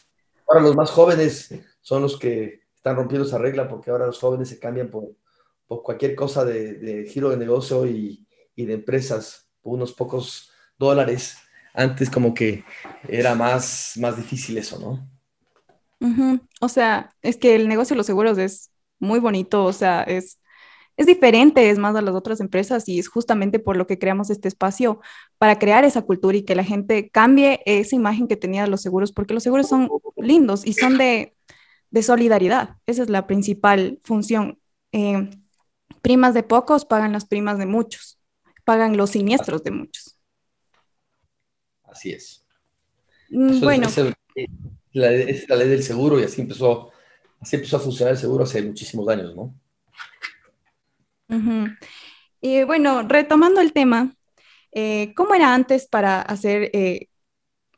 ahora 0.47 0.61
los 0.61 0.75
más 0.75 0.91
jóvenes 0.91 1.53
son 1.81 2.03
los 2.03 2.17
que 2.17 2.61
están 2.75 2.95
rompiendo 2.95 3.27
esa 3.27 3.37
regla 3.37 3.67
porque 3.67 3.91
ahora 3.91 4.07
los 4.07 4.19
jóvenes 4.19 4.49
se 4.49 4.59
cambian 4.59 4.89
por, 4.89 5.09
por 5.67 5.83
cualquier 5.83 6.15
cosa 6.15 6.43
de, 6.45 7.07
giro 7.09 7.29
de 7.29 7.37
negocio 7.37 7.85
y, 7.85 8.27
y, 8.55 8.65
de 8.65 8.73
empresas 8.73 9.47
por 9.61 9.73
unos 9.73 9.93
pocos 9.93 10.51
dólares. 10.77 11.37
Antes 11.73 12.09
como 12.09 12.33
que 12.33 12.63
era 13.07 13.35
más, 13.35 13.93
más 13.97 14.17
difícil 14.17 14.57
eso, 14.57 14.79
¿no? 14.79 15.07
O 16.59 16.67
sea, 16.67 17.13
es 17.21 17.37
que 17.37 17.55
el 17.55 17.67
negocio 17.67 17.93
de 17.93 17.97
los 17.97 18.07
seguros 18.07 18.37
es 18.37 18.71
muy 18.99 19.19
bonito, 19.19 19.63
o 19.63 19.73
sea, 19.73 20.01
es 20.03 20.41
es 21.01 21.07
diferente, 21.07 21.69
es 21.69 21.79
más 21.79 21.95
a 21.95 22.01
las 22.01 22.13
otras 22.13 22.39
empresas 22.41 22.87
y 22.87 22.99
es 22.99 23.07
justamente 23.07 23.59
por 23.59 23.77
lo 23.77 23.87
que 23.87 23.97
creamos 23.97 24.29
este 24.29 24.47
espacio 24.47 24.99
para 25.39 25.57
crear 25.57 25.83
esa 25.83 26.03
cultura 26.03 26.37
y 26.37 26.43
que 26.43 26.53
la 26.53 26.63
gente 26.63 27.09
cambie 27.09 27.61
esa 27.65 27.95
imagen 27.95 28.27
que 28.27 28.37
tenía 28.37 28.63
de 28.63 28.67
los 28.67 28.81
seguros, 28.81 29.11
porque 29.11 29.33
los 29.33 29.41
seguros 29.43 29.67
son 29.67 29.89
lindos 30.17 30.65
y 30.65 30.73
son 30.73 30.97
de, 30.99 31.35
solidaridad. 32.03 32.77
Esa 32.85 33.03
es 33.03 33.09
la 33.09 33.25
principal 33.25 33.99
función. 34.03 34.59
Eh, 34.91 35.29
primas 36.03 36.33
de 36.33 36.43
pocos 36.43 36.85
pagan 36.85 37.13
las 37.13 37.25
primas 37.25 37.57
de 37.57 37.65
muchos, 37.65 38.19
pagan 38.63 38.95
los 38.95 39.11
siniestros 39.11 39.63
de 39.63 39.71
muchos. 39.71 40.17
Así 41.91 42.11
es. 42.11 42.43
Bueno. 43.29 43.87
Es, 43.87 44.49
la, 44.93 45.11
es 45.11 45.47
la 45.47 45.55
ley 45.55 45.69
del 45.69 45.83
seguro 45.83 46.19
y 46.19 46.23
así 46.23 46.41
empezó, 46.41 46.91
así 47.39 47.55
empezó 47.57 47.77
a 47.77 47.79
funcionar 47.79 48.13
el 48.13 48.19
seguro 48.19 48.43
hace 48.43 48.61
muchísimos 48.61 49.07
años, 49.09 49.35
¿no? 49.35 49.53
Y 52.41 52.63
bueno, 52.63 53.03
retomando 53.03 53.61
el 53.61 53.71
tema, 53.71 54.15
eh, 54.71 55.13
¿cómo 55.15 55.33
era 55.33 55.53
antes 55.53 55.87
para 55.87 56.21
hacer 56.21 56.69
eh, 56.73 57.07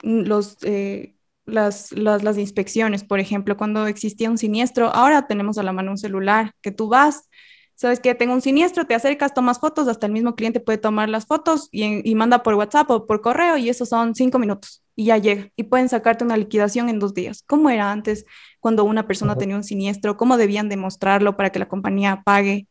los, 0.02 0.58
eh, 0.64 1.16
las, 1.46 1.92
las, 1.92 2.38
inspecciones? 2.38 3.04
Por 3.04 3.20
ejemplo, 3.20 3.58
cuando 3.58 3.86
existía 3.86 4.32
un 4.32 4.38
siniestro, 4.38 4.88
ahora 4.88 5.28
tenemos 5.28 5.58
a 5.58 5.64
la 5.64 5.74
mano 5.74 5.92
un 5.92 5.98
celular 5.98 6.54
que 6.62 6.72
tú 6.72 6.88
vas, 6.88 7.30
sabes 7.76 8.00
que 8.00 8.16
tengo 8.16 8.34
un 8.34 8.42
siniestro, 8.42 8.86
te 8.86 8.96
acercas, 8.96 9.34
tomas 9.34 9.60
fotos, 9.60 9.88
hasta 9.88 10.08
el 10.08 10.14
mismo 10.14 10.36
cliente 10.36 10.60
puede 10.60 10.78
tomar 10.78 11.10
las 11.10 11.26
fotos 11.26 11.70
y, 11.72 12.10
y 12.10 12.16
manda 12.16 12.44
por 12.44 12.56
WhatsApp 12.56 12.90
o 12.92 13.06
por 13.06 13.22
correo 13.22 13.58
y 13.58 13.70
eso 13.70 13.86
son 13.86 14.16
cinco 14.16 14.40
minutos 14.40 14.84
y 14.96 15.06
ya 15.06 15.18
llega 15.18 15.50
y 15.56 15.64
pueden 15.64 15.90
sacarte 15.90 16.24
una 16.24 16.38
liquidación 16.38 16.90
en 16.90 17.00
dos 17.00 17.14
días. 17.14 17.44
¿Cómo 17.48 17.70
era 17.70 17.92
antes 17.92 18.26
cuando 18.60 18.84
una 18.84 19.08
persona 19.08 19.36
tenía 19.38 19.56
un 19.56 19.64
siniestro? 19.64 20.18
¿Cómo 20.18 20.38
debían 20.38 20.70
demostrarlo 20.70 21.36
para 21.36 21.52
que 21.52 21.60
la 21.60 21.68
compañía 21.68 22.22
pague? 22.26 22.68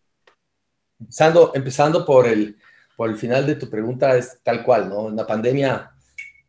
Empezando, 1.01 1.53
empezando 1.55 2.07
por, 2.07 2.27
el, 2.27 2.57
por 2.97 3.11
el 3.11 3.17
final 3.17 3.47
de 3.47 3.57
tu 3.57 3.69
pregunta, 3.69 4.17
es 4.17 4.39
tal 4.43 4.63
cual, 4.65 4.89
¿no? 4.89 5.09
En 5.09 5.17
la 5.17 5.27
pandemia, 5.27 5.91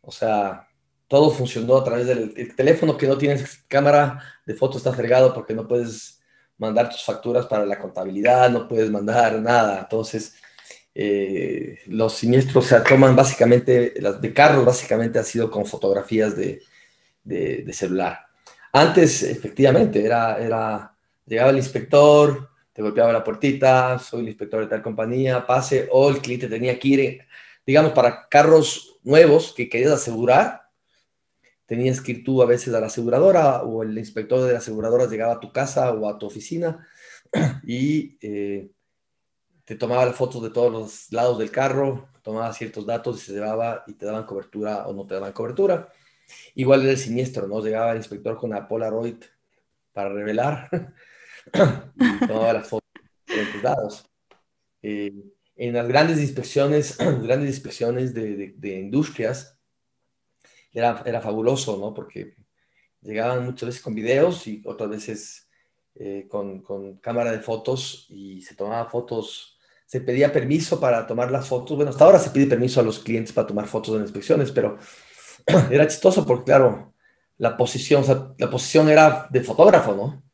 o 0.00 0.12
sea, 0.12 0.68
todo 1.08 1.30
funcionó 1.30 1.76
a 1.76 1.84
través 1.84 2.06
del 2.06 2.54
teléfono 2.54 2.96
que 2.96 3.08
no 3.08 3.18
tienes 3.18 3.64
cámara 3.68 4.22
de 4.46 4.54
foto 4.54 4.78
está 4.78 4.92
fregado 4.92 5.34
porque 5.34 5.54
no 5.54 5.66
puedes 5.66 6.20
mandar 6.58 6.90
tus 6.90 7.02
facturas 7.02 7.46
para 7.46 7.66
la 7.66 7.78
contabilidad, 7.78 8.50
no 8.50 8.68
puedes 8.68 8.90
mandar 8.90 9.40
nada. 9.40 9.80
Entonces, 9.80 10.34
eh, 10.94 11.78
los 11.86 12.14
siniestros 12.14 12.66
se 12.66 12.80
toman 12.80 13.16
básicamente, 13.16 13.94
las 14.00 14.20
de 14.20 14.32
carros 14.32 14.64
básicamente 14.64 15.18
ha 15.18 15.24
sido 15.24 15.50
con 15.50 15.66
fotografías 15.66 16.36
de, 16.36 16.62
de, 17.24 17.62
de 17.64 17.72
celular. 17.72 18.20
Antes, 18.72 19.22
efectivamente, 19.22 20.04
era, 20.04 20.38
era, 20.38 20.94
llegaba 21.26 21.50
el 21.50 21.58
inspector, 21.58 22.50
te 22.72 22.82
golpeaba 22.82 23.12
la 23.12 23.22
puertita, 23.22 23.98
soy 24.00 24.22
el 24.22 24.28
inspector 24.28 24.60
de 24.60 24.66
tal 24.66 24.82
compañía, 24.82 25.46
pase, 25.46 25.88
o 25.92 26.10
el 26.10 26.18
cliente 26.18 26.48
tenía 26.48 26.76
que 26.78 26.88
ir, 26.88 27.20
digamos, 27.64 27.92
para 27.92 28.28
carros 28.28 28.98
nuevos 29.04 29.52
que 29.56 29.68
querías 29.68 29.92
asegurar, 29.92 30.63
tenías 31.66 32.00
que 32.00 32.12
ir 32.12 32.24
tú 32.24 32.42
a 32.42 32.46
veces 32.46 32.74
a 32.74 32.80
la 32.80 32.86
aseguradora 32.86 33.62
o 33.62 33.82
el 33.82 33.96
inspector 33.96 34.42
de 34.42 34.52
la 34.52 34.58
aseguradora 34.58 35.06
llegaba 35.06 35.34
a 35.34 35.40
tu 35.40 35.52
casa 35.52 35.92
o 35.92 36.08
a 36.08 36.18
tu 36.18 36.26
oficina 36.26 36.86
y 37.66 38.16
eh, 38.20 38.70
te 39.64 39.76
tomaba 39.76 40.04
las 40.04 40.16
fotos 40.16 40.42
de 40.42 40.50
todos 40.50 40.70
los 40.70 41.12
lados 41.12 41.38
del 41.38 41.50
carro, 41.50 42.08
tomaba 42.22 42.52
ciertos 42.52 42.86
datos 42.86 43.22
y 43.22 43.26
se 43.26 43.32
llevaba 43.32 43.84
y 43.86 43.94
te 43.94 44.06
daban 44.06 44.24
cobertura 44.24 44.86
o 44.86 44.92
no 44.92 45.06
te 45.06 45.14
daban 45.14 45.32
cobertura. 45.32 45.88
Igual 46.54 46.82
era 46.82 46.92
el 46.92 46.98
siniestro, 46.98 47.46
¿no? 47.46 47.62
Llegaba 47.62 47.92
el 47.92 47.98
inspector 47.98 48.36
con 48.36 48.50
la 48.50 48.66
Polaroid 48.68 49.22
para 49.92 50.10
revelar 50.10 50.68
todas 52.26 52.54
las 52.54 52.68
fotos 52.68 52.90
de 53.26 53.60
dados. 53.62 54.10
Eh, 54.82 55.12
en 55.56 55.72
las 55.72 55.88
grandes 55.88 56.20
inspecciones, 56.20 56.98
grandes 57.22 57.50
inspecciones 57.50 58.12
de, 58.12 58.54
de, 58.56 58.80
industrias, 58.80 59.53
era, 60.74 61.02
era, 61.06 61.20
fabuloso, 61.20 61.78
¿no? 61.78 61.94
Porque 61.94 62.34
llegaban 63.00 63.44
muchas 63.44 63.68
veces 63.68 63.82
con 63.82 63.94
videos 63.94 64.46
y 64.46 64.62
otras 64.66 64.90
veces 64.90 65.48
eh, 65.94 66.26
con, 66.28 66.60
con, 66.60 66.98
cámara 66.98 67.32
de 67.32 67.40
fotos 67.40 68.06
y 68.10 68.42
se 68.42 68.54
tomaba 68.54 68.90
fotos, 68.90 69.58
se 69.86 70.00
pedía 70.00 70.32
permiso 70.32 70.78
para 70.78 71.06
tomar 71.06 71.30
las 71.30 71.48
fotos. 71.48 71.76
Bueno, 71.76 71.90
hasta 71.90 72.04
ahora 72.04 72.18
se 72.18 72.30
pide 72.30 72.46
permiso 72.46 72.80
a 72.80 72.82
los 72.82 72.98
clientes 72.98 73.32
para 73.32 73.46
tomar 73.46 73.66
fotos 73.66 73.96
en 73.96 74.02
inspecciones, 74.02 74.50
pero 74.52 74.78
era 75.70 75.86
chistoso 75.86 76.26
porque, 76.26 76.44
claro, 76.44 76.92
la 77.38 77.56
posición, 77.56 78.02
o 78.02 78.04
sea, 78.04 78.34
la 78.36 78.50
posición 78.50 78.88
era 78.88 79.28
de 79.30 79.40
fotógrafo, 79.42 79.94
¿no? 79.94 80.24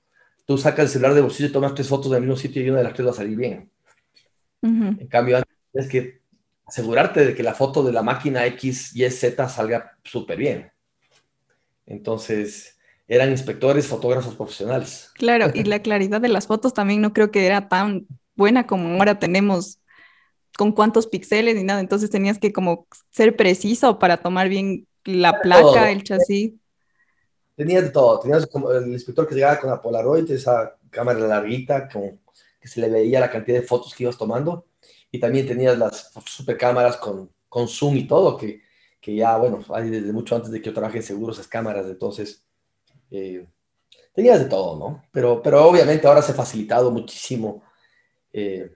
tú 0.50 0.59
sacas 0.59 0.87
el 0.87 0.88
celular 0.88 1.14
de 1.14 1.20
bolsillo 1.20 1.48
y 1.48 1.53
tomas 1.53 1.76
tres 1.76 1.87
fotos 1.87 2.11
del 2.11 2.22
mismo 2.22 2.35
sitio 2.35 2.61
y 2.61 2.68
una 2.70 2.79
de 2.79 2.85
las 2.85 2.92
tres 2.92 3.07
va 3.07 3.12
a 3.12 3.14
salir 3.14 3.37
bien. 3.37 3.70
En 4.62 5.07
cambio, 5.07 5.40
tienes 5.70 5.88
que 5.88 6.19
asegurarte 6.70 7.24
de 7.24 7.35
que 7.35 7.42
la 7.42 7.54
foto 7.54 7.83
de 7.83 7.92
la 7.92 8.02
máquina 8.02 8.46
X, 8.46 8.94
Y, 8.94 9.11
Z 9.11 9.48
salga 9.48 9.98
súper 10.04 10.38
bien. 10.38 10.70
Entonces, 11.85 12.78
eran 13.09 13.30
inspectores, 13.30 13.88
fotógrafos 13.88 14.37
profesionales. 14.37 15.11
Claro, 15.14 15.50
y 15.52 15.64
la 15.64 15.83
claridad 15.83 16.20
de 16.20 16.28
las 16.28 16.46
fotos 16.46 16.72
también 16.72 17.00
no 17.00 17.12
creo 17.12 17.33
que 17.33 17.44
era 17.44 17.68
tan 17.68 18.06
buena 18.37 18.68
como 18.68 18.96
ahora 18.96 19.18
tenemos 19.18 19.80
con 20.56 20.70
cuántos 20.70 21.09
píxeles 21.09 21.56
ni 21.56 21.64
nada. 21.64 21.80
Entonces 21.80 22.09
tenías 22.09 22.38
que 22.38 22.52
como 22.52 22.87
ser 23.11 23.35
preciso 23.35 23.98
para 23.98 24.18
tomar 24.18 24.48
bien 24.48 24.87
la 25.04 25.40
placa, 25.40 25.90
el 25.90 26.04
chasis. 26.04 26.52
Tenías 27.56 27.83
de 27.83 27.90
todo. 27.90 28.20
Tenías 28.20 28.46
como 28.46 28.70
el 28.70 28.92
inspector 28.92 29.26
que 29.26 29.35
llegaba 29.35 29.59
con 29.59 29.70
la 29.70 29.83
Polaroid, 29.83 30.30
esa 30.30 30.76
cámara 30.88 31.18
larguita, 31.18 31.88
con, 31.88 32.20
que 32.61 32.68
se 32.68 32.80
le 32.80 32.88
veía 32.88 33.18
la 33.18 33.30
cantidad 33.30 33.61
de 33.61 33.66
fotos 33.66 33.92
que 33.92 34.04
ibas 34.04 34.16
tomando. 34.16 34.66
Y 35.11 35.18
también 35.18 35.46
tenías 35.46 35.77
las 35.77 36.12
super 36.27 36.57
cámaras 36.57 36.96
con, 36.96 37.31
con 37.49 37.68
zoom 37.68 37.96
y 37.96 38.07
todo, 38.07 38.37
que, 38.37 38.62
que 39.01 39.14
ya, 39.14 39.37
bueno, 39.37 39.64
hay 39.70 39.90
desde 39.90 40.12
mucho 40.12 40.37
antes 40.37 40.51
de 40.51 40.61
que 40.61 40.66
yo 40.66 40.75
trabaje 40.75 40.99
en 40.99 41.03
seguros 41.03 41.37
esas 41.37 41.49
cámaras. 41.49 41.87
Entonces, 41.87 42.44
eh, 43.11 43.46
tenías 44.14 44.38
de 44.38 44.46
todo, 44.46 44.79
¿no? 44.79 45.03
Pero, 45.11 45.42
pero 45.42 45.66
obviamente 45.66 46.07
ahora 46.07 46.23
se 46.23 46.33
ha 46.33 46.35
facilitado 46.35 46.90
muchísimo. 46.90 47.62
Eh, 48.33 48.70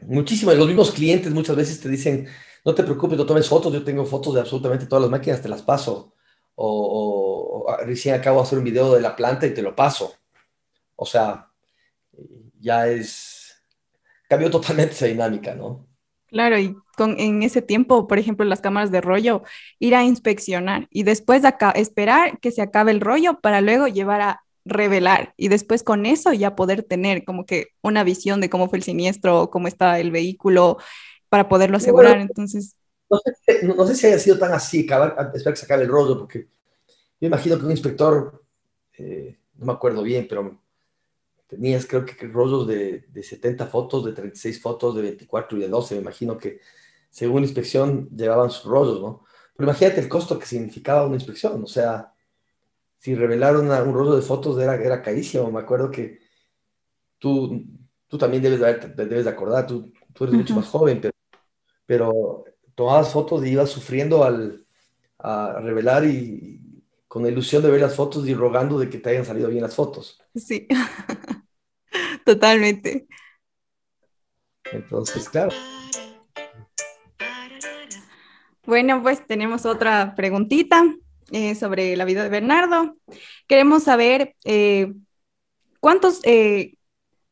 muchísimo. 0.00 0.52
los 0.52 0.66
mismos 0.66 0.90
clientes 0.90 1.32
muchas 1.32 1.56
veces 1.56 1.80
te 1.80 1.88
dicen, 1.88 2.26
no 2.64 2.74
te 2.74 2.82
preocupes, 2.82 3.18
no 3.18 3.26
tomes 3.26 3.48
fotos, 3.48 3.72
yo 3.72 3.84
tengo 3.84 4.04
fotos 4.06 4.34
de 4.34 4.40
absolutamente 4.40 4.86
todas 4.86 5.02
las 5.02 5.10
máquinas, 5.10 5.42
te 5.42 5.48
las 5.48 5.62
paso. 5.62 6.14
O, 6.56 7.66
recién 7.84 8.14
acabo 8.14 8.38
de 8.40 8.44
hacer 8.44 8.58
un 8.58 8.64
video 8.64 8.94
de 8.94 9.00
la 9.00 9.16
planta 9.16 9.46
y 9.46 9.54
te 9.54 9.62
lo 9.62 9.74
paso. 9.74 10.14
O 10.96 11.06
sea, 11.06 11.50
ya 12.60 12.88
es, 12.88 13.33
cambió 14.28 14.50
totalmente 14.50 14.94
esa 14.94 15.06
dinámica, 15.06 15.54
¿no? 15.54 15.86
Claro, 16.28 16.58
y 16.58 16.76
con, 16.96 17.18
en 17.20 17.42
ese 17.42 17.62
tiempo, 17.62 18.08
por 18.08 18.18
ejemplo, 18.18 18.44
las 18.44 18.60
cámaras 18.60 18.90
de 18.90 19.00
rollo, 19.00 19.42
ir 19.78 19.94
a 19.94 20.02
inspeccionar 20.02 20.88
y 20.90 21.04
después 21.04 21.44
acá, 21.44 21.70
esperar 21.70 22.40
que 22.40 22.50
se 22.50 22.62
acabe 22.62 22.90
el 22.90 23.00
rollo 23.00 23.38
para 23.40 23.60
luego 23.60 23.86
llevar 23.86 24.20
a 24.20 24.44
revelar 24.64 25.34
y 25.36 25.48
después 25.48 25.82
con 25.82 26.06
eso 26.06 26.32
ya 26.32 26.56
poder 26.56 26.82
tener 26.82 27.24
como 27.24 27.44
que 27.46 27.68
una 27.82 28.02
visión 28.02 28.40
de 28.40 28.50
cómo 28.50 28.68
fue 28.68 28.78
el 28.78 28.84
siniestro, 28.84 29.50
cómo 29.50 29.68
está 29.68 30.00
el 30.00 30.10
vehículo 30.10 30.78
para 31.28 31.48
poderlo 31.48 31.76
asegurar. 31.76 32.18
Entonces... 32.18 32.74
No 33.76 33.86
sé, 33.86 33.94
si 33.94 34.06
haya 34.06 34.18
sido 34.18 34.38
tan 34.38 34.52
así, 34.52 34.80
esperar 34.80 35.32
que 35.34 35.56
se 35.56 35.66
acabe 35.66 35.84
el 35.84 35.88
rollo, 35.88 36.18
porque 36.18 36.48
yo 37.20 37.28
imagino 37.28 37.58
que 37.58 37.64
un 37.64 37.70
inspector, 37.70 38.42
eh, 38.98 39.38
no 39.54 39.66
me 39.66 39.72
acuerdo 39.72 40.02
bien, 40.02 40.26
pero 40.28 40.58
tenías 41.46 41.86
creo 41.86 42.04
que 42.04 42.26
rollos 42.26 42.66
de, 42.66 43.06
de 43.08 43.22
70 43.22 43.66
fotos, 43.66 44.04
de 44.04 44.12
36 44.12 44.60
fotos, 44.60 44.94
de 44.94 45.02
24 45.02 45.58
y 45.58 45.60
de 45.62 45.68
12, 45.68 45.94
me 45.96 46.00
imagino 46.02 46.38
que 46.38 46.60
según 47.10 47.42
inspección 47.42 48.08
llevaban 48.10 48.50
sus 48.50 48.64
rollos, 48.64 49.00
¿no? 49.00 49.24
Pero 49.56 49.68
imagínate 49.68 50.00
el 50.00 50.08
costo 50.08 50.38
que 50.38 50.46
significaba 50.46 51.06
una 51.06 51.14
inspección, 51.14 51.62
o 51.62 51.66
sea, 51.66 52.12
si 52.98 53.14
revelaron 53.14 53.70
un 53.70 53.94
rollo 53.94 54.16
de 54.16 54.22
fotos 54.22 54.58
era, 54.60 54.74
era 54.76 55.02
carísimo, 55.02 55.50
me 55.50 55.60
acuerdo 55.60 55.90
que 55.90 56.18
tú, 57.18 57.64
tú 58.08 58.18
también 58.18 58.42
debes 58.42 58.60
de, 58.60 59.04
debes 59.04 59.24
de 59.24 59.30
acordar, 59.30 59.66
tú, 59.66 59.92
tú 60.12 60.24
eres 60.24 60.36
mucho 60.36 60.54
más 60.54 60.66
joven, 60.66 61.00
pero, 61.00 61.14
pero 61.86 62.44
tomabas 62.74 63.10
fotos 63.10 63.44
y 63.44 63.50
ibas 63.50 63.70
sufriendo 63.70 64.24
al, 64.24 64.66
a 65.18 65.60
revelar 65.60 66.04
y 66.04 66.82
con 67.06 67.22
la 67.22 67.28
ilusión 67.28 67.62
de 67.62 67.70
ver 67.70 67.80
las 67.80 67.94
fotos 67.94 68.26
y 68.26 68.34
rogando 68.34 68.78
de 68.78 68.90
que 68.90 68.98
te 68.98 69.10
hayan 69.10 69.24
salido 69.24 69.48
bien 69.48 69.62
las 69.62 69.74
fotos. 69.74 70.23
Sí, 70.34 70.66
totalmente. 72.24 73.06
Entonces, 74.72 75.28
claro. 75.28 75.54
Bueno, 78.66 79.02
pues 79.02 79.26
tenemos 79.26 79.66
otra 79.66 80.14
preguntita 80.16 80.82
eh, 81.30 81.54
sobre 81.54 81.96
la 81.96 82.04
vida 82.04 82.22
de 82.22 82.30
Bernardo. 82.30 82.96
Queremos 83.46 83.84
saber 83.84 84.34
eh, 84.44 84.92
cuántos, 85.80 86.20
eh, 86.24 86.74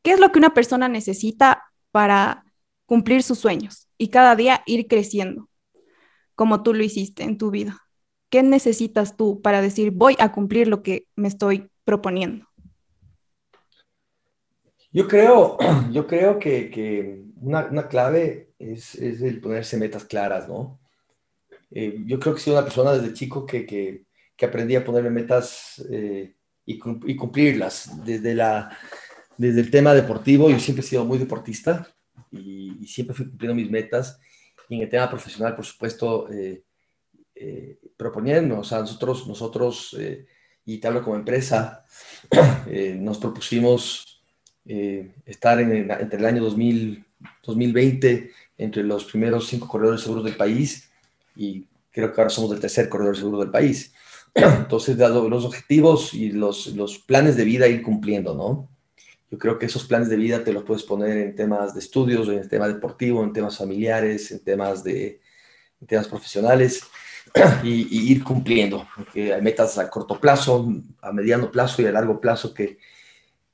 qué 0.03 0.11
es 0.11 0.19
lo 0.19 0.31
que 0.31 0.39
una 0.39 0.53
persona 0.53 0.87
necesita 0.87 1.63
para 1.91 2.45
cumplir 2.85 3.23
sus 3.23 3.39
sueños 3.39 3.87
y 3.97 4.09
cada 4.09 4.35
día 4.35 4.61
ir 4.65 4.87
creciendo, 4.87 5.49
como 6.35 6.63
tú 6.63 6.73
lo 6.73 6.83
hiciste 6.83 7.23
en 7.23 7.37
tu 7.37 7.49
vida. 7.49 7.79
¿Qué 8.29 8.43
necesitas 8.43 9.17
tú 9.17 9.41
para 9.41 9.61
decir 9.61 9.91
voy 9.91 10.15
a 10.19 10.31
cumplir 10.31 10.67
lo 10.67 10.83
que 10.83 11.07
me 11.15 11.27
estoy 11.27 11.69
proponiendo? 11.83 12.47
Yo 14.93 15.07
creo, 15.07 15.57
yo 15.91 16.05
creo 16.05 16.37
que, 16.37 17.23
una, 17.41 17.87
clave 17.89 18.53
es, 18.59 18.95
es, 18.95 19.21
el 19.21 19.41
ponerse 19.41 19.75
metas 19.75 20.05
claras, 20.05 20.47
¿no? 20.47 20.79
Eh, 21.71 22.03
yo 22.05 22.19
creo 22.19 22.35
que 22.35 22.39
soy 22.39 22.53
una 22.53 22.63
persona 22.63 22.93
desde 22.93 23.13
chico 23.13 23.45
que, 23.45 23.65
que, 23.65 24.05
que 24.37 24.45
aprendí 24.45 24.75
a 24.75 24.85
ponerme 24.85 25.09
metas 25.09 25.83
eh, 25.89 26.35
y, 26.65 26.79
y, 27.07 27.15
cumplirlas. 27.15 28.05
Desde, 28.05 28.35
la, 28.35 28.77
desde 29.35 29.61
el 29.61 29.71
tema 29.71 29.95
deportivo, 29.95 30.51
yo 30.51 30.59
siempre 30.59 30.85
he 30.85 30.87
sido 30.87 31.03
muy 31.03 31.17
deportista 31.17 31.87
y, 32.31 32.85
siempre 32.85 33.15
fui 33.15 33.27
cumpliendo 33.27 33.55
mis 33.55 33.71
metas. 33.71 34.19
Y 34.69 34.75
en 34.75 34.81
el 34.83 34.89
tema 34.89 35.09
profesional, 35.09 35.55
por 35.55 35.65
supuesto, 35.65 36.29
eh, 36.31 36.63
proponiendo, 37.97 38.59
o 38.59 38.63
sea, 38.63 38.79
nosotros, 38.79 39.27
nosotros 39.27 39.97
y 40.65 40.77
te 40.77 40.87
hablo 40.87 41.03
como 41.03 41.15
empresa, 41.15 41.83
nos 42.95 43.17
propusimos 43.17 44.13
estar 44.65 45.59
en, 45.59 45.91
entre 45.91 46.19
el 46.19 46.25
año 46.25 46.43
2000, 46.43 47.05
2020 47.43 48.31
entre 48.57 48.83
los 48.83 49.05
primeros 49.05 49.47
cinco 49.47 49.67
corredores 49.67 50.01
seguros 50.01 50.23
del 50.23 50.35
país 50.35 50.89
y 51.35 51.65
creo 51.91 52.13
que 52.13 52.21
ahora 52.21 52.29
somos 52.29 52.51
el 52.51 52.59
tercer 52.59 52.89
corredor 52.89 53.17
seguro 53.17 53.39
del 53.39 53.51
país. 53.51 53.93
Entonces, 54.33 54.97
dado 54.97 55.29
los 55.29 55.45
objetivos 55.45 56.13
y 56.13 56.31
los, 56.31 56.67
los 56.67 56.99
planes 56.99 57.35
de 57.35 57.43
vida 57.43 57.67
ir 57.67 57.83
cumpliendo, 57.83 58.33
¿no? 58.33 58.69
Yo 59.29 59.39
creo 59.39 59.57
que 59.57 59.65
esos 59.65 59.85
planes 59.85 60.09
de 60.09 60.15
vida 60.15 60.43
te 60.43 60.53
los 60.53 60.63
puedes 60.63 60.83
poner 60.83 61.17
en 61.17 61.35
temas 61.35 61.73
de 61.73 61.79
estudios, 61.79 62.27
en 62.29 62.47
tema 62.47 62.67
deportivo, 62.67 63.23
en 63.23 63.33
temas 63.33 63.57
familiares, 63.57 64.31
en 64.31 64.39
temas, 64.43 64.83
de, 64.83 65.19
en 65.81 65.87
temas 65.87 66.07
profesionales 66.07 66.83
y, 67.63 68.11
ir 68.11 68.23
cumpliendo. 68.23 68.87
Porque 68.95 69.33
hay 69.33 69.41
metas 69.41 69.77
a 69.79 69.89
corto 69.89 70.19
plazo, 70.19 70.71
a 71.01 71.11
mediano 71.11 71.51
plazo 71.51 71.81
y 71.81 71.85
a 71.85 71.91
largo 71.91 72.21
plazo 72.21 72.53
que, 72.53 72.77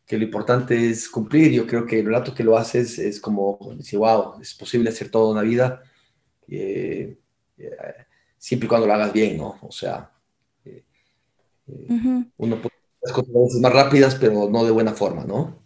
que 0.10 0.18
lo 0.18 0.24
importante 0.24 0.90
es 0.90 1.08
cumplir. 1.08 1.52
Yo 1.52 1.68
creo 1.68 1.86
que 1.86 2.00
el 2.00 2.12
rato 2.12 2.34
que 2.34 2.44
lo 2.44 2.58
haces 2.58 2.98
es 2.98 3.22
como 3.22 3.60
decir, 3.78 4.00
wow, 4.00 4.42
es 4.42 4.56
posible 4.56 4.90
hacer 4.90 5.12
toda 5.12 5.32
una 5.32 5.44
vida. 5.44 5.84
Eh, 6.48 7.16
eh, 7.60 7.72
siempre 8.36 8.66
y 8.66 8.70
cuando 8.70 8.88
lo 8.88 8.94
hagas 8.96 9.14
bien, 9.14 9.38
¿no? 9.38 9.60
O 9.62 9.72
sea, 9.72 10.10
eh, 10.66 10.84
eh, 11.68 12.26
uno 12.38 12.56
puede 12.56 12.74
hacer 12.74 13.02
las 13.04 13.12
cosas 13.14 13.62
más 13.62 13.72
rápidas, 13.72 14.16
pero 14.16 14.50
no 14.50 14.66
de 14.66 14.72
buena 14.72 14.94
forma, 14.94 15.26
¿no? 15.26 15.60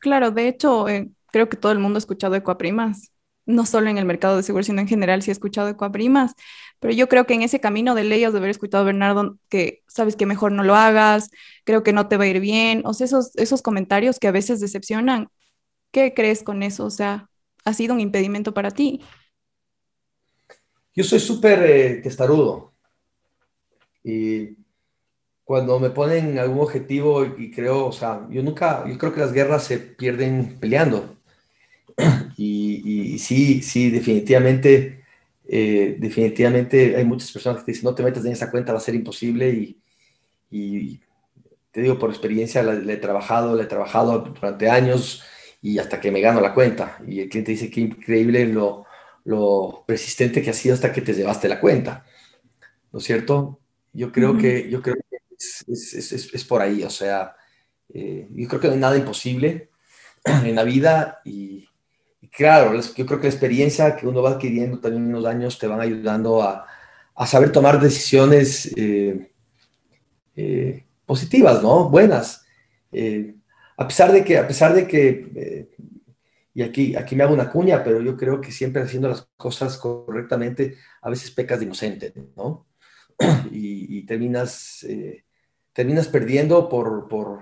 Claro, 0.00 0.30
de 0.32 0.48
hecho, 0.48 0.84
creo 1.32 1.48
que 1.48 1.56
todo 1.56 1.72
el 1.72 1.78
mundo 1.78 1.96
ha 1.96 2.00
escuchado 2.00 2.34
Ecuaprimas, 2.34 3.10
no 3.46 3.64
solo 3.64 3.88
en 3.88 3.96
el 3.96 4.04
mercado 4.04 4.36
de 4.36 4.42
seguros, 4.42 4.66
sino 4.66 4.82
en 4.82 4.88
general 4.88 5.22
sí 5.22 5.30
ha 5.30 5.32
escuchado 5.32 5.68
Ecuaprimas, 5.68 6.34
pero 6.80 6.92
yo 6.92 7.08
creo 7.08 7.26
que 7.26 7.34
en 7.34 7.42
ese 7.42 7.60
camino 7.60 7.94
de 7.94 8.04
leyes 8.04 8.32
de 8.32 8.38
haber 8.38 8.50
escuchado 8.50 8.82
a 8.82 8.86
Bernardo 8.86 9.38
que 9.48 9.82
sabes 9.88 10.16
que 10.16 10.26
mejor 10.26 10.52
no 10.52 10.62
lo 10.62 10.74
hagas, 10.74 11.30
creo 11.64 11.82
que 11.82 11.92
no 11.92 12.08
te 12.08 12.16
va 12.16 12.24
a 12.24 12.28
ir 12.28 12.40
bien, 12.40 12.82
o 12.84 12.94
sea, 12.94 13.06
esos, 13.06 13.34
esos 13.36 13.62
comentarios 13.62 14.18
que 14.18 14.28
a 14.28 14.32
veces 14.32 14.60
decepcionan, 14.60 15.28
¿qué 15.90 16.14
crees 16.14 16.42
con 16.42 16.62
eso? 16.62 16.84
O 16.86 16.90
sea, 16.90 17.28
¿ha 17.64 17.72
sido 17.72 17.94
un 17.94 18.00
impedimento 18.00 18.54
para 18.54 18.70
ti? 18.70 19.00
Yo 20.94 21.04
soy 21.04 21.20
súper 21.20 21.62
eh, 21.62 22.00
testarudo. 22.02 22.72
Y 24.02 24.56
cuando 25.44 25.78
me 25.78 25.90
ponen 25.90 26.38
algún 26.38 26.60
objetivo 26.60 27.24
y 27.24 27.50
creo, 27.52 27.86
o 27.86 27.92
sea, 27.92 28.26
yo 28.30 28.42
nunca, 28.42 28.84
yo 28.88 28.98
creo 28.98 29.14
que 29.14 29.20
las 29.20 29.32
guerras 29.32 29.64
se 29.64 29.78
pierden 29.78 30.58
peleando. 30.60 31.16
Y, 32.38 33.18
sí, 33.18 33.62
sí, 33.62 33.90
definitivamente, 33.90 34.95
eh, 35.48 35.96
definitivamente 35.98 36.96
hay 36.96 37.04
muchas 37.04 37.30
personas 37.30 37.60
que 37.60 37.66
te 37.66 37.72
dicen, 37.72 37.84
no 37.84 37.94
te 37.94 38.02
metas 38.02 38.24
en 38.24 38.32
esa 38.32 38.50
cuenta, 38.50 38.72
va 38.72 38.78
a 38.78 38.82
ser 38.82 38.94
imposible. 38.94 39.76
Y, 40.50 41.00
te 41.70 41.82
digo, 41.82 41.98
por 41.98 42.10
experiencia, 42.10 42.62
le, 42.62 42.92
he 42.92 42.96
trabajado, 42.96 43.54
le 43.54 43.64
he 43.64 43.66
trabajado 43.66 44.20
durante 44.20 44.70
años 44.70 45.22
y 45.60 45.78
hasta 45.78 46.00
que 46.00 46.10
me 46.10 46.20
gano 46.20 46.40
la 46.40 46.54
cuenta. 46.54 46.98
Y 47.06 47.20
el 47.20 47.28
cliente 47.28 47.52
dice, 47.52 47.70
qué 47.70 47.82
increíble 47.82 48.46
lo, 48.46 48.86
lo 49.24 49.84
persistente 49.86 50.42
que 50.42 50.50
ha 50.50 50.54
sido 50.54 50.74
hasta 50.74 50.92
que 50.92 51.02
te 51.02 51.14
llevaste 51.14 51.48
la 51.48 51.60
cuenta. 51.60 52.06
¿No 52.92 52.98
es 52.98 53.04
cierto? 53.04 53.60
Yo 53.92 54.12
creo 54.12 54.36
que, 54.38 54.70
yo 54.70 54.82
creo 54.82 54.96
que 54.96 55.18
es, 55.36 55.64
es, 55.94 56.12
es, 56.12 56.44
por 56.44 56.62
ahí, 56.62 56.82
o 56.82 56.90
sea, 56.90 57.36
eh, 57.92 58.26
yo 58.30 58.48
creo 58.48 58.60
que 58.60 58.68
no 58.68 58.74
hay 58.74 58.80
nada 58.80 58.96
imposible 58.96 59.70
en 60.24 60.54
la 60.54 60.64
vida 60.64 61.20
y, 61.24 61.68
claro, 62.30 62.80
yo 62.80 63.06
creo 63.06 63.18
que 63.18 63.26
la 63.26 63.32
experiencia 63.32 63.96
que 63.96 64.06
uno 64.06 64.22
va 64.22 64.30
adquiriendo 64.32 64.78
también 64.78 65.04
en 65.04 65.12
los 65.12 65.24
años 65.24 65.58
te 65.58 65.66
van 65.66 65.80
ayudando 65.80 66.42
a, 66.42 66.66
a 67.14 67.26
saber 67.26 67.52
tomar 67.52 67.80
decisiones 67.80 68.72
eh, 68.76 69.32
eh, 70.36 70.84
positivas, 71.04 71.62
¿no? 71.62 71.88
Buenas. 71.88 72.44
a 73.76 73.86
pesar 73.86 74.12
de 74.12 74.24
que, 74.24 74.38
a 74.38 74.46
pesar 74.46 74.74
de 74.74 74.86
que 74.86 75.68
y 76.56 76.62
aquí, 76.62 76.96
aquí 76.96 77.14
me 77.14 77.22
hago 77.22 77.34
una 77.34 77.50
cuña, 77.50 77.84
pero 77.84 78.00
yo 78.00 78.16
creo 78.16 78.40
que 78.40 78.50
siempre 78.50 78.80
haciendo 78.80 79.08
las 79.08 79.28
cosas 79.36 79.76
correctamente, 79.76 80.78
a 81.02 81.10
veces 81.10 81.30
pecas 81.30 81.58
de 81.58 81.66
inocente, 81.66 82.14
¿no? 82.34 82.66
Y, 83.52 84.06
terminas, 84.06 84.82
eh, 84.84 85.24
terminas 85.74 86.08
perdiendo 86.08 86.66
por, 86.66 87.08
por 87.08 87.40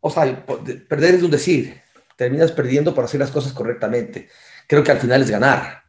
o 0.00 0.10
sea, 0.10 0.44
perder 0.44 1.14
es 1.14 1.22
un 1.22 1.30
decir, 1.30 1.80
terminas 2.18 2.52
perdiendo 2.52 2.94
por 2.94 3.04
hacer 3.04 3.20
las 3.20 3.30
cosas 3.30 3.54
correctamente. 3.54 4.28
Creo 4.66 4.82
que 4.82 4.90
al 4.90 4.98
final 4.98 5.22
es 5.22 5.30
ganar, 5.30 5.84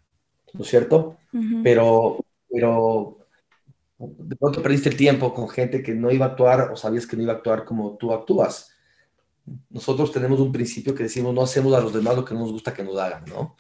¿no 0.54 0.62
es 0.62 0.70
cierto? 0.70 1.18
Pero, 1.64 2.24
pero 2.50 3.18
de 3.98 4.36
pronto 4.38 4.62
perdiste 4.62 4.90
el 4.90 4.96
tiempo 4.96 5.34
con 5.34 5.50
gente 5.50 5.84
que 5.84 5.94
no 5.94 6.12
iba 6.12 6.28
a 6.28 6.30
actuar 6.30 6.72
o 6.72 6.78
sabías 6.78 7.06
que 7.06 7.18
no 7.18 7.24
iba 7.24 7.34
a 7.34 7.36
actuar 7.38 7.66
como 7.66 7.98
tú 7.98 8.14
actúas 8.14 8.72
nosotros 9.70 10.12
tenemos 10.12 10.40
un 10.40 10.52
principio 10.52 10.96
que 10.96 11.04
decimos 11.04 11.34
no 11.34 11.42
hacemos 11.42 11.74
a 11.74 11.82
los 11.82 11.94
demás 11.94 12.16
lo 12.16 12.26
que 12.26 12.34
no 12.34 12.42
nos 12.42 12.52
gusta 12.52 12.74
que 12.74 12.84
nos 12.84 12.98
hagan, 12.98 13.26
¿no? 13.26 13.56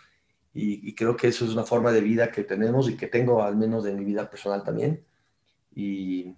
Y, 0.54 0.94
creo 0.96 1.16
que 1.16 1.28
eso 1.28 1.46
es 1.46 1.52
una 1.52 1.64
forma 1.64 1.92
de 1.92 2.02
vida 2.02 2.32
que 2.32 2.44
tenemos 2.44 2.90
y 2.90 2.98
que 2.98 3.08
tengo 3.08 3.42
al 3.42 3.56
menos 3.56 3.86
en 3.86 3.98
mi 3.98 4.04
vida 4.04 4.30
personal 4.30 4.64
también. 4.64 5.06
Y, 5.74 6.36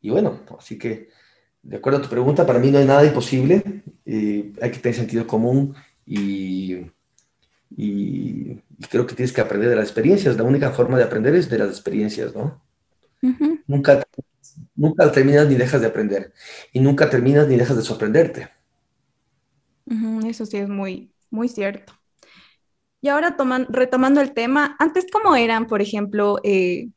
y 0.00 0.10
bueno, 0.10 0.40
así 0.58 0.76
que 0.76 1.10
de 1.64 1.76
acuerdo 1.76 1.98
a 1.98 2.02
tu 2.02 2.08
pregunta, 2.08 2.46
para 2.46 2.58
mí 2.58 2.70
no 2.70 2.78
hay 2.78 2.84
nada 2.84 3.04
imposible, 3.04 3.82
eh, 4.06 4.52
hay 4.60 4.70
que 4.70 4.78
tener 4.78 4.94
sentido 4.94 5.26
común 5.26 5.74
y, 6.06 6.86
y, 7.76 8.60
creo 8.90 9.06
que 9.06 9.14
tienes 9.14 9.32
que 9.32 9.40
aprender 9.40 9.70
de 9.70 9.76
las 9.76 9.86
experiencias. 9.86 10.36
La 10.36 10.44
única 10.44 10.70
forma 10.70 10.98
de 10.98 11.04
aprender 11.04 11.34
es 11.34 11.48
de 11.50 11.58
las 11.58 11.70
experiencias, 11.70 12.34
¿no? 12.34 12.62
Nunca, 13.66 14.02
nunca 14.76 15.10
terminas 15.10 15.48
ni 15.48 15.54
dejas 15.54 15.80
de 15.80 15.86
aprender 15.86 16.32
y 16.72 16.80
nunca 16.80 17.08
terminas 17.08 17.48
ni 17.48 17.56
dejas 17.56 17.76
de 17.76 17.82
sorprenderte 17.82 18.50
eso 20.26 20.46
sí 20.46 20.56
es 20.56 20.68
muy, 20.68 21.12
muy 21.30 21.48
cierto. 21.48 21.92
Y 23.00 23.08
ahora 23.08 23.36
retomando 23.68 24.20
el 24.20 24.32
tema, 24.32 24.76
antes 24.78 25.06
cómo 25.12 25.36
eran, 25.36 25.66
por 25.66 25.82
ejemplo, 25.82 26.38
eh, 26.42 26.88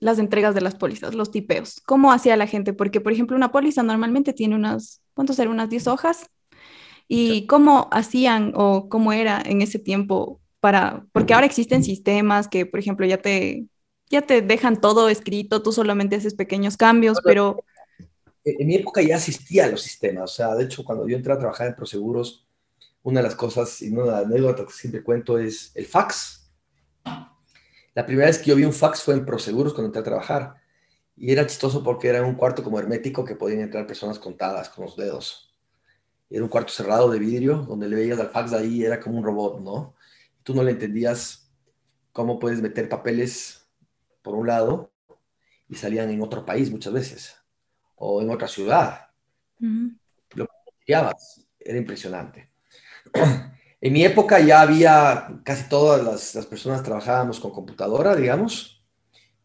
las 0.00 0.18
entregas 0.18 0.54
de 0.54 0.60
las 0.60 0.74
pólizas, 0.74 1.14
los 1.14 1.30
tipeos, 1.30 1.80
cómo 1.86 2.12
hacía 2.12 2.36
la 2.36 2.46
gente, 2.46 2.72
porque 2.72 3.00
por 3.00 3.12
ejemplo 3.12 3.36
una 3.36 3.52
póliza 3.52 3.82
normalmente 3.82 4.32
tiene 4.32 4.54
unas, 4.54 5.02
¿cuántos 5.14 5.38
eran? 5.38 5.52
Unas 5.52 5.70
10 5.70 5.86
hojas. 5.88 6.30
¿Y 7.10 7.46
cómo 7.46 7.88
hacían 7.90 8.52
o 8.54 8.88
cómo 8.90 9.14
era 9.14 9.42
en 9.44 9.62
ese 9.62 9.78
tiempo 9.78 10.40
para, 10.60 11.06
porque 11.12 11.32
ahora 11.32 11.46
existen 11.46 11.82
sistemas 11.82 12.48
que, 12.48 12.66
por 12.66 12.80
ejemplo, 12.80 13.06
ya 13.06 13.16
te, 13.16 13.64
ya 14.10 14.22
te 14.22 14.42
dejan 14.42 14.78
todo 14.80 15.08
escrito, 15.08 15.62
tú 15.62 15.72
solamente 15.72 16.16
haces 16.16 16.34
pequeños 16.34 16.76
cambios, 16.76 17.18
pero 17.24 17.64
en 18.44 18.66
mi 18.66 18.76
época 18.76 19.02
ya 19.02 19.16
asistía 19.16 19.64
a 19.64 19.68
los 19.68 19.82
sistemas, 19.82 20.32
o 20.32 20.34
sea, 20.34 20.54
de 20.54 20.64
hecho, 20.64 20.84
cuando 20.84 21.08
yo 21.08 21.16
entré 21.16 21.32
a 21.32 21.38
trabajar 21.38 21.68
en 21.68 21.74
Proseguros, 21.74 22.46
una 23.02 23.20
de 23.20 23.28
las 23.28 23.36
cosas 23.36 23.80
y 23.82 23.88
una 23.88 24.04
de 24.04 24.10
las 24.10 24.24
anécdotas 24.26 24.66
que 24.66 24.72
siempre 24.72 25.02
cuento 25.02 25.38
es 25.38 25.72
el 25.74 25.86
fax. 25.86 26.50
La 27.98 28.06
primera 28.06 28.28
vez 28.28 28.38
que 28.38 28.50
yo 28.50 28.54
vi 28.54 28.64
un 28.64 28.72
fax 28.72 29.02
fue 29.02 29.14
en 29.14 29.26
Proseguros 29.26 29.74
cuando 29.74 29.88
entré 29.88 29.98
a 30.02 30.04
trabajar. 30.04 30.54
Y 31.16 31.32
era 31.32 31.44
chistoso 31.44 31.82
porque 31.82 32.06
era 32.06 32.22
un 32.22 32.36
cuarto 32.36 32.62
como 32.62 32.78
hermético 32.78 33.24
que 33.24 33.34
podían 33.34 33.58
entrar 33.58 33.88
personas 33.88 34.20
contadas 34.20 34.68
con 34.68 34.84
los 34.84 34.96
dedos. 34.96 35.52
Era 36.30 36.44
un 36.44 36.48
cuarto 36.48 36.72
cerrado 36.72 37.10
de 37.10 37.18
vidrio 37.18 37.56
donde 37.56 37.88
le 37.88 37.96
veías 37.96 38.20
al 38.20 38.30
fax 38.30 38.52
de 38.52 38.58
ahí, 38.58 38.84
era 38.84 39.00
como 39.00 39.18
un 39.18 39.24
robot, 39.24 39.58
¿no? 39.62 39.96
Tú 40.44 40.54
no 40.54 40.62
le 40.62 40.70
entendías 40.70 41.50
cómo 42.12 42.38
puedes 42.38 42.62
meter 42.62 42.88
papeles 42.88 43.66
por 44.22 44.36
un 44.36 44.46
lado 44.46 44.92
y 45.68 45.74
salían 45.74 46.08
en 46.08 46.22
otro 46.22 46.46
país 46.46 46.70
muchas 46.70 46.92
veces 46.92 47.36
o 47.96 48.22
en 48.22 48.30
otra 48.30 48.46
ciudad. 48.46 49.08
Lo 50.36 50.46
que 50.86 50.92
era 50.92 51.76
impresionante. 51.76 52.48
En 53.80 53.92
mi 53.92 54.04
época 54.04 54.40
ya 54.40 54.60
había, 54.60 55.40
casi 55.44 55.68
todas 55.68 56.34
las, 56.34 56.46
personas 56.46 56.82
trabajábamos 56.82 57.38
con 57.38 57.52
computadora, 57.52 58.16
digamos. 58.16 58.82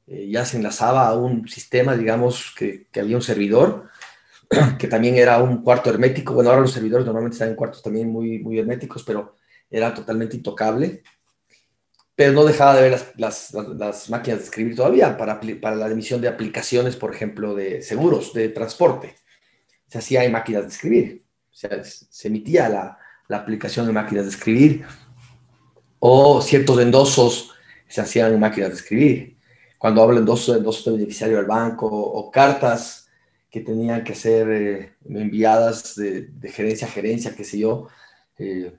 Eh, 0.08 0.28
ya 0.30 0.44
se 0.44 0.58
enlazaba 0.58 1.08
a 1.08 1.16
un 1.16 1.48
sistema, 1.48 1.96
digamos, 1.96 2.54
que, 2.58 2.88
había 2.96 3.16
un 3.16 3.22
servidor, 3.22 3.90
que 4.80 4.88
también 4.88 5.16
era 5.16 5.42
un 5.42 5.62
cuarto 5.62 5.92
hermético. 5.92 6.34
Bueno, 6.34 6.50
ahora 6.50 6.64
los 6.64 6.72
servidores 6.72 7.06
normalmente 7.06 7.36
están 7.36 7.50
en 7.50 7.56
cuartos 7.56 7.84
también 7.84 8.10
muy, 8.10 8.58
herméticos, 8.58 9.04
pero 9.04 9.36
era 9.70 9.94
totalmente 9.94 10.36
intocable. 10.36 11.04
Pero 12.16 12.34
no 12.34 12.44
dejaba 12.44 12.76
de 12.76 12.90
ver 12.90 13.14
las, 13.18 13.54
las, 13.54 14.10
máquinas 14.10 14.40
de 14.40 14.46
escribir 14.46 14.76
todavía 14.76 15.18
para, 15.18 15.40
para 15.62 15.76
la 15.76 15.88
emisión 15.88 16.22
de 16.22 16.28
aplicaciones, 16.28 16.96
por 16.96 17.14
ejemplo, 17.14 17.56
de 17.56 17.82
seguros, 17.82 18.34
de 18.34 18.50
transporte. 18.50 19.16
Se 19.88 20.00
hacía 20.00 20.24
en 20.24 20.32
máquinas 20.32 20.64
de 20.64 20.70
escribir. 20.70 21.26
O 21.52 21.56
sea, 21.56 21.84
se 21.84 22.28
emitía 22.28 22.70
la, 22.70 23.00
la 23.28 23.38
aplicación 23.38 23.88
de 23.88 23.94
máquinas 23.94 24.26
de 24.26 24.32
escribir, 24.32 24.86
o 26.00 26.42
ciertos 26.42 26.80
endosos 26.80 27.52
se 27.88 28.02
hacían 28.02 28.34
en 28.34 28.40
máquinas 28.40 28.70
de 28.70 28.76
escribir. 28.76 29.38
Cuando 29.78 30.02
hablo 30.02 30.16
de 30.16 30.22
endosos, 30.22 30.58
endosos 30.58 30.86
de 30.86 30.92
beneficiario 30.92 31.38
del 31.38 31.46
banco, 31.46 31.88
o 31.88 32.32
cartas 32.32 33.04
que 33.54 33.62
tenían 33.62 34.04
que 34.04 34.16
ser 34.16 34.50
eh, 34.50 34.94
enviadas 35.08 35.96
de, 35.96 36.32
gerencia 36.52 36.88
a 36.88 36.90
gerencia, 36.90 37.36
qué 37.36 37.44
sé 37.44 37.60
yo, 37.60 37.88
eh, 38.40 38.74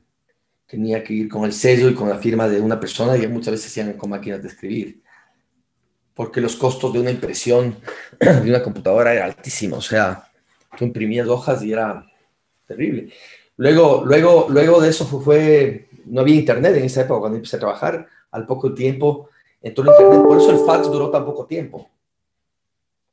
tenía 0.66 1.04
que 1.04 1.14
ir 1.14 1.28
con 1.28 1.44
el 1.44 1.52
sello 1.52 1.88
y 1.88 1.94
con 1.94 2.08
la 2.08 2.18
firma 2.18 2.48
de 2.48 2.60
una 2.60 2.80
persona 2.80 3.16
y 3.16 3.26
muchas 3.28 3.52
veces 3.52 3.70
se 3.70 3.80
hacían 3.80 3.96
con 3.96 4.10
máquinas 4.10 4.42
de 4.42 4.48
escribir. 4.48 5.02
Porque 6.12 6.40
los 6.40 6.56
costos 6.56 6.92
de 6.92 6.98
una 6.98 7.12
impresión 7.12 7.76
de 8.18 8.50
una 8.50 8.62
computadora 8.62 9.14
era 9.14 9.26
altísimo. 9.26 9.76
O 9.76 9.80
sea, 9.80 10.28
tú 10.76 10.84
imprimías 10.84 11.28
hojas 11.28 11.62
y 11.62 11.72
era 11.72 12.04
terrible. 12.66 13.12
Luego, 13.56 14.02
luego, 14.04 14.46
luego 14.48 14.80
de 14.80 14.88
eso 14.88 15.04
fue, 15.06 15.88
no 16.06 16.22
había 16.22 16.34
internet 16.34 16.76
en 16.76 16.84
esa 16.84 17.02
época 17.02 17.20
cuando 17.20 17.36
empecé 17.36 17.56
a 17.56 17.60
trabajar. 17.60 18.06
Al 18.30 18.46
poco 18.46 18.74
tiempo 18.74 19.28
entró 19.62 19.84
el 19.84 19.90
internet, 19.90 20.26
por 20.26 20.38
eso 20.38 20.50
el 20.50 20.66
fax 20.66 20.90
duró 20.90 21.10
tan 21.10 21.24
poco 21.24 21.46
tiempo. 21.46 21.88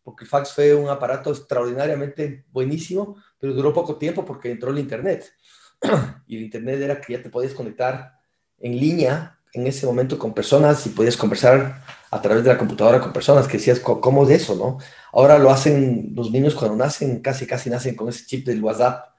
Porque 0.03 0.23
el 0.23 0.29
fax 0.29 0.53
fue 0.53 0.73
un 0.73 0.89
aparato 0.89 1.29
extraordinariamente 1.29 2.45
buenísimo, 2.51 3.17
pero 3.39 3.53
duró 3.53 3.71
poco 3.71 3.97
tiempo 3.97 4.25
porque 4.25 4.51
entró 4.51 4.71
el 4.71 4.79
internet. 4.79 5.31
y 6.27 6.37
el 6.37 6.43
internet 6.43 6.81
era 6.81 6.99
que 6.99 7.13
ya 7.13 7.21
te 7.21 7.29
podías 7.29 7.53
conectar 7.53 8.19
en 8.57 8.77
línea 8.77 9.37
en 9.53 9.67
ese 9.67 9.85
momento 9.85 10.17
con 10.17 10.33
personas 10.33 10.85
y 10.87 10.89
podías 10.89 11.17
conversar 11.17 11.83
a 12.09 12.21
través 12.21 12.43
de 12.43 12.49
la 12.49 12.57
computadora 12.57 12.99
con 12.99 13.13
personas 13.13 13.47
que 13.47 13.57
decías, 13.57 13.79
¿cómo 13.79 14.23
es 14.23 14.41
eso, 14.41 14.55
no? 14.55 14.77
Ahora 15.11 15.37
lo 15.37 15.51
hacen 15.51 16.13
los 16.15 16.31
niños 16.31 16.55
cuando 16.55 16.77
nacen, 16.77 17.19
casi, 17.21 17.45
casi 17.45 17.69
nacen 17.69 17.95
con 17.95 18.09
ese 18.09 18.25
chip 18.25 18.45
del 18.45 18.63
WhatsApp 18.63 19.10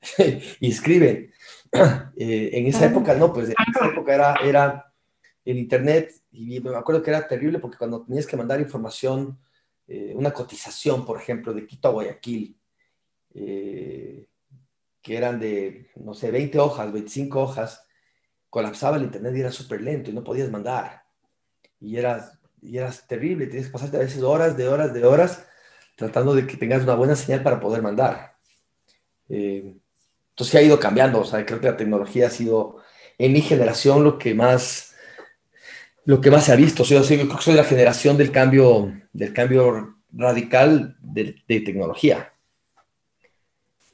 y 0.60 0.70
escriben. 0.70 1.32
Eh, 2.22 2.50
en 2.58 2.66
esa 2.66 2.84
época, 2.84 3.14
no, 3.14 3.32
pues 3.32 3.48
en 3.48 3.54
esa 3.74 3.86
época 3.86 4.14
era, 4.14 4.34
era 4.42 4.92
el 5.44 5.56
Internet 5.56 6.12
y 6.30 6.60
me 6.60 6.76
acuerdo 6.76 7.02
que 7.02 7.10
era 7.10 7.26
terrible 7.26 7.58
porque 7.60 7.78
cuando 7.78 8.02
tenías 8.02 8.26
que 8.26 8.36
mandar 8.36 8.60
información, 8.60 9.38
eh, 9.86 10.12
una 10.14 10.32
cotización, 10.32 11.06
por 11.06 11.18
ejemplo, 11.18 11.54
de 11.54 11.66
Quito 11.66 11.88
a 11.88 11.92
Guayaquil, 11.92 12.58
eh, 13.34 14.28
que 15.00 15.16
eran 15.16 15.40
de, 15.40 15.90
no 15.96 16.12
sé, 16.12 16.30
20 16.30 16.58
hojas, 16.58 16.92
25 16.92 17.40
hojas, 17.40 17.84
colapsaba 18.50 18.96
el 18.96 19.04
Internet 19.04 19.34
y 19.36 19.40
era 19.40 19.52
súper 19.52 19.80
lento 19.80 20.10
y 20.10 20.12
no 20.12 20.22
podías 20.22 20.50
mandar. 20.50 21.04
Y 21.80 21.96
eras, 21.96 22.38
y 22.60 22.76
eras 22.76 23.06
terrible, 23.06 23.46
tienes 23.46 23.68
que 23.68 23.72
pasarte 23.72 23.96
a 23.96 24.00
veces 24.00 24.22
horas 24.22 24.56
de 24.56 24.68
horas 24.68 24.92
de 24.92 25.04
horas 25.04 25.46
tratando 25.96 26.34
de 26.34 26.46
que 26.46 26.56
tengas 26.56 26.82
una 26.82 26.94
buena 26.94 27.16
señal 27.16 27.42
para 27.42 27.60
poder 27.60 27.82
mandar. 27.82 28.36
Entonces, 30.30 30.54
ha 30.54 30.62
ido 30.62 30.80
cambiando. 30.80 31.20
O 31.20 31.24
sea, 31.24 31.44
creo 31.44 31.60
que 31.60 31.68
la 31.68 31.76
tecnología 31.76 32.28
ha 32.28 32.30
sido 32.30 32.78
en 33.18 33.32
mi 33.32 33.42
generación 33.42 34.02
lo 34.02 34.18
que 34.18 34.34
más, 34.34 34.94
lo 36.04 36.20
que 36.20 36.30
más 36.30 36.44
se 36.46 36.52
ha 36.52 36.56
visto. 36.56 36.82
O 36.82 36.86
sea, 36.86 37.00
yo 37.00 37.06
creo 37.06 37.36
que 37.36 37.42
soy 37.42 37.54
la 37.54 37.64
generación 37.64 38.16
del 38.16 38.32
cambio, 38.32 38.92
del 39.12 39.32
cambio 39.32 39.96
radical 40.12 40.96
de, 41.00 41.34
tecnología. 41.46 42.32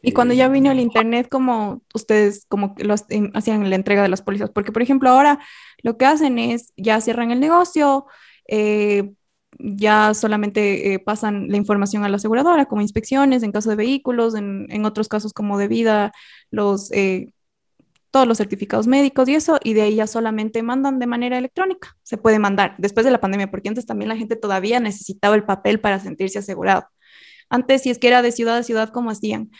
Y 0.02 0.12
cuando 0.12 0.34
ya 0.34 0.48
vino 0.48 0.70
el 0.70 0.78
Internet, 0.78 1.26
¿cómo 1.28 1.82
ustedes 1.92 2.46
como 2.48 2.76
los, 2.78 3.06
hacían 3.34 3.68
la 3.68 3.76
entrega 3.76 4.02
de 4.02 4.08
las 4.08 4.22
pólizas? 4.22 4.50
Porque, 4.50 4.70
por 4.70 4.82
ejemplo, 4.82 5.10
ahora 5.10 5.40
lo 5.82 5.96
que 5.96 6.06
hacen 6.06 6.38
es 6.38 6.72
ya 6.76 7.00
cierran 7.00 7.32
el 7.32 7.40
negocio, 7.40 8.06
eh, 8.46 9.12
ya 9.58 10.14
solamente 10.14 10.94
eh, 10.94 10.98
pasan 10.98 11.48
la 11.48 11.56
información 11.56 12.04
a 12.04 12.08
la 12.08 12.16
aseguradora, 12.16 12.66
como 12.66 12.82
inspecciones 12.82 13.42
en 13.42 13.52
caso 13.52 13.70
de 13.70 13.76
vehículos, 13.76 14.34
en, 14.34 14.84
otros 14.84 15.08
casos 15.08 15.32
como 15.32 15.58
de 15.58 15.68
vida, 15.68 16.12
los, 16.50 16.90
eh, 16.92 17.32
todos 18.10 18.26
los 18.26 18.38
certificados 18.38 18.86
médicos 18.86 19.28
y 19.28 19.34
eso, 19.34 19.58
y 19.62 19.74
de 19.74 19.82
ahí 19.82 19.96
ya 19.96 20.06
solamente 20.06 20.62
mandan 20.62 20.98
de 20.98 21.06
manera 21.06 21.38
electrónica. 21.38 21.96
Se 22.02 22.16
puede 22.18 22.38
mandar 22.38 22.74
después 22.78 23.04
de 23.04 23.12
la 23.12 23.20
pandemia, 23.20 23.50
porque 23.50 23.68
antes 23.68 23.86
también 23.86 24.08
la 24.08 24.16
gente 24.16 24.36
todavía 24.36 24.80
necesitaba 24.80 25.34
el 25.34 25.44
papel 25.44 25.80
para 25.80 26.00
sentirse 26.00 26.38
asegurado. 26.38 26.86
Antes, 27.48 27.82
si 27.82 27.90
es 27.90 27.98
que 27.98 28.08
era 28.08 28.22
de 28.22 28.32
ciudad 28.32 28.58
a 28.58 28.62
ciudad, 28.62 28.90
¿cómo 28.90 29.10
hacían? 29.10 29.50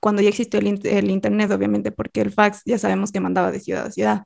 cuando 0.00 0.20
ya 0.20 0.28
existió 0.28 0.60
el 0.60 1.10
Internet, 1.10 1.50
obviamente, 1.50 1.90
porque 1.90 2.20
el 2.20 2.30
fax 2.30 2.60
ya 2.66 2.78
sabemos 2.78 3.10
que 3.10 3.20
mandaba 3.20 3.50
de 3.50 3.58
ciudad 3.60 3.86
a 3.86 3.90
ciudad. 3.90 4.24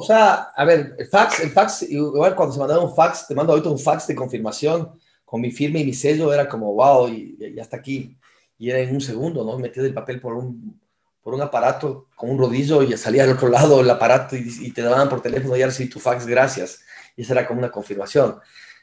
O 0.00 0.02
sea, 0.02 0.52
a 0.54 0.64
ver, 0.64 0.94
el 0.96 1.08
fax, 1.08 1.40
el 1.40 1.50
fax, 1.50 1.82
igual 1.82 2.36
cuando 2.36 2.54
se 2.54 2.60
mandaba 2.60 2.84
un 2.84 2.94
fax, 2.94 3.26
te 3.26 3.34
mando 3.34 3.52
ahorita 3.52 3.68
un 3.68 3.80
fax 3.80 4.06
de 4.06 4.14
confirmación 4.14 4.92
con 5.24 5.40
mi 5.40 5.50
firma 5.50 5.80
y 5.80 5.84
mi 5.86 5.92
sello, 5.92 6.32
era 6.32 6.48
como, 6.48 6.72
wow, 6.72 7.08
y, 7.08 7.36
ya 7.52 7.62
está 7.62 7.78
aquí. 7.78 8.16
Y 8.58 8.70
era 8.70 8.78
en 8.78 8.94
un 8.94 9.00
segundo, 9.00 9.44
¿no? 9.44 9.58
Metías 9.58 9.86
el 9.86 9.94
papel 9.94 10.20
por 10.20 10.34
un, 10.34 10.80
por 11.20 11.34
un 11.34 11.40
aparato 11.40 12.06
con 12.14 12.30
un 12.30 12.38
rodillo 12.38 12.80
y 12.84 12.96
salía 12.96 13.24
al 13.24 13.30
otro 13.30 13.48
lado 13.48 13.80
el 13.80 13.90
aparato 13.90 14.36
y, 14.36 14.70
te 14.70 14.82
daban 14.82 15.08
por 15.08 15.20
teléfono, 15.20 15.56
ya 15.56 15.66
recibí 15.66 15.90
tu 15.90 15.98
fax, 15.98 16.28
gracias. 16.28 16.80
Y 17.16 17.22
esa 17.22 17.32
era 17.32 17.48
como 17.48 17.58
una 17.58 17.72
confirmación. 17.72 18.38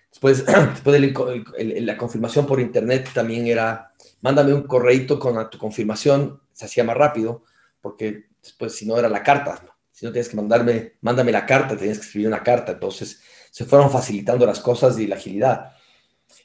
Después, 0.10 0.46
después 0.74 1.02
de 1.02 1.80
la 1.80 1.96
confirmación 1.96 2.46
por 2.46 2.60
internet 2.60 3.10
también 3.14 3.48
era, 3.48 3.94
mándame 4.20 4.54
un 4.54 4.64
correito 4.64 5.18
con 5.18 5.50
tu 5.50 5.58
confirmación, 5.58 6.42
se 6.52 6.66
hacía 6.66 6.84
más 6.84 6.98
rápido, 6.98 7.44
porque 7.80 8.26
después 8.44 8.76
si 8.76 8.86
no 8.86 8.98
era 8.98 9.08
la 9.08 9.24
carta, 9.24 9.75
si 9.96 10.06
no 10.06 10.12
tienes 10.12 10.28
que 10.28 10.36
mandarme, 10.36 10.98
mándame 11.00 11.32
la 11.32 11.46
carta, 11.46 11.78
tenías 11.78 12.00
que 12.00 12.06
escribir 12.06 12.28
una 12.28 12.44
carta, 12.44 12.74
entonces 12.74 13.22
se 13.50 13.64
fueron 13.64 13.90
facilitando 13.90 14.46
las 14.46 14.60
cosas 14.60 15.00
y 15.00 15.08
la 15.08 15.16
agilidad. 15.16 15.72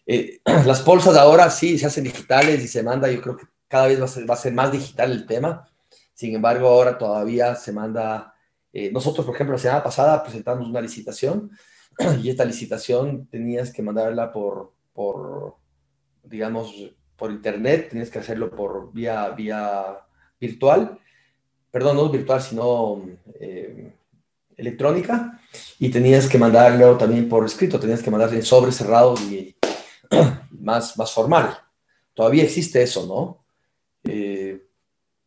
Eh, 0.06 0.40
las 0.66 0.84
bolsas 0.84 1.16
ahora 1.16 1.50
sí 1.50 1.76
se 1.76 1.86
hacen 1.86 2.04
digitales 2.04 2.62
y 2.62 2.68
se 2.68 2.84
manda, 2.84 3.10
yo 3.10 3.20
creo 3.20 3.36
que 3.36 3.46
cada 3.66 3.88
vez 3.88 4.00
va 4.00 4.04
a 4.04 4.08
ser, 4.08 4.30
va 4.30 4.34
a 4.34 4.38
ser 4.38 4.52
más 4.52 4.70
digital 4.70 5.10
el 5.10 5.26
tema, 5.26 5.68
sin 6.14 6.36
embargo 6.36 6.68
ahora 6.68 6.96
todavía 6.96 7.56
se 7.56 7.72
manda, 7.72 8.34
eh, 8.72 8.92
nosotros 8.92 9.26
por 9.26 9.34
ejemplo 9.34 9.56
la 9.56 9.62
semana 9.62 9.82
pasada 9.82 10.22
presentamos 10.22 10.68
una 10.68 10.80
licitación 10.80 11.50
y 12.22 12.30
esta 12.30 12.44
licitación 12.44 13.26
tenías 13.26 13.72
que 13.72 13.82
mandarla 13.82 14.30
por, 14.30 14.74
por 14.92 15.56
digamos, 16.22 16.72
por 17.16 17.32
internet, 17.32 17.88
tenías 17.88 18.10
que 18.10 18.20
hacerlo 18.20 18.54
por 18.54 18.92
vía, 18.92 19.28
vía 19.30 20.06
virtual, 20.40 21.00
perdón, 21.70 21.96
no 21.96 22.08
virtual, 22.08 22.42
sino 22.42 23.02
eh, 23.38 23.92
electrónica, 24.56 25.40
y 25.78 25.88
tenías 25.90 26.28
que 26.28 26.38
mandarlo 26.38 26.96
también 26.96 27.28
por 27.28 27.44
escrito, 27.44 27.80
tenías 27.80 28.02
que 28.02 28.10
mandarlo 28.10 28.36
en 28.36 28.42
sobre 28.42 28.72
cerrado 28.72 29.14
y 29.30 29.54
más, 30.50 30.96
más 30.98 31.12
formal. 31.12 31.56
Todavía 32.14 32.44
existe 32.44 32.82
eso, 32.82 33.06
¿no? 33.06 33.44
Eh, 34.04 34.66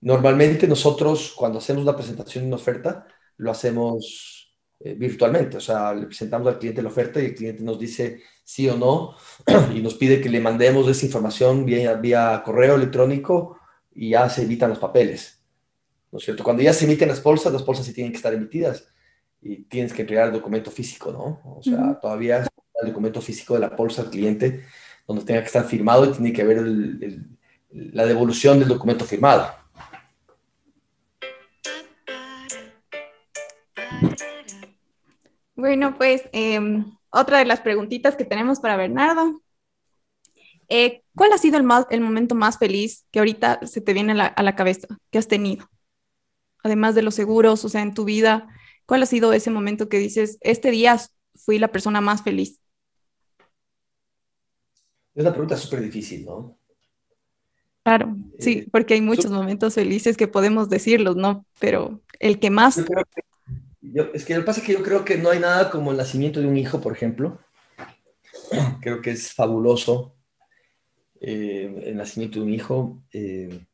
normalmente 0.01 0.67
nosotros 0.67 1.33
cuando 1.35 1.59
hacemos 1.59 1.83
una 1.83 1.95
presentación 1.95 2.43
de 2.43 2.47
una 2.47 2.57
oferta, 2.57 3.07
lo 3.37 3.51
hacemos 3.51 4.53
eh, 4.79 4.93
virtualmente, 4.93 5.57
o 5.57 5.61
sea, 5.61 5.93
le 5.93 6.05
presentamos 6.05 6.47
al 6.47 6.59
cliente 6.59 6.81
la 6.81 6.89
oferta 6.89 7.21
y 7.21 7.25
el 7.25 7.35
cliente 7.35 7.63
nos 7.63 7.79
dice 7.79 8.21
sí 8.43 8.69
o 8.69 8.75
no 8.75 9.15
y 9.73 9.81
nos 9.81 9.95
pide 9.95 10.21
que 10.21 10.29
le 10.29 10.41
mandemos 10.41 10.87
esa 10.87 11.05
información 11.05 11.65
vía, 11.65 11.93
vía 11.95 12.41
correo 12.45 12.75
electrónico 12.75 13.59
y 13.95 14.11
ya 14.11 14.29
se 14.29 14.43
evitan 14.43 14.69
los 14.69 14.79
papeles. 14.79 15.42
¿No 16.13 16.19
es 16.19 16.25
cierto? 16.25 16.43
Cuando 16.43 16.61
ya 16.61 16.73
se 16.73 16.85
emiten 16.85 17.07
las 17.07 17.23
bolsas, 17.23 17.51
las 17.51 17.65
bolsas 17.65 17.87
sí 17.87 17.91
tienen 17.91 18.11
que 18.11 18.17
estar 18.17 18.31
emitidas 18.31 18.87
y 19.41 19.63
tienes 19.63 19.91
que 19.91 20.03
entregar 20.03 20.27
el 20.27 20.33
documento 20.33 20.69
físico, 20.69 21.11
¿no? 21.11 21.41
O 21.57 21.63
sea, 21.63 21.99
todavía 21.99 22.45
el 22.81 22.87
documento 22.87 23.19
físico 23.19 23.55
de 23.55 23.61
la 23.61 23.69
bolsa 23.69 24.03
al 24.03 24.11
cliente 24.11 24.63
donde 25.07 25.25
tenga 25.25 25.39
que 25.39 25.47
estar 25.47 25.65
firmado 25.65 26.05
y 26.05 26.11
tiene 26.11 26.31
que 26.31 26.43
haber 26.43 26.61
la 27.71 28.05
devolución 28.05 28.59
del 28.59 28.67
documento 28.67 29.05
firmado. 29.05 29.55
Bueno, 35.55 35.95
pues 35.97 36.29
em, 36.31 36.85
otra 37.09 37.39
de 37.39 37.45
las 37.45 37.61
preguntitas 37.61 38.15
que 38.15 38.25
tenemos 38.25 38.59
para 38.59 38.77
Bernardo. 38.77 39.41
Eh, 40.69 41.01
¿Cuál 41.15 41.33
ha 41.33 41.39
sido 41.39 41.57
el, 41.57 41.65
el 41.89 42.01
momento 42.01 42.35
más 42.35 42.59
feliz 42.59 43.03
que 43.09 43.17
ahorita 43.17 43.65
se 43.65 43.81
te 43.81 43.93
viene 43.93 44.11
a 44.11 44.43
la, 44.43 44.55
cabeza 44.55 44.87
que 45.09 45.17
has 45.17 45.27
tenido? 45.27 45.67
Además 46.63 46.95
de 46.95 47.01
los 47.01 47.15
seguros, 47.15 47.63
o 47.65 47.69
sea, 47.69 47.81
en 47.81 47.93
tu 47.93 48.05
vida, 48.05 48.47
¿cuál 48.85 49.03
ha 49.03 49.05
sido 49.05 49.33
ese 49.33 49.51
momento 49.51 49.89
que 49.89 49.99
dices, 49.99 50.37
este 50.41 50.71
día 50.71 50.97
fui 51.35 51.59
la 51.59 51.71
persona 51.71 52.01
más 52.01 52.23
feliz? 52.23 52.59
Es 55.13 55.21
una 55.21 55.31
pregunta 55.31 55.57
súper 55.57 55.81
difícil, 55.81 56.25
¿no? 56.25 56.57
Claro, 57.83 58.15
sí, 58.39 58.59
eh, 58.59 58.67
porque 58.71 58.93
hay 58.93 59.01
muchos 59.01 59.29
momentos 59.29 59.75
felices 59.75 60.15
que 60.15 60.27
podemos 60.27 60.69
decirlos, 60.69 61.17
¿no? 61.17 61.45
Pero 61.59 62.01
el 62.19 62.39
que 62.39 62.49
más 62.49 62.79
es 64.13 64.25
que 64.25 64.33
lo 64.33 64.39
que 64.41 64.45
pasa 64.45 64.61
es 64.61 64.65
que 64.65 64.73
yo 64.73 64.83
creo 64.83 65.03
que 65.03 65.17
no 65.17 65.29
hay 65.29 65.39
nada 65.39 65.69
como 65.69 65.91
el 65.91 65.97
nacimiento 65.97 66.39
de 66.39 66.47
un 66.47 66.57
hijo, 66.57 66.79
por 66.79 66.93
ejemplo. 66.93 67.39
Creo 68.81 69.01
que 69.01 69.11
es 69.11 69.33
fabuloso 69.33 70.15
eh, 71.19 71.83
el 71.85 71.97
nacimiento 71.97 72.39
de 72.39 72.45
un 72.45 72.53
hijo. 72.53 73.03
Eh, 73.11 73.65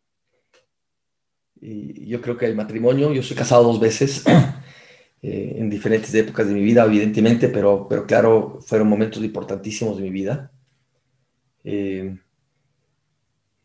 yo 1.62 2.22
creo 2.22 2.38
que 2.38 2.46
el 2.46 2.56
matrimonio, 2.56 3.14
yo 3.14 3.24
soy 3.24 3.36
casado 3.36 3.64
dos 3.64 3.80
veces, 3.80 4.24
eh, 5.22 5.56
en 5.58 5.70
diferentes 5.70 6.14
épocas 6.14 6.48
de 6.48 6.54
mi 6.54 6.62
vida, 6.62 6.86
evidentemente, 6.86 7.50
pero, 7.50 7.88
pero 7.90 8.06
claro, 8.06 8.60
fueron 8.66 8.88
momentos 8.88 9.24
importantísimos 9.24 9.98
de 9.98 10.04
mi 10.04 10.10
vida. 10.10 10.52
en 11.64 12.20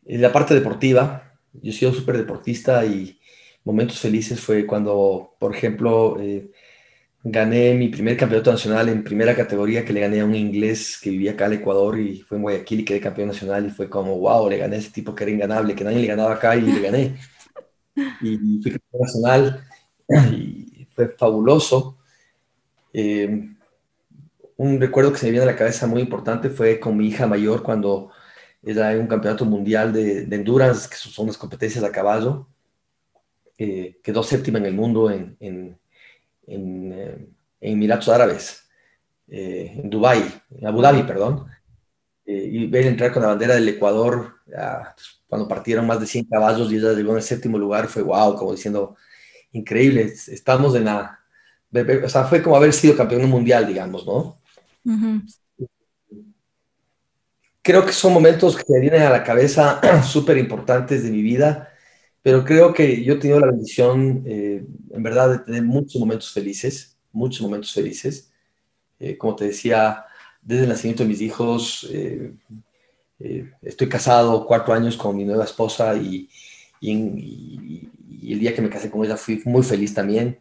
la 0.07 0.33
parte 0.33 0.54
deportiva, 0.54 1.24
yo 1.62 1.70
he 1.70 1.74
sido 1.74 1.92
súper 1.92 2.16
deportista 2.16 2.85
y 2.85 3.18
momentos 3.64 3.98
felices 3.98 4.40
fue 4.40 4.66
cuando, 4.66 5.35
por 5.38 5.54
ejemplo, 5.54 6.20
eh, 6.20 6.50
gané 7.22 7.74
mi 7.74 7.88
primer 7.88 8.16
campeonato 8.16 8.52
nacional 8.52 8.88
en 8.90 9.02
primera 9.02 9.35
categoría 9.35 9.85
que 9.85 9.92
le 9.94 10.00
gané 10.00 10.20
a 10.20 10.24
un 10.24 10.35
inglés 10.35 10.98
que 11.02 11.11
vivía 11.11 11.33
acá 11.33 11.46
en 11.46 11.54
Ecuador 11.54 11.98
y 11.98 12.20
fue 12.20 12.37
en 12.37 12.42
Guayaquil 12.42 12.80
y 12.80 12.85
quedé 12.85 13.00
campeón 13.00 13.28
nacional 13.28 13.66
y 13.66 13.70
fue 13.70 13.88
como, 13.88 14.18
wow, 14.18 14.48
le 14.48 14.59
gané 14.59 14.76
a 14.76 14.78
ese 14.78 14.90
tipo 14.90 15.14
que 15.14 15.24
era 15.24 15.33
inganable, 15.33 15.74
que 15.74 15.85
nadie 15.85 16.00
le 16.00 16.07
ganaba 16.07 16.35
acá 16.35 16.54
y 16.57 16.61
le 16.61 16.80
gané. 16.80 17.14
Y 18.20 18.61
fui 18.62 18.72
campeón 18.72 19.02
nacional 19.02 19.64
y 20.33 20.87
fue 20.94 21.09
fabuloso. 21.09 21.98
Eh, 22.92 23.50
un 24.57 24.80
recuerdo 24.80 25.12
que 25.12 25.18
se 25.18 25.26
me 25.26 25.33
viene 25.33 25.44
a 25.44 25.52
la 25.52 25.57
cabeza 25.57 25.87
muy 25.87 26.00
importante 26.00 26.50
fue 26.50 26.78
con 26.78 26.96
mi 26.96 27.09
hija 27.09 27.26
mayor 27.26 27.62
cuando 27.62 28.11
era 28.62 28.92
en 28.92 29.00
un 29.00 29.07
campeonato 29.07 29.44
mundial 29.44 29.92
de, 29.92 30.22
endurance, 30.22 30.88
que 30.88 30.96
son 30.96 31.26
las 31.26 31.37
competencias 31.37 31.85
a 31.85 31.92
caballo 31.92 32.46
eh, 33.57 34.00
quedó 34.02 34.22
séptima 34.22 34.59
en 34.59 34.66
el 34.66 34.74
mundo 34.74 35.11
en, 35.11 35.37
en, 35.38 35.78
en, 36.46 36.92
eh, 36.92 37.28
Emiratos 37.61 38.09
Árabes, 38.09 38.68
eh, 39.28 39.72
en 39.76 39.88
Dubái, 39.88 40.22
en 40.50 40.66
Abu 40.66 40.83
Dhabi, 40.83 41.04
perdón. 41.04 41.46
Y 42.26 42.66
ver 42.66 42.87
entrar 42.87 43.12
con 43.12 43.22
la 43.22 43.28
bandera 43.28 43.54
del 43.54 43.68
Ecuador, 43.68 44.37
cuando 45.26 45.48
partieron 45.48 45.87
más 45.87 46.00
de 46.00 46.06
100 46.06 46.24
caballos 46.24 46.72
y 46.72 46.76
ella 46.76 46.92
llegó 46.92 47.10
en 47.10 47.18
el 47.18 47.22
séptimo 47.22 47.58
lugar, 47.58 47.88
fue 47.88 48.02
wow, 48.02 48.37
como 48.37 48.52
diciendo, 48.52 48.96
increíble, 49.52 50.12
estamos 50.28 50.74
en 50.74 50.84
la... 50.84 51.20
O 52.04 52.08
sea, 52.08 52.24
fue 52.24 52.42
como 52.42 52.56
haber 52.56 52.72
sido 52.72 52.96
campeón 52.96 53.28
mundial, 53.28 53.66
digamos, 53.66 54.06
¿no? 54.06 54.40
Creo 57.62 57.84
que 57.84 57.92
son 57.92 58.12
momentos 58.12 58.56
que 58.56 58.64
me 58.68 58.80
vienen 58.80 59.02
a 59.02 59.10
la 59.10 59.24
cabeza 59.24 59.80
súper 60.02 60.38
importantes 60.38 61.02
de 61.02 61.10
mi 61.10 61.22
vida 61.22 61.70
pero 62.24 62.42
creo 62.42 62.72
que 62.72 63.04
yo 63.04 63.12
he 63.12 63.18
tenido 63.18 63.38
la 63.38 63.48
bendición, 63.48 64.24
eh, 64.26 64.64
en 64.92 65.02
verdad, 65.02 65.28
de 65.30 65.38
tener 65.40 65.62
muchos 65.62 66.00
momentos 66.00 66.32
felices, 66.32 66.96
muchos 67.12 67.42
momentos 67.42 67.70
felices. 67.74 68.32
Eh, 68.98 69.18
como 69.18 69.37
te 69.37 69.44
decía, 69.44 70.06
desde 70.44 70.64
el 70.64 70.68
nacimiento 70.68 71.02
de 71.02 71.09
mis 71.09 71.20
hijos, 71.20 71.88
eh, 71.92 72.33
estoy 73.62 73.88
casado 73.88 74.46
cuatro 74.46 74.74
años 74.74 74.96
con 74.96 75.16
mi 75.16 75.24
nueva 75.24 75.44
esposa 75.44 75.96
y, 75.96 76.28
el 76.80 78.38
día 78.38 78.54
que 78.54 78.61
me 78.61 78.68
casé 78.68 78.90
con 78.90 79.04
ella 79.04 79.16
fui 79.16 79.40
muy 79.46 79.62
feliz 79.62 79.94
también. 79.94 80.38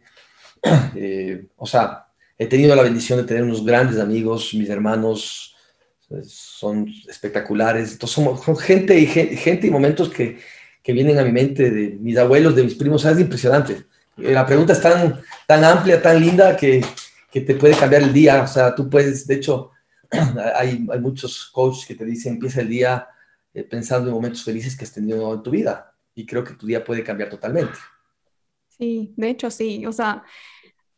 o 1.56 1.66
sea, 1.66 2.06
he 2.36 2.46
tenido 2.46 2.76
la 2.76 2.82
bendición 2.82 3.18
de 3.18 3.24
tener 3.24 3.42
unos 3.42 3.64
grandes 3.64 3.98
amigos, 3.98 4.52
mis 4.52 4.68
hermanos 4.68 5.56
son 6.26 6.86
espectaculares. 7.08 7.92
Entonces, 7.92 8.14
somos, 8.14 8.44
son 8.44 8.56
gente 8.56 8.98
y, 8.98 9.06
gente 9.06 9.66
y 9.66 9.70
momentos 9.70 10.10
que 10.10 10.38
que 10.84 10.92
vienen 10.92 11.18
a 11.18 11.24
mi 11.24 11.32
mente 11.32 11.70
de 11.70 11.96
mis 11.98 12.16
abuelos, 12.18 12.54
de 12.54 12.62
mis 12.62 12.74
primos, 12.74 13.04
es 13.06 13.18
impresionante. 13.18 13.84
Eh, 14.18 14.32
la 14.32 14.44
pregunta 14.44 14.74
es 14.74 14.82
tan, 14.82 15.18
tan 15.46 15.64
amplia, 15.64 16.00
tan 16.00 16.20
linda 16.20 16.54
que, 16.54 16.84
que 17.32 17.40
te 17.40 17.54
puede 17.54 17.74
cambiar 17.74 18.02
el 18.02 18.12
día. 18.12 18.42
O 18.42 18.46
sea, 18.46 18.74
tú 18.74 18.90
puedes, 18.90 19.26
de 19.26 19.36
hecho, 19.36 19.70
hay, 20.56 20.86
hay 20.90 21.00
muchos 21.00 21.50
coaches 21.52 21.86
que 21.86 21.94
te 21.94 22.04
dicen, 22.04 22.34
empieza 22.34 22.60
el 22.60 22.68
día 22.68 23.08
eh, 23.52 23.62
pensando 23.64 24.08
en 24.08 24.14
momentos 24.14 24.44
felices 24.44 24.76
que 24.76 24.84
has 24.84 24.92
tenido 24.92 25.32
en 25.34 25.42
tu 25.42 25.50
vida. 25.50 25.94
Y 26.14 26.26
creo 26.26 26.44
que 26.44 26.54
tu 26.54 26.66
día 26.66 26.84
puede 26.84 27.02
cambiar 27.02 27.30
totalmente. 27.30 27.78
Sí, 28.68 29.12
de 29.16 29.30
hecho 29.30 29.50
sí. 29.50 29.86
O 29.86 29.92
sea, 29.92 30.24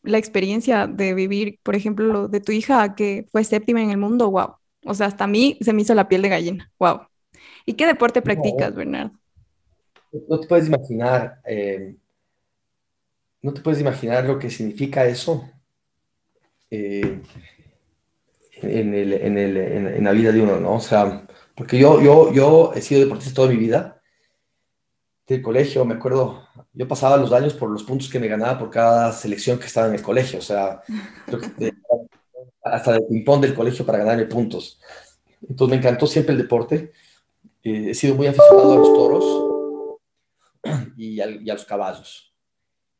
la 0.02 0.18
experiencia 0.18 0.86
de 0.86 1.14
vivir, 1.14 1.58
por 1.62 1.74
ejemplo, 1.74 2.06
lo 2.06 2.28
de 2.28 2.40
tu 2.40 2.52
hija 2.52 2.94
que 2.94 3.26
fue 3.30 3.44
séptima 3.44 3.82
en 3.82 3.90
el 3.90 3.98
mundo, 3.98 4.30
wow. 4.30 4.56
O 4.84 4.94
sea, 4.94 5.06
hasta 5.06 5.24
a 5.24 5.28
mí 5.28 5.58
se 5.60 5.72
me 5.72 5.82
hizo 5.82 5.94
la 5.94 6.08
piel 6.08 6.22
de 6.22 6.28
gallina, 6.28 6.72
wow. 6.78 7.00
¿Y 7.64 7.74
qué 7.74 7.86
deporte 7.86 8.22
practicas, 8.22 8.74
Bernardo? 8.74 9.18
no 10.28 10.40
te 10.40 10.46
puedes 10.46 10.68
imaginar, 10.68 11.40
eh, 11.44 11.94
no 13.42 13.52
te 13.52 13.60
puedes 13.60 13.80
imaginar 13.80 14.24
lo 14.24 14.38
que 14.38 14.50
significa 14.50 15.04
eso 15.04 15.48
eh, 16.70 17.20
en, 18.62 18.94
el, 18.94 19.12
en, 19.12 19.38
el, 19.38 19.56
en, 19.56 20.04
la 20.04 20.12
vida 20.12 20.32
de 20.32 20.40
uno, 20.40 20.58
¿no? 20.58 20.74
O 20.74 20.80
sea, 20.80 21.26
porque 21.54 21.78
yo, 21.78 22.00
yo, 22.00 22.32
yo 22.32 22.72
he 22.74 22.80
sido 22.80 23.00
deportista 23.00 23.34
toda 23.34 23.48
mi 23.48 23.56
vida, 23.56 24.00
del 25.26 25.42
colegio, 25.42 25.84
me 25.84 25.94
acuerdo, 25.94 26.46
yo 26.72 26.86
pasaba 26.86 27.16
los 27.16 27.32
años 27.32 27.54
por 27.54 27.68
los 27.70 27.82
puntos 27.82 28.08
que 28.08 28.20
me 28.20 28.28
ganaba 28.28 28.58
por 28.58 28.70
cada 28.70 29.12
selección 29.12 29.58
que 29.58 29.66
estaba 29.66 29.88
en 29.88 29.94
el 29.94 30.02
colegio, 30.02 30.38
o 30.38 30.42
sea, 30.42 30.82
hasta 32.62 32.96
el 32.96 33.06
ping-pong 33.06 33.40
del 33.40 33.54
colegio 33.54 33.84
para 33.84 33.98
ganarme 33.98 34.26
puntos. 34.26 34.80
Entonces 35.48 35.70
me 35.70 35.76
encantó 35.78 36.06
siempre 36.06 36.32
el 36.32 36.42
deporte, 36.42 36.92
eh, 37.64 37.90
he 37.90 37.94
sido 37.94 38.14
muy 38.14 38.28
aficionado 38.28 38.72
a 38.72 38.76
los 38.76 38.94
toros, 38.94 39.46
y, 40.96 41.20
a, 41.20 41.26
los 41.26 41.64
caballos. 41.64 42.32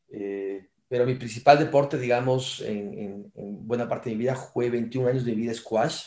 Eh, 0.08 0.68
pero 0.88 1.04
mi 1.04 1.14
principal 1.14 1.58
deporte, 1.58 1.98
digamos, 1.98 2.60
en, 2.60 3.30
buena 3.34 3.88
parte 3.88 4.08
de 4.08 4.16
mi 4.16 4.22
vida, 4.22 4.36
jugué 4.36 4.70
21 4.70 5.08
años 5.08 5.24
de 5.24 5.32
vida 5.32 5.52
squash. 5.52 6.02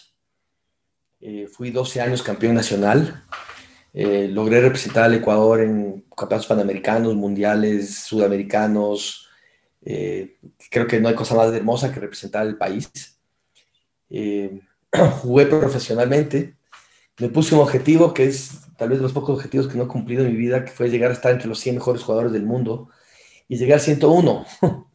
Eh, 1.20 1.48
fui 1.52 1.70
12 1.70 2.00
años 2.00 2.24
campeón 2.24 2.56
nacional. 2.56 3.26
Eh, 3.94 4.30
logré 4.32 4.62
representar 4.62 5.04
al 5.06 5.16
Ecuador 5.16 5.62
en 5.62 6.06
campeonatos 6.16 6.48
panamericanos, 6.48 7.16
mundiales, 7.16 7.96
sudamericanos. 7.96 9.28
creo 9.82 10.88
que 10.88 11.00
no 11.00 11.10
hay 11.10 11.16
cosa 11.16 11.36
más 11.36 11.54
hermosa 11.54 11.92
que 11.92 12.00
representar 12.00 12.44
al 12.44 12.58
país. 12.58 12.90
jugué 15.22 15.46
profesionalmente. 15.46 16.56
Me 17.18 17.28
puse 17.28 17.54
un 17.54 17.62
objetivo 17.62 18.14
que 18.14 18.26
es 18.26 18.62
tal 18.78 18.90
vez 18.90 19.00
de 19.00 19.04
los 19.04 19.12
pocos 19.12 19.36
objetivos 19.36 19.68
que 19.68 19.78
no 19.78 19.84
he 19.84 19.88
cumplido 19.88 20.24
en 20.24 20.32
mi 20.32 20.38
vida, 20.38 20.64
que 20.64 20.72
fue 20.72 20.90
llegar 20.90 21.10
a 21.10 21.14
estar 21.14 21.34
entre 21.34 21.50
los 21.50 21.60
100 21.60 21.76
mejores 21.76 22.02
jugadores 22.02 22.32
del 22.32 22.46
mundo 22.46 22.90
y 23.50 23.58
llegué 23.58 23.74
al 23.74 23.82
101. 23.82 24.46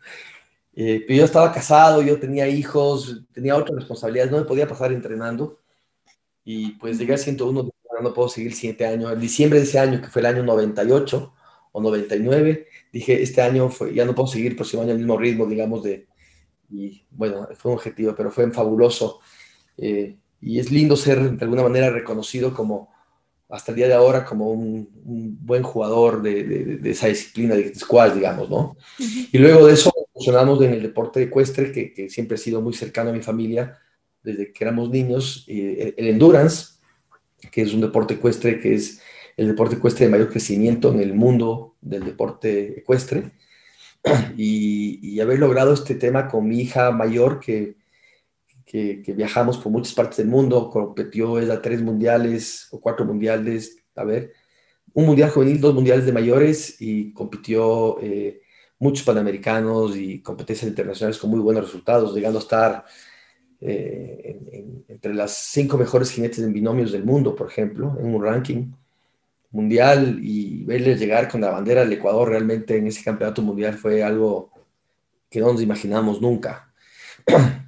eh, 0.77 1.05
yo 1.09 1.25
estaba 1.25 1.53
casado, 1.53 2.01
yo 2.01 2.19
tenía 2.19 2.49
hijos, 2.49 3.23
tenía 3.33 3.57
otras 3.57 3.81
responsabilidades, 3.81 4.33
no 4.33 4.39
me 4.39 4.45
podía 4.45 4.67
pasar 4.67 4.93
entrenando. 4.93 5.59
Y 6.45 6.73
pues 6.73 6.99
llegué 6.99 7.15
al 7.15 7.19
101, 7.19 7.71
no 8.03 8.15
puedo 8.15 8.29
seguir 8.29 8.55
siete 8.55 8.87
años. 8.87 9.13
En 9.13 9.21
diciembre 9.21 9.59
de 9.59 9.65
ese 9.67 9.79
año, 9.79 10.01
que 10.01 10.09
fue 10.09 10.21
el 10.21 10.27
año 10.27 10.45
98 10.45 11.35
o 11.73 11.81
99, 11.81 12.69
dije, 12.93 13.23
este 13.23 13.43
año 13.43 13.69
fue, 13.69 13.93
ya 13.93 14.05
no 14.05 14.15
puedo 14.15 14.29
seguir 14.29 14.53
el 14.53 14.57
próximo 14.57 14.83
año 14.83 14.93
al 14.93 14.99
mismo 14.99 15.19
ritmo, 15.19 15.47
digamos, 15.47 15.83
de... 15.83 16.07
Y 16.71 17.05
bueno, 17.11 17.49
fue 17.57 17.73
un 17.73 17.79
objetivo, 17.79 18.15
pero 18.17 18.31
fue 18.31 18.51
fabuloso. 18.53 19.21
Eh, 19.77 20.17
y 20.41 20.59
es 20.61 20.71
lindo 20.71 20.97
ser 20.97 21.19
de 21.33 21.45
alguna 21.45 21.63
manera 21.63 21.91
reconocido 21.91 22.55
como 22.55 22.94
hasta 23.55 23.71
el 23.71 23.77
día 23.77 23.87
de 23.87 23.95
ahora 23.95 24.25
como 24.25 24.51
un, 24.51 24.89
buen 25.41 25.63
jugador 25.63 26.23
de, 26.23 26.81
esa 26.91 27.07
disciplina 27.07 27.55
de 27.55 27.73
squash, 27.73 28.15
digamos, 28.15 28.51
¿no? 28.51 28.77
Y 28.99 29.39
luego 29.39 29.67
de 29.67 29.75
eso 29.75 29.93
funcionamos 30.13 30.61
en 30.63 30.73
el 30.73 30.83
deporte 30.83 31.23
ecuestre, 31.23 31.71
que, 31.71 31.93
que, 31.93 32.11
siempre 32.11 32.35
ha 32.35 32.39
sido 32.39 32.61
muy 32.61 32.75
cercano 32.75 33.11
a 33.11 33.13
mi 33.13 33.23
familia 33.23 33.79
desde 34.25 34.53
que 34.53 34.65
éramos 34.65 34.91
niños, 34.91 35.45
el, 35.47 35.95
endurance, 35.97 36.81
que 37.53 37.63
es 37.63 37.73
un 37.73 37.83
deporte 37.83 38.15
ecuestre, 38.15 38.59
que 38.59 38.75
es 38.75 39.01
el 39.37 39.47
deporte 39.47 39.77
ecuestre 39.77 40.07
de 40.07 40.11
mayor 40.11 40.31
crecimiento 40.31 40.93
en 40.93 40.99
el 40.99 41.15
mundo 41.15 41.77
del 41.81 42.05
deporte 42.05 42.81
ecuestre. 42.81 43.31
Y, 44.37 44.99
y 45.01 45.21
haber 45.21 45.39
logrado 45.39 45.73
este 45.73 45.95
tema 45.95 46.29
con 46.29 46.47
mi 46.47 46.61
hija 46.61 46.91
mayor, 46.91 47.41
que 47.41 47.77
que, 48.75 49.15
viajamos 49.15 49.59
por 49.59 49.71
muchas 49.71 49.95
partes 49.95 50.17
del 50.17 50.27
mundo, 50.27 50.69
competió 50.69 51.37
a 51.37 51.63
tres 51.63 51.81
mundiales 51.81 52.67
o 52.73 52.81
cuatro 52.81 53.05
mundiales, 53.05 53.77
a 53.95 54.03
ver, 54.03 54.33
un 54.93 55.07
mundial 55.07 55.31
juvenil, 55.31 55.61
dos 55.61 55.75
mundiales 55.75 56.07
de 56.07 56.13
mayores 56.13 56.81
y 56.81 57.13
compitió 57.13 58.01
eh, 58.01 58.43
muchos 58.81 59.07
panamericanos 59.07 59.97
y 59.97 60.21
competencias 60.21 60.69
internacionales 60.69 61.19
con 61.19 61.31
muy 61.31 61.39
buenos 61.39 61.67
resultados, 61.67 62.13
llegando 62.17 62.41
a 62.41 62.43
estar 62.43 62.85
eh, 63.61 64.41
entre 64.89 65.15
las 65.15 65.37
cinco 65.53 65.79
mejores 65.79 66.11
jinetes 66.11 66.41
en 66.41 66.53
binomios 66.53 66.91
del 66.91 67.05
mundo, 67.05 67.37
por 67.37 67.47
ejemplo, 67.49 67.97
en 68.01 68.13
un 68.13 68.25
ranking 68.25 68.73
mundial 69.53 70.19
y 70.21 70.65
verles 70.65 70.99
llegar 70.99 71.29
con 71.29 71.43
la 71.43 71.51
bandera 71.51 71.83
del 71.83 71.93
Ecuador 71.93 72.29
realmente 72.29 72.77
en 72.77 72.89
ese 72.89 73.05
campeonato 73.05 73.41
mundial 73.41 73.75
fue 73.75 74.03
algo 74.03 74.51
que 75.31 75.39
no 75.39 75.53
nos 75.53 75.63
imaginamos 75.63 76.21
nunca. 76.21 76.74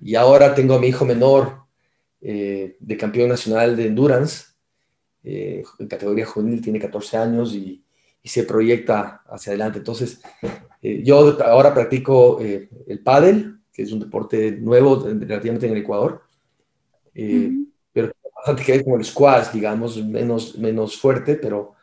Y 0.02 0.14
ahora 0.14 0.54
tengo 0.54 0.74
a 0.74 0.78
mi 0.78 0.88
hijo 0.88 1.04
menor 1.04 1.66
eh, 2.20 2.76
de 2.80 2.96
campeón 2.96 3.28
nacional 3.28 3.76
de 3.76 3.86
endurance, 3.86 4.46
eh, 5.22 5.62
en 5.78 5.88
categoría 5.88 6.26
juvenil, 6.26 6.60
tiene 6.60 6.78
14 6.78 7.16
años 7.16 7.54
y, 7.54 7.82
se 8.24 8.42
proyecta 8.42 9.22
hacia 9.28 9.52
adelante. 9.52 9.78
Entonces, 9.78 10.20
eh, 10.82 11.00
yo 11.04 11.40
ahora 11.44 11.72
practico 11.72 12.40
el 12.40 13.00
pádel, 13.04 13.60
que 13.72 13.82
es 13.82 13.92
un 13.92 14.00
deporte 14.00 14.50
nuevo 14.50 14.96
relativamente 15.06 15.66
en 15.66 15.72
el 15.74 15.78
Ecuador, 15.78 16.22
pero 17.12 18.12
bastante 18.34 18.64
que 18.64 18.72
ver 18.72 18.84
con 18.84 18.98
el 18.98 19.04
squash, 19.04 19.52
digamos, 19.52 20.04
menos, 20.04 20.58
menos 20.58 20.96
fuerte, 20.96 21.36
pero 21.36 21.74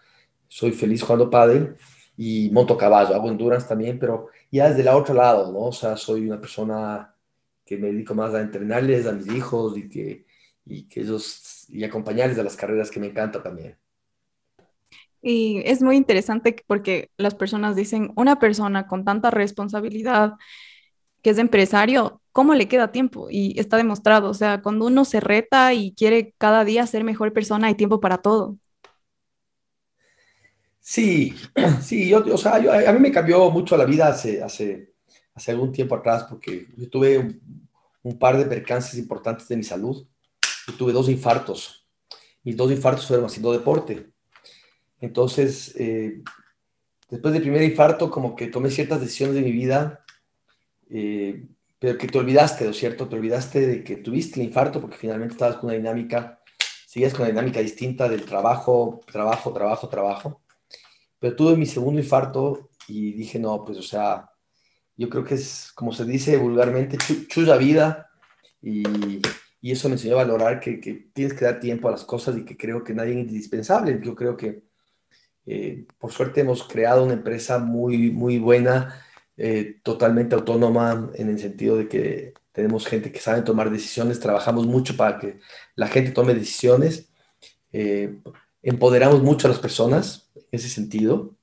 soy 0.49 0.71
feliz 0.71 1.01
jugando 1.01 1.29
pádel 1.29 1.77
y 2.17 2.49
monto 2.51 2.77
caballo, 2.77 3.15
hago 3.15 3.29
endurance 3.29 3.65
también, 3.65 3.97
pero 3.97 4.27
ya 4.51 4.67
desde 4.67 4.81
el 4.81 4.89
otro 4.89 5.15
lado, 5.15 5.49
¿no? 5.49 5.67
O 5.67 5.71
sea, 5.71 5.95
soy 5.95 6.27
una 6.27 6.41
persona 6.41 7.12
que 7.65 7.77
me 7.77 7.87
dedico 7.87 8.15
más 8.15 8.33
a 8.33 8.41
entrenarles 8.41 9.05
a 9.07 9.13
mis 9.13 9.27
hijos 9.27 9.77
y 9.77 9.89
que, 9.89 10.25
y 10.65 10.87
que 10.87 11.01
ellos, 11.01 11.65
y 11.69 11.83
acompañarles 11.83 12.39
a 12.39 12.43
las 12.43 12.55
carreras 12.57 12.91
que 12.91 12.99
me 12.99 13.07
encanta 13.07 13.41
también. 13.43 13.77
Y 15.21 15.61
es 15.65 15.81
muy 15.81 15.95
interesante 15.95 16.55
porque 16.67 17.09
las 17.17 17.35
personas 17.35 17.75
dicen, 17.75 18.11
una 18.15 18.39
persona 18.39 18.87
con 18.87 19.05
tanta 19.05 19.31
responsabilidad 19.31 20.33
que 21.23 21.31
es 21.31 21.37
empresario, 21.39 22.21
¿cómo 22.33 22.55
le 22.55 22.67
queda 22.69 22.91
tiempo? 22.91 23.27
Y 23.31 23.59
está 23.59 23.77
demostrado, 23.77 24.29
o 24.29 24.33
sea, 24.35 24.61
cuando 24.61 24.87
uno 24.87 25.05
se 25.05 25.19
reta 25.21 25.73
y 25.73 25.93
quiere 25.95 26.33
cada 26.39 26.65
día 26.65 26.87
ser 26.87 27.03
mejor 27.05 27.33
persona, 27.33 27.67
hay 27.67 27.75
tiempo 27.75 28.01
para 28.01 28.19
todo. 28.19 28.57
Sí, 30.79 31.35
sí, 31.81 32.09
yo, 32.09 32.23
o 32.33 32.37
sea, 32.37 32.55
a 32.55 32.93
mí 32.93 32.99
me 32.99 33.11
cambió 33.11 33.49
mucho 33.51 33.77
la 33.77 33.85
vida 33.85 34.09
hace, 34.09 34.43
hace 34.43 34.92
hace 35.35 35.51
algún 35.51 35.71
tiempo 35.71 35.95
atrás, 35.95 36.25
porque 36.29 36.67
yo 36.77 36.89
tuve 36.89 37.39
un, 38.03 38.19
par 38.19 38.37
de 38.37 38.45
percances 38.45 38.99
importantes 38.99 39.47
de 39.47 39.57
mi 39.57 39.63
salud. 39.63 40.05
Yo 40.67 40.73
tuve 40.75 40.93
dos 40.93 41.09
infartos. 41.09 41.87
Mis 42.43 42.55
dos 42.57 42.71
infartos 42.71 43.07
fueron 43.07 43.25
haciendo 43.25 43.51
deporte. 43.51 44.11
Entonces, 44.99 45.73
eh, 45.77 46.21
después 47.09 47.33
del 47.33 47.43
primer 47.43 47.63
infarto, 47.63 48.09
como 48.09 48.35
que 48.35 48.47
tomé 48.47 48.69
ciertas 48.69 49.01
decisiones 49.01 49.35
de 49.35 49.41
mi 49.41 49.51
vida, 49.51 50.05
eh, 50.89 51.47
pero 51.79 51.97
que 51.97 52.07
te 52.07 52.17
olvidaste, 52.17 52.63
¿no 52.65 52.71
es 52.71 52.77
cierto? 52.77 53.09
Te 53.09 53.15
olvidaste 53.15 53.67
de 53.67 53.83
que 53.83 53.97
tuviste 53.97 54.39
el 54.39 54.47
infarto 54.47 54.79
porque 54.79 54.97
finalmente 54.97 55.33
estabas 55.33 55.57
con 55.57 55.65
una 55.65 55.77
dinámica, 55.77 56.41
sigues 56.87 57.13
con 57.13 57.23
una 57.23 57.31
dinámica 57.31 57.59
distinta 57.59 58.07
del 58.07 58.23
trabajo, 58.23 59.01
trabajo, 59.11 59.51
trabajo, 59.51 59.89
trabajo. 59.89 60.41
Pero 61.19 61.35
tuve 61.35 61.57
mi 61.57 61.65
segundo 61.65 61.99
infarto 61.99 62.69
y 62.87 63.13
dije, 63.13 63.39
no, 63.39 63.63
pues, 63.65 63.77
o 63.77 63.83
sea, 63.83 64.29
yo 65.03 65.09
creo 65.09 65.25
que 65.25 65.35
es, 65.35 65.71
como 65.75 65.91
se 65.91 66.05
dice 66.05 66.37
vulgarmente, 66.37 66.97
chulla 67.27 67.57
vida 67.57 68.09
y, 68.61 68.83
y, 69.61 69.71
eso 69.71 69.89
me 69.89 69.95
enseñó 69.95 70.13
a 70.13 70.23
valorar 70.23 70.61
que, 70.61 70.79
que, 70.79 71.09
tienes 71.13 71.33
que 71.33 71.43
dar 71.43 71.59
tiempo 71.59 71.89
a 71.89 71.91
las 71.91 72.05
cosas 72.05 72.37
y 72.37 72.45
que 72.45 72.55
creo 72.55 72.83
que 72.85 72.93
nadie 72.93 73.11
es 73.11 73.19
indispensable. 73.19 73.99
Yo 74.01 74.15
creo 74.15 74.37
que 74.37 74.63
eh, 75.45 75.85
por 75.97 76.11
suerte 76.13 76.39
hemos 76.41 76.63
creado 76.63 77.03
una 77.03 77.13
empresa 77.13 77.59
muy, 77.59 78.11
muy 78.11 78.39
buena, 78.39 79.03
eh, 79.35 79.81
totalmente 79.83 80.35
autónoma 80.35 81.11
en 81.15 81.29
el 81.29 81.39
sentido 81.39 81.75
de 81.75 81.89
que 81.89 82.33
tenemos 82.53 82.87
gente 82.87 83.11
que 83.11 83.19
sabe 83.19 83.41
tomar 83.41 83.69
decisiones, 83.69 84.21
trabajamos 84.21 84.65
mucho 84.67 84.95
para 84.95 85.19
que 85.19 85.39
la 85.75 85.87
gente 85.87 86.11
tome 86.11 86.33
decisiones, 86.33 87.09
eh, 87.73 88.19
empoderamos 88.61 89.21
mucho 89.21 89.47
a 89.47 89.51
las 89.51 89.59
personas 89.59 90.31
en 90.35 90.43
ese 90.51 90.69
sentido. 90.69 91.35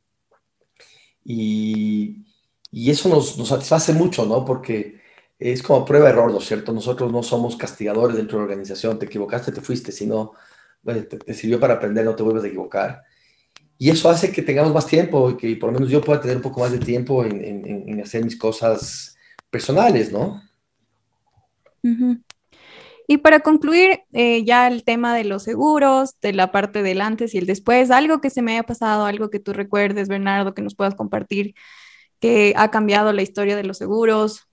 Y, 1.22 2.24
y 2.72 2.90
eso 2.90 3.08
nos, 3.08 3.36
nos, 3.38 3.48
satisface 3.48 3.92
mucho, 3.92 4.26
¿no? 4.26 4.44
Porque 4.44 5.00
es 5.38 5.62
como 5.62 5.84
prueba 5.84 6.06
de 6.06 6.12
error, 6.12 6.30
¿no 6.30 6.38
es 6.38 6.44
cierto? 6.44 6.72
Nosotros 6.72 7.10
no 7.10 7.22
somos 7.22 7.56
castigadores 7.56 8.16
dentro 8.16 8.38
de 8.38 8.42
la 8.42 8.50
organización, 8.50 8.98
te 8.98 9.06
equivocaste, 9.06 9.52
te 9.52 9.60
fuiste, 9.60 9.90
sino 9.90 10.32
te, 10.84 11.34
sirvió 11.34 11.58
para 11.58 11.74
aprender, 11.74 12.04
no 12.04 12.14
te 12.14 12.22
vuelves 12.22 12.44
a 12.44 12.48
equivocar. 12.48 13.02
Y 13.78 13.88
eso 13.88 14.10
hace 14.10 14.30
que 14.30 14.42
tengamos 14.42 14.74
más 14.74 14.86
tiempo 14.86 15.30
y 15.30 15.36
que 15.36 15.56
por 15.56 15.70
lo 15.70 15.74
menos 15.74 15.90
yo 15.90 16.02
pueda 16.02 16.20
tener 16.20 16.36
un 16.36 16.42
poco 16.42 16.60
más 16.60 16.70
de 16.70 16.78
tiempo 16.78 17.24
en, 17.24 17.42
en, 17.42 18.00
hacer 18.02 18.22
mis 18.22 18.36
cosas 18.36 19.16
personales, 19.50 20.12
¿no? 20.12 20.42
Y 23.08 23.16
para 23.16 23.40
concluir 23.40 24.02
eh, 24.12 24.44
ya 24.44 24.68
el 24.68 24.84
tema 24.84 25.14
de 25.16 25.24
los 25.24 25.44
seguros, 25.44 26.20
de 26.20 26.34
la 26.34 26.52
parte 26.52 26.82
del 26.82 27.00
antes 27.00 27.34
y 27.34 27.38
el 27.38 27.46
después, 27.46 27.90
algo 27.90 28.20
que 28.20 28.28
se 28.28 28.42
me 28.42 28.52
haya 28.52 28.64
pasado, 28.64 29.06
algo 29.06 29.30
que 29.30 29.40
tú 29.40 29.54
recuerdes, 29.54 30.08
Bernardo, 30.08 30.52
que 30.52 30.62
nos 30.62 30.74
puedas 30.74 30.94
compartir 30.94 31.54
que 32.20 32.52
ha 32.56 32.70
cambiado 32.70 33.12
la 33.12 33.22
historia 33.22 33.56
de 33.56 33.64
los 33.64 33.78
seguros? 33.78 34.46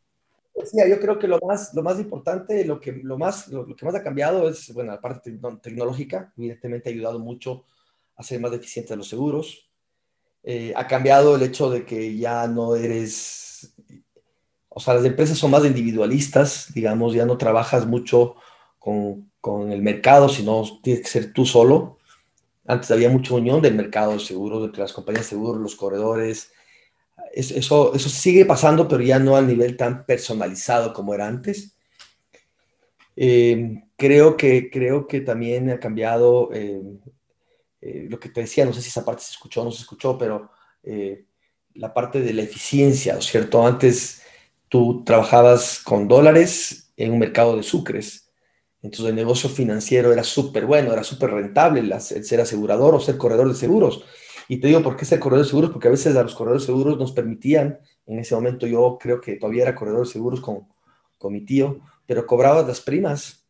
Sí, 0.65 0.77
yo 0.89 0.99
creo 0.99 1.19
que 1.19 1.27
lo 1.27 1.39
más, 1.39 1.73
lo 1.75 1.83
más 1.83 1.99
importante, 1.99 2.65
lo 2.65 2.79
que, 2.79 2.91
lo, 2.91 3.17
más, 3.17 3.47
lo, 3.49 3.67
que 3.75 3.85
más 3.85 3.93
ha 3.93 4.03
cambiado 4.03 4.49
es, 4.49 4.73
bueno, 4.73 4.91
la 4.91 4.99
parte 4.99 5.37
tecnológica, 5.61 6.33
evidentemente 6.35 6.89
ha 6.89 6.93
ayudado 6.93 7.19
mucho 7.19 7.65
a 8.15 8.23
ser 8.23 8.39
más 8.39 8.51
eficientes 8.53 8.97
los 8.97 9.07
seguros. 9.07 9.69
Eh, 10.43 10.73
ha 10.75 10.87
cambiado 10.87 11.35
el 11.35 11.43
hecho 11.43 11.69
de 11.69 11.85
que 11.85 12.17
ya 12.17 12.47
no 12.47 12.75
eres, 12.75 13.75
o 14.69 14.79
sea, 14.79 14.95
las 14.95 15.05
empresas 15.05 15.37
son 15.37 15.51
más 15.51 15.63
individualistas, 15.65 16.73
digamos, 16.73 17.13
ya 17.13 17.25
no 17.25 17.37
trabajas 17.37 17.85
mucho 17.85 18.35
con, 18.79 19.31
con 19.39 19.71
el 19.71 19.81
mercado, 19.83 20.27
sino 20.27 20.63
tienes 20.81 21.03
que 21.03 21.09
ser 21.09 21.33
tú 21.33 21.45
solo. 21.45 21.99
Antes 22.65 22.89
había 22.91 23.09
mucha 23.09 23.35
unión 23.35 23.61
del 23.61 23.75
mercado 23.75 24.13
de 24.13 24.19
seguros, 24.19 24.65
entre 24.65 24.81
las 24.81 24.93
compañías 24.93 25.25
de 25.25 25.29
seguros, 25.29 25.61
los 25.61 25.75
corredores, 25.75 26.51
eso, 27.39 27.93
eso 27.93 28.09
sigue 28.09 28.45
pasando, 28.45 28.87
pero 28.87 29.03
ya 29.03 29.19
no 29.19 29.35
al 29.35 29.47
nivel 29.47 29.77
tan 29.77 30.05
personalizado 30.05 30.93
como 30.93 31.13
era 31.13 31.27
antes. 31.27 31.75
Eh, 33.15 33.83
creo, 33.95 34.37
que, 34.37 34.69
creo 34.69 35.07
que 35.07 35.21
también 35.21 35.69
ha 35.71 35.79
cambiado 35.79 36.49
eh, 36.53 36.81
eh, 37.81 38.07
lo 38.09 38.19
que 38.19 38.29
te 38.29 38.41
decía, 38.41 38.65
no 38.65 38.73
sé 38.73 38.81
si 38.81 38.89
esa 38.89 39.05
parte 39.05 39.23
se 39.23 39.31
escuchó 39.31 39.61
o 39.61 39.65
no 39.65 39.71
se 39.71 39.81
escuchó, 39.81 40.17
pero 40.17 40.51
eh, 40.83 41.25
la 41.73 41.93
parte 41.93 42.21
de 42.21 42.33
la 42.33 42.43
eficiencia, 42.43 43.13
¿no 43.15 43.21
cierto? 43.21 43.65
Antes 43.65 44.21
tú 44.67 45.03
trabajabas 45.03 45.79
con 45.83 46.07
dólares 46.07 46.91
en 46.97 47.11
un 47.13 47.19
mercado 47.19 47.55
de 47.55 47.63
sucres, 47.63 48.29
entonces 48.81 49.09
el 49.09 49.15
negocio 49.15 49.49
financiero 49.49 50.11
era 50.11 50.23
súper 50.23 50.65
bueno, 50.65 50.93
era 50.93 51.03
súper 51.03 51.31
rentable 51.31 51.79
el 51.81 51.99
ser 52.01 52.41
asegurador 52.41 52.95
o 52.95 52.99
ser 52.99 53.17
corredor 53.17 53.47
de 53.49 53.55
seguros. 53.55 54.03
Y 54.47 54.59
te 54.59 54.67
digo, 54.67 54.81
¿por 54.81 54.95
qué 54.95 55.05
ser 55.05 55.19
corredor 55.19 55.45
de 55.45 55.49
seguros? 55.49 55.71
Porque 55.71 55.87
a 55.87 55.91
veces 55.91 56.15
a 56.15 56.23
los 56.23 56.35
corredores 56.35 56.63
de 56.63 56.67
seguros 56.67 56.97
nos 56.97 57.11
permitían, 57.11 57.79
en 58.05 58.19
ese 58.19 58.35
momento 58.35 58.65
yo 58.67 58.97
creo 58.99 59.19
que 59.19 59.35
todavía 59.35 59.63
era 59.63 59.75
corredor 59.75 60.05
de 60.05 60.11
seguros 60.11 60.39
con, 60.39 60.67
con 61.17 61.33
mi 61.33 61.41
tío, 61.41 61.79
pero 62.05 62.25
cobrabas 62.25 62.65
las 62.65 62.81
primas 62.81 63.47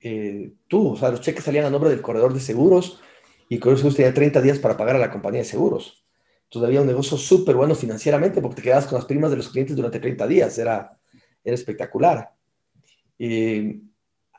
eh, 0.00 0.52
tú, 0.68 0.92
o 0.92 0.96
sea, 0.96 1.10
los 1.10 1.20
cheques 1.20 1.44
salían 1.44 1.64
a 1.64 1.70
nombre 1.70 1.90
del 1.90 2.00
corredor 2.00 2.32
de 2.32 2.40
seguros 2.40 3.00
y 3.48 3.54
el 3.54 3.60
corredor 3.60 3.78
de 3.78 3.80
seguros 3.80 3.96
tenía 3.96 4.14
30 4.14 4.40
días 4.40 4.58
para 4.58 4.76
pagar 4.76 4.96
a 4.96 4.98
la 4.98 5.10
compañía 5.10 5.40
de 5.40 5.44
seguros. 5.44 6.04
Entonces 6.44 6.66
había 6.66 6.80
un 6.80 6.86
negocio 6.86 7.16
súper 7.16 7.56
bueno 7.56 7.74
financieramente 7.74 8.40
porque 8.40 8.56
te 8.56 8.62
quedabas 8.62 8.86
con 8.86 8.96
las 8.96 9.04
primas 9.04 9.30
de 9.30 9.36
los 9.36 9.48
clientes 9.48 9.76
durante 9.76 10.00
30 10.00 10.26
días, 10.26 10.56
era, 10.58 10.98
era 11.44 11.54
espectacular. 11.54 12.32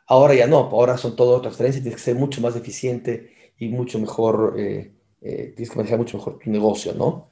ahora 0.07 0.33
ya 0.33 0.47
no, 0.47 0.57
ahora 0.57 0.97
son 0.97 1.15
todo 1.15 1.41
transferencias, 1.41 1.83
tienes 1.83 1.99
que 1.99 2.05
ser 2.05 2.15
mucho 2.15 2.41
más 2.41 2.55
eficiente 2.55 3.53
y 3.57 3.67
mucho 3.69 3.99
mejor, 3.99 4.55
eh, 4.57 4.93
eh, 5.21 5.53
tienes 5.55 5.69
que 5.69 5.77
manejar 5.77 5.97
mucho 5.99 6.17
mejor 6.17 6.39
tu 6.39 6.49
negocio, 6.49 6.93
¿no? 6.93 7.29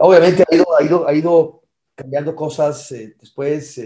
obviamente 0.00 0.44
ha 0.50 0.54
ido, 0.54 0.64
ha 0.78 0.82
ido, 0.82 1.06
ha 1.06 1.12
ido 1.12 1.62
cambiando 1.94 2.34
cosas 2.34 2.88
después 3.20 3.78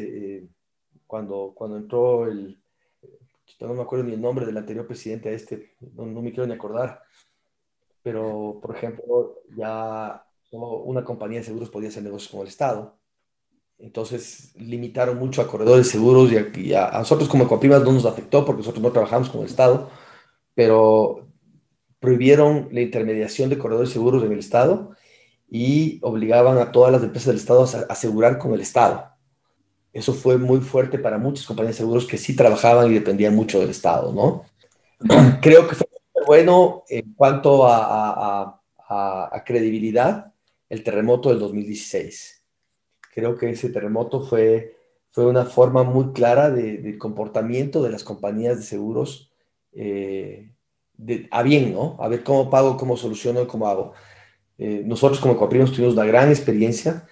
cuando, 1.08 1.52
cuando 1.56 1.76
entró 1.76 2.28
el, 2.28 2.56
no 3.60 3.74
me 3.74 3.82
acuerdo 3.82 4.04
ni 4.04 4.12
el 4.12 4.20
nombre 4.20 4.44
del 4.44 4.56
anterior 4.56 4.86
presidente 4.86 5.28
a 5.28 5.32
este, 5.32 5.74
no, 5.94 6.04
me 6.04 6.30
quiero 6.30 6.46
ni 6.46 6.54
acordar, 6.54 7.02
pero 8.02 8.58
por 8.60 8.76
ejemplo, 8.76 9.40
ya 9.56 10.24
una 10.50 11.04
compañía 11.04 11.40
de 11.40 11.46
seguros 11.46 11.70
podía 11.70 11.88
hacer 11.88 12.02
negocios 12.02 12.30
con 12.30 12.40
el 12.40 12.48
Estado. 12.48 12.96
Entonces 13.78 14.54
limitaron 14.56 15.18
mucho 15.18 15.42
a 15.42 15.46
corredores 15.46 15.88
seguros 15.88 16.30
y 16.32 16.74
a, 16.74 16.90
nosotros 16.92 17.28
como 17.28 17.44
Ecoprimas 17.44 17.82
no 17.82 17.92
nos 17.92 18.06
afectó 18.06 18.44
porque 18.44 18.60
nosotros 18.60 18.82
no 18.82 18.92
trabajamos 18.92 19.28
con 19.28 19.40
el 19.40 19.46
Estado, 19.46 19.90
pero 20.54 21.25
prohibieron 22.00 22.68
la 22.72 22.80
intermediación 22.80 23.50
de 23.50 23.58
corredores 23.58 23.90
seguros 23.90 24.22
en 24.24 24.32
el 24.32 24.38
Estado 24.38 24.92
y 25.48 25.98
obligaban 26.02 26.58
a 26.58 26.72
todas 26.72 26.92
las 26.92 27.02
empresas 27.02 27.28
del 27.28 27.36
Estado 27.36 27.64
a 27.64 27.92
asegurar 27.92 28.38
con 28.38 28.52
el 28.52 28.60
Estado. 28.60 29.12
Eso 29.92 30.12
fue 30.12 30.36
muy 30.36 30.60
fuerte 30.60 30.98
para 30.98 31.18
muchas 31.18 31.46
compañías 31.46 31.76
de 31.76 31.78
seguros 31.78 32.06
que 32.06 32.18
sí 32.18 32.36
trabajaban 32.36 32.90
y 32.90 32.94
dependían 32.94 33.34
mucho 33.34 33.60
del 33.60 33.70
Estado, 33.70 34.12
¿no? 34.12 34.44
Creo 35.40 35.66
que 35.66 35.74
fue 35.74 35.86
bueno 36.26 36.84
en 36.88 37.14
cuanto 37.14 37.66
a, 37.66 38.60
credibilidad 39.44 40.32
el 40.68 40.82
terremoto 40.82 41.30
del 41.30 41.38
2016. 41.38 42.42
Creo 43.14 43.36
que 43.36 43.50
ese 43.50 43.70
terremoto 43.70 44.20
fue, 44.20 44.76
fue 45.10 45.26
una 45.26 45.44
forma 45.44 45.82
muy 45.82 46.12
clara 46.12 46.50
de, 46.50 46.98
comportamiento 46.98 47.82
de 47.82 47.90
las 47.90 48.04
compañías 48.04 48.58
de 48.58 48.64
seguros 48.64 49.30
eh, 49.72 50.50
a 51.30 51.42
bien, 51.42 51.72
¿no? 51.72 51.96
A 52.00 52.08
ver 52.08 52.22
cómo 52.22 52.50
pago, 52.50 52.76
cómo 52.76 52.96
soluciono 52.96 53.42
y 53.42 53.46
cómo 53.46 53.68
hago. 53.68 53.92
Eh, 54.58 54.82
nosotros 54.84 55.20
como 55.20 55.36
Coprimos 55.36 55.72
tuvimos 55.72 55.94
una 55.94 56.04
gran 56.04 56.30
experiencia 56.30 57.06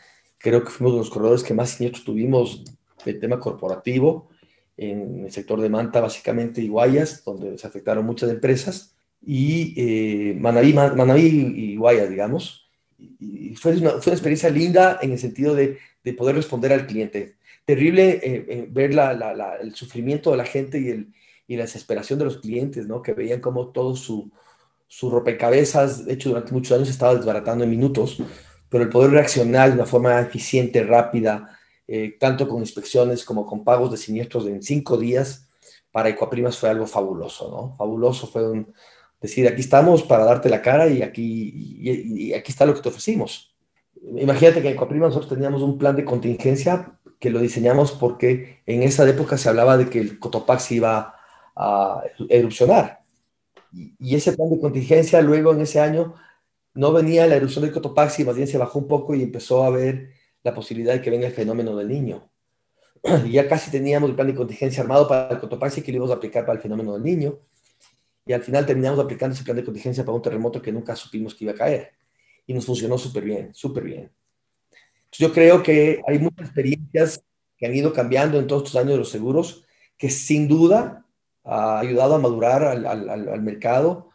creo 0.45 0.63
que 0.63 0.71
fuimos 0.71 0.95
los 0.95 1.09
corredores 1.09 1.43
que 1.43 1.55
más 1.55 1.71
siniestros 1.71 2.05
tuvimos 2.05 2.65
del 3.03 3.19
tema 3.19 3.41
corporativo 3.41 4.29
en 4.77 5.25
el 5.25 5.33
sector 5.33 5.59
de 5.59 5.71
Manta, 5.71 6.03
básicamente, 6.03 6.61
y 6.61 6.69
Guayas, 6.69 7.25
donde 7.25 7.57
se 7.57 7.67
afectaron 7.67 8.05
muchas 8.05 8.29
empresas, 8.29 8.95
y 9.23 9.73
eh, 9.77 10.35
Manaví, 10.35 10.75
y 11.57 11.77
Guayas, 11.77 12.11
digamos. 12.11 12.69
Y 12.99 13.55
fue 13.55 13.73
una, 13.73 13.93
fue 13.93 14.11
una, 14.11 14.15
experiencia 14.15 14.51
linda 14.51 14.99
en 15.01 15.13
el 15.13 15.19
sentido 15.19 15.55
de, 15.55 15.79
de 16.03 16.13
poder 16.13 16.37
responder 16.37 16.75
al 16.75 16.87
cliente. 16.87 17.37
Terrible 17.65 18.21
eh, 18.23 18.45
eh, 18.47 18.67
ver 18.69 18.93
la, 18.93 19.15
la, 19.15 19.57
el 19.57 19.75
sufrimiento 19.75 20.31
de 20.33 20.37
la 20.37 20.45
gente 20.45 20.79
y, 20.79 20.89
el, 20.89 21.15
y, 21.47 21.57
la 21.57 21.65
desesperación 21.65 22.19
de 22.19 22.27
los 22.27 22.39
clientes, 22.39 22.87
¿no? 22.87 23.03
que 23.03 23.13
veían 23.13 23.41
como 23.41 23.69
todo 23.69 23.97
su, 23.97 24.31
su 24.87 25.11
rompecabezas, 25.11 26.05
hecho 26.09 26.31
durante 26.31 26.53
muchos 26.53 26.77
años, 26.77 26.89
estaba 26.89 27.15
desbaratando 27.15 27.65
en 27.65 27.71
minutos 27.71 28.19
pero 28.75 28.83
el 28.83 28.91
poder 28.91 29.13
reaccionar 29.13 29.69
de 29.69 29.77
una 29.77 29.87
forma 29.87 30.21
eficiente, 30.21 30.83
rápida, 30.83 31.57
eh, 31.87 32.17
tanto 32.19 32.49
con 32.49 32.59
inspecciones 32.59 33.25
como 33.25 33.47
con 33.47 33.63
pagos 33.63 33.93
de 33.93 33.97
siniestros 33.97 34.49
en 34.49 34.65
cinco 34.65 34.97
días, 34.97 35.49
para 35.93 36.09
Ecuaprimas 36.09 36.59
fue 36.59 36.71
algo 36.71 36.85
fabuloso, 36.85 37.49
¿no? 37.53 37.77
Fabuloso 37.77 38.27
fue 38.27 38.51
un, 38.51 38.75
decir, 39.21 39.47
aquí 39.47 39.61
estamos 39.61 40.03
para 40.03 40.25
darte 40.25 40.49
la 40.49 40.61
cara 40.61 40.89
y 40.89 41.03
aquí, 41.03 41.53
y, 41.55 42.33
aquí 42.33 42.51
está 42.51 42.67
lo 42.67 42.75
que 42.75 42.81
te 42.81 42.89
ofrecimos. 42.89 43.55
Imagínate 44.17 44.61
que 44.61 44.67
en 44.67 44.75
Ecuaprimas 44.75 45.11
nosotros 45.11 45.31
teníamos 45.31 45.63
un 45.63 45.79
plan 45.79 45.95
de 45.95 46.05
contingencia 46.05 46.99
que 47.21 47.31
lo 47.31 47.39
diseñamos 47.39 47.93
porque 47.93 48.65
en 48.67 48.83
esa 48.83 49.09
época 49.09 49.39
se 49.39 49.49
hablaba 49.49 49.77
de 49.77 49.89
que 49.89 50.01
el 50.01 50.19
Cotopaxi 50.19 50.75
iba 50.75 51.14
a 51.57 52.03
erupcionar. 52.29 53.03
Y 53.73 54.15
ese 54.15 54.33
plan 54.33 54.51
de 54.51 54.61
contingencia 54.61 55.21
luego 55.21 55.53
en 55.53 55.61
ese 55.61 55.81
año 55.81 56.15
no 56.75 56.93
venía 56.93 57.27
la 57.27 57.37
erupción 57.37 57.65
del 57.65 57.73
Cotopaxi, 57.73 58.25
más 58.25 58.37
bien 58.37 58.49
se 58.49 58.59
bajó 58.59 58.79
un 58.79 58.89
poco 58.89 59.15
y 59.15 59.23
empezó 59.23 59.65
a 59.65 59.71
ver 59.71 60.11
la 60.43 60.55
posibilidad 60.55 60.93
de 60.93 61.01
que 61.01 61.11
venga 61.11 61.27
el 61.27 61.33
fenómeno 61.33 61.77
del 61.77 61.89
niño. 61.89 62.31
Y 63.27 63.33
ya 63.33 63.49
casi 63.49 63.71
teníamos 63.71 64.11
el 64.11 64.17
plan 64.17 64.29
de 64.29 64.35
contingencia 64.35 64.83
armado 64.83 65.07
para 65.07 65.29
el 65.29 65.41
Cotopaxi 65.41 65.83
que 65.83 65.93
lo 65.93 65.97
íbamos 65.97 66.13
a 66.13 66.17
aplicar 66.17 66.45
para 66.45 66.57
el 66.57 66.63
fenómeno 66.63 66.95
del 66.95 67.03
niño. 67.03 67.39
Y 68.27 68.33
al 68.33 68.43
final 68.43 68.65
terminamos 68.65 68.99
aplicando 68.99 69.35
ese 69.35 69.45
plan 69.45 69.57
de 69.57 69.65
contingencia 69.65 70.05
para 70.05 70.17
un 70.17 70.23
terremoto 70.23 70.63
que 70.63 70.73
nunca 70.73 70.97
supimos 70.97 71.35
que 71.35 71.45
iba 71.45 71.53
a 71.53 71.57
caer. 71.57 71.93
Y 72.47 72.55
nos 72.55 72.65
funcionó 72.65 72.97
súper 72.97 73.25
bien, 73.25 73.55
súper 73.55 73.85
bien. 73.85 74.11
Entonces 75.05 75.19
yo 75.19 75.33
creo 75.33 75.63
que 75.63 76.01
hay 76.07 76.19
muchas 76.19 76.47
experiencias 76.47 77.23
que 77.57 77.67
han 77.67 77.75
ido 77.75 77.93
cambiando 77.93 78.39
en 78.39 78.47
todos 78.47 78.65
estos 78.65 78.81
años 78.81 78.93
de 78.93 78.99
los 78.99 79.11
seguros, 79.11 79.65
que 79.97 80.11
sin 80.11 80.49
duda 80.49 81.04
ha 81.45 81.79
ayudado 81.79 82.15
a 82.15 82.19
madurar 82.19 82.65
al, 82.65 82.87
al, 82.87 83.29
al 83.29 83.43
mercado 83.43 84.11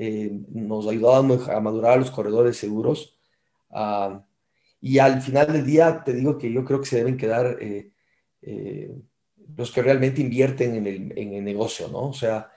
eh, 0.00 0.30
nos 0.52 0.86
ayudaba 0.86 1.18
a 1.18 1.60
madurar 1.60 1.94
a 1.94 1.96
los 1.96 2.12
corredores 2.12 2.56
seguros. 2.56 3.18
Ah, 3.68 4.24
y 4.80 4.98
al 4.98 5.20
final 5.20 5.52
del 5.52 5.66
día, 5.66 6.04
te 6.04 6.12
digo 6.12 6.38
que 6.38 6.52
yo 6.52 6.64
creo 6.64 6.80
que 6.80 6.86
se 6.86 6.98
deben 6.98 7.16
quedar 7.16 7.58
eh, 7.60 7.90
eh, 8.42 8.94
los 9.56 9.72
que 9.72 9.82
realmente 9.82 10.20
invierten 10.20 10.76
en 10.76 10.86
el, 10.86 11.18
en 11.18 11.34
el, 11.34 11.42
negocio, 11.42 11.88
¿no? 11.88 12.10
O 12.10 12.12
sea, 12.12 12.48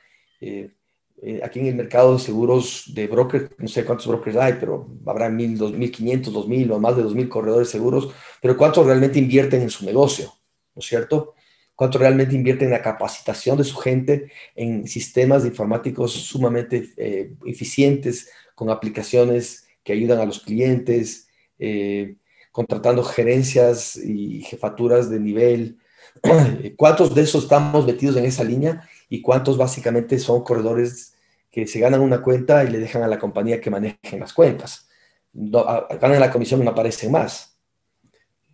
aquí 1.44 1.60
en 1.60 1.66
el 1.66 1.76
mercado 1.76 2.14
de 2.14 2.20
seguros 2.20 2.84
de 2.94 3.08
brokers, 3.08 3.50
no 3.58 3.68
sé 3.68 3.86
cuántos 3.86 4.06
brokers 4.06 4.38
hay, 4.38 4.54
pero 4.60 4.88
habrá 5.08 5.28
mil, 5.28 5.58
dos 5.58 5.74
mil 5.74 5.92
quinientos, 5.92 6.32
dos 6.32 6.48
mil 6.48 6.72
o 6.72 6.80
más 6.80 6.96
de 6.96 7.02
dos 7.02 7.16
mil 7.16 7.28
corredores 7.28 7.70
seguros, 7.70 8.14
pero 8.40 8.56
¿cuántos 8.56 8.86
realmente 8.86 9.18
invierten 9.18 9.64
en 9.64 9.72
su 9.72 9.84
negocio? 9.84 10.32
¿No 10.76 10.80
es 10.80 10.86
cierto? 10.86 11.34
Cuánto 11.82 11.98
realmente 11.98 12.36
invierte 12.36 12.64
en 12.64 12.70
la 12.70 12.84
capacitación 12.84 13.58
de 13.58 13.64
su 13.64 13.76
gente 13.76 14.32
en 14.54 14.88
sistemas 14.88 15.44
informáticos 15.46 16.12
sumamente 16.14 16.92
eh, 16.96 17.34
eficientes, 17.44 18.30
con 18.54 18.70
aplicaciones 18.70 19.66
que 19.84 19.94
ayudan 19.94 20.20
a 20.20 20.26
los 20.26 20.42
clientes, 20.42 21.28
eh, 21.58 22.18
contratando 22.52 23.04
gerencias 23.04 23.96
y 23.96 24.44
jefaturas 24.44 25.10
de 25.10 25.20
nivel. 25.20 25.80
¿Cuántos 26.78 27.16
de 27.16 27.24
esos 27.24 27.46
estamos 27.46 27.84
metidos 27.84 28.16
en 28.16 28.26
esa 28.26 28.44
línea 28.44 28.88
y 29.10 29.24
cuántos 29.24 29.58
básicamente 29.58 30.20
son 30.20 30.44
corredores 30.44 31.16
que 31.50 31.66
se 31.66 31.80
ganan 31.80 32.02
una 32.02 32.22
cuenta 32.22 32.64
y 32.64 32.70
le 32.70 32.78
dejan 32.78 33.02
a 33.02 33.08
la 33.08 33.18
compañía 33.18 33.60
que 33.60 33.72
manejen 33.72 34.20
las 34.20 34.34
cuentas? 34.34 34.88
ganan 35.34 36.20
la 36.20 36.32
comisión 36.32 36.62
y 36.62 36.64
no 36.64 36.70
aparecen 36.70 37.12
más. 37.12 37.58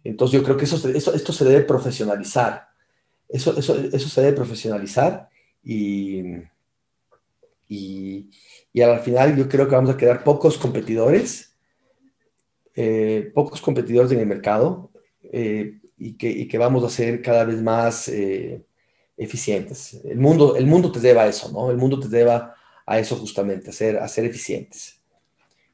Entonces 0.06 0.40
yo 0.40 0.46
creo 0.46 0.56
que 0.56 0.64
eso, 0.64 0.88
esto 0.88 1.34
se 1.34 1.44
debe 1.44 1.66
profesionalizar 1.66 2.67
eso, 3.30 3.58
eso, 3.58 3.78
eso 3.78 4.10
se 4.10 4.22
debe 4.22 4.36
profesionalizar 4.36 5.30
y, 5.64 6.22
y, 7.68 8.30
y, 8.72 8.82
al 8.82 9.00
final 9.02 9.36
yo 9.36 9.50
creo 9.50 9.68
que 9.68 9.76
vamos 9.76 9.90
a 9.90 9.98
quedar 9.98 10.24
pocos 10.24 10.58
competidores, 10.58 11.56
eh, 12.76 13.32
pocos 13.34 13.62
competidores 13.62 14.12
en 14.12 14.20
el 14.20 14.28
mercado 14.28 14.92
eh, 15.24 15.80
y, 15.98 16.14
que, 16.14 16.30
y, 16.30 16.48
que, 16.48 16.58
vamos 16.58 16.84
a 16.84 16.90
ser 16.90 17.22
cada 17.22 17.44
vez 17.44 17.62
más 17.62 18.08
eh, 18.08 18.64
eficientes. 19.18 20.00
El 20.06 20.20
mundo, 20.20 20.56
el 20.56 20.66
mundo 20.66 20.92
te 20.92 21.00
lleva 21.00 21.24
a 21.24 21.28
eso, 21.28 21.52
¿no? 21.52 21.70
El 21.70 21.78
mundo 21.78 22.00
te 22.00 22.08
lleva 22.08 22.56
a 22.86 23.00
eso 23.00 23.18
justamente, 23.18 23.70
a 23.72 23.74
ser, 23.74 23.98
a 23.98 24.08
ser 24.08 24.26
eficientes. 24.26 25.02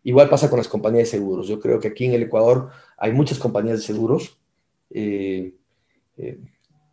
Igual 0.03 0.29
pasa 0.29 0.49
con 0.49 0.57
las 0.57 0.67
compañías 0.67 1.11
de 1.11 1.17
seguros. 1.17 1.47
Yo 1.47 1.59
creo 1.59 1.79
que 1.79 1.89
aquí 1.89 2.05
en 2.05 2.13
el 2.13 2.23
Ecuador 2.23 2.71
hay 2.97 3.11
muchas 3.11 3.37
compañías 3.37 3.77
de 3.77 3.85
seguros. 3.85 4.39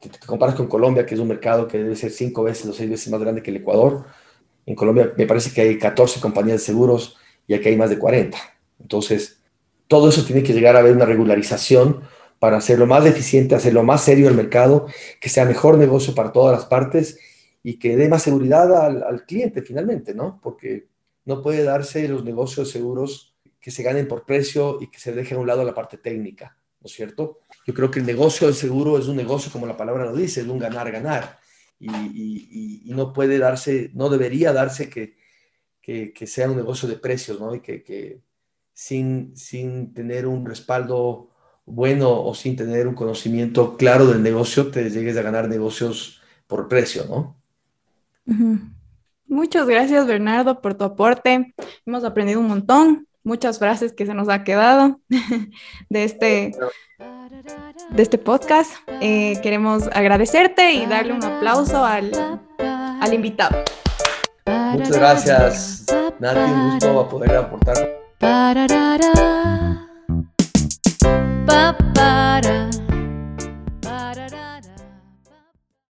Te, 0.01 0.11
comparas 0.27 0.55
con 0.55 0.67
Colombia, 0.67 1.07
que 1.07 1.15
es 1.15 1.21
un 1.21 1.29
mercado 1.29 1.69
que 1.69 1.79
debe 1.79 1.97
ser 1.97 2.11
cinco 2.11 2.43
veces 2.43 2.67
o 2.67 2.73
seis 2.73 2.91
veces 2.91 3.11
más 3.13 3.21
grande 3.21 3.43
que 3.43 3.51
el 3.51 3.59
Ecuador, 3.59 4.07
en 4.67 4.75
Colombia 4.75 5.13
me 5.17 5.27
parece 5.27 5.53
que 5.53 5.63
hay 5.63 5.79
14 5.79 6.21
compañías 6.21 6.61
de 6.61 6.65
seguros 6.65 7.17
y 7.47 7.55
aquí 7.55 7.69
hay 7.69 7.77
más 7.77 7.91
de 7.91 7.99
40. 7.99 8.39
Entonces, 8.81 9.41
todo 9.89 10.09
eso 10.09 10.25
tiene 10.25 10.43
que 10.43 10.53
llegar 10.53 10.77
a 10.77 10.79
haber 10.81 10.95
una 10.95 11.05
regularización 11.05 12.03
para 12.39 12.59
hacerlo 12.59 12.87
más 12.87 13.05
eficiente, 13.05 13.55
hacerlo 13.55 13.83
más 13.83 14.05
serio 14.05 14.29
el 14.29 14.35
mercado, 14.35 14.87
que 15.21 15.29
sea 15.29 15.45
mejor 15.45 15.77
negocio 15.77 16.15
para 16.15 16.33
todas 16.33 16.57
las 16.57 16.67
partes 16.67 17.19
y 17.63 17.79
que 17.79 17.97
dé 17.97 18.09
más 18.09 18.23
seguridad 18.23 18.73
al, 18.85 19.25
cliente 19.27 19.63
finalmente, 19.63 20.15
¿no? 20.15 20.41
Porque 20.43 20.87
no 21.25 21.43
puede 21.43 21.65
darse 21.65 22.09
los 22.09 22.25
negocios 22.25 22.71
seguros 22.71 23.35
que 23.61 23.71
se 23.71 23.83
ganen 23.83 24.09
por 24.09 24.25
precio 24.25 24.79
y 24.81 24.87
que 24.87 24.99
se 24.99 25.13
deje 25.13 25.35
a 25.35 25.39
un 25.39 25.47
lado 25.47 25.65
la 25.65 25.75
parte 25.75 25.99
técnica, 25.99 26.57
¿no 26.81 26.87
es 26.87 26.93
cierto? 26.93 27.41
Yo 27.67 27.75
creo 27.75 27.91
que 27.91 28.01
el 28.01 28.07
negocio 28.07 28.47
de 28.47 28.55
seguro 28.55 28.99
es 28.99 29.07
un 29.07 29.17
negocio, 29.17 29.53
como 29.53 29.67
la 29.67 29.77
palabra 29.77 30.07
lo 30.07 30.17
dice, 30.17 30.41
es 30.41 30.47
un 30.47 30.59
ganar-ganar. 30.59 31.39
Y, 31.79 32.91
no 32.95 33.13
puede 33.13 33.39
darse, 33.39 33.91
no 33.95 34.09
debería 34.09 34.53
darse 34.53 34.91
que, 34.91 35.17
que, 35.83 36.27
sea 36.27 36.51
un 36.51 36.57
negocio 36.57 36.89
de 36.89 36.97
precios, 36.97 37.41
¿no? 37.41 37.55
Y 37.55 37.61
que, 37.61 37.83
que 37.83 38.21
sin, 38.73 39.37
sin 39.37 39.95
tener 39.95 40.27
un 40.27 40.45
respaldo 40.45 41.31
bueno 41.65 42.23
o 42.25 42.35
sin 42.35 42.57
tener 42.57 42.89
un 42.89 42.95
conocimiento 42.95 43.77
claro 43.77 44.07
del 44.07 44.23
negocio, 44.23 44.71
te 44.71 44.91
llegues 44.91 45.17
a 45.17 45.23
ganar 45.23 45.49
negocios 45.49 46.21
por 46.47 46.69
precio, 46.69 47.05
¿no? 47.09 47.37
Muchas 49.27 49.67
gracias, 49.67 50.07
Bernardo, 50.07 50.61
por 50.61 50.75
tu 50.75 50.85
aporte. 50.85 51.55
Hemos 51.87 52.05
aprendido 52.05 52.41
un 52.41 52.49
montón, 52.49 53.07
muchas 53.25 53.59
frases 53.59 53.93
que 53.93 54.07
se 54.07 54.15
nos 54.15 54.29
ha 54.29 54.45
quedado 54.45 55.01
de 55.89 56.05
este, 56.05 56.53
de 57.91 58.03
este 58.03 58.19
podcast. 58.19 58.73
Eh, 59.01 59.39
queremos 59.43 59.89
agradecerte 59.93 60.73
y 60.73 60.87
darle 60.87 61.13
un 61.13 61.25
aplauso 61.25 61.85
al, 61.85 62.13
al 62.59 63.15
invitado. 63.15 63.65
Muchas 64.47 64.97
gracias, 64.97 65.87
Nati. 66.19 66.39
Un 66.39 66.71
gusto 66.73 67.01
a 67.01 67.09
poder 67.09 67.37
aportar. 67.37 68.01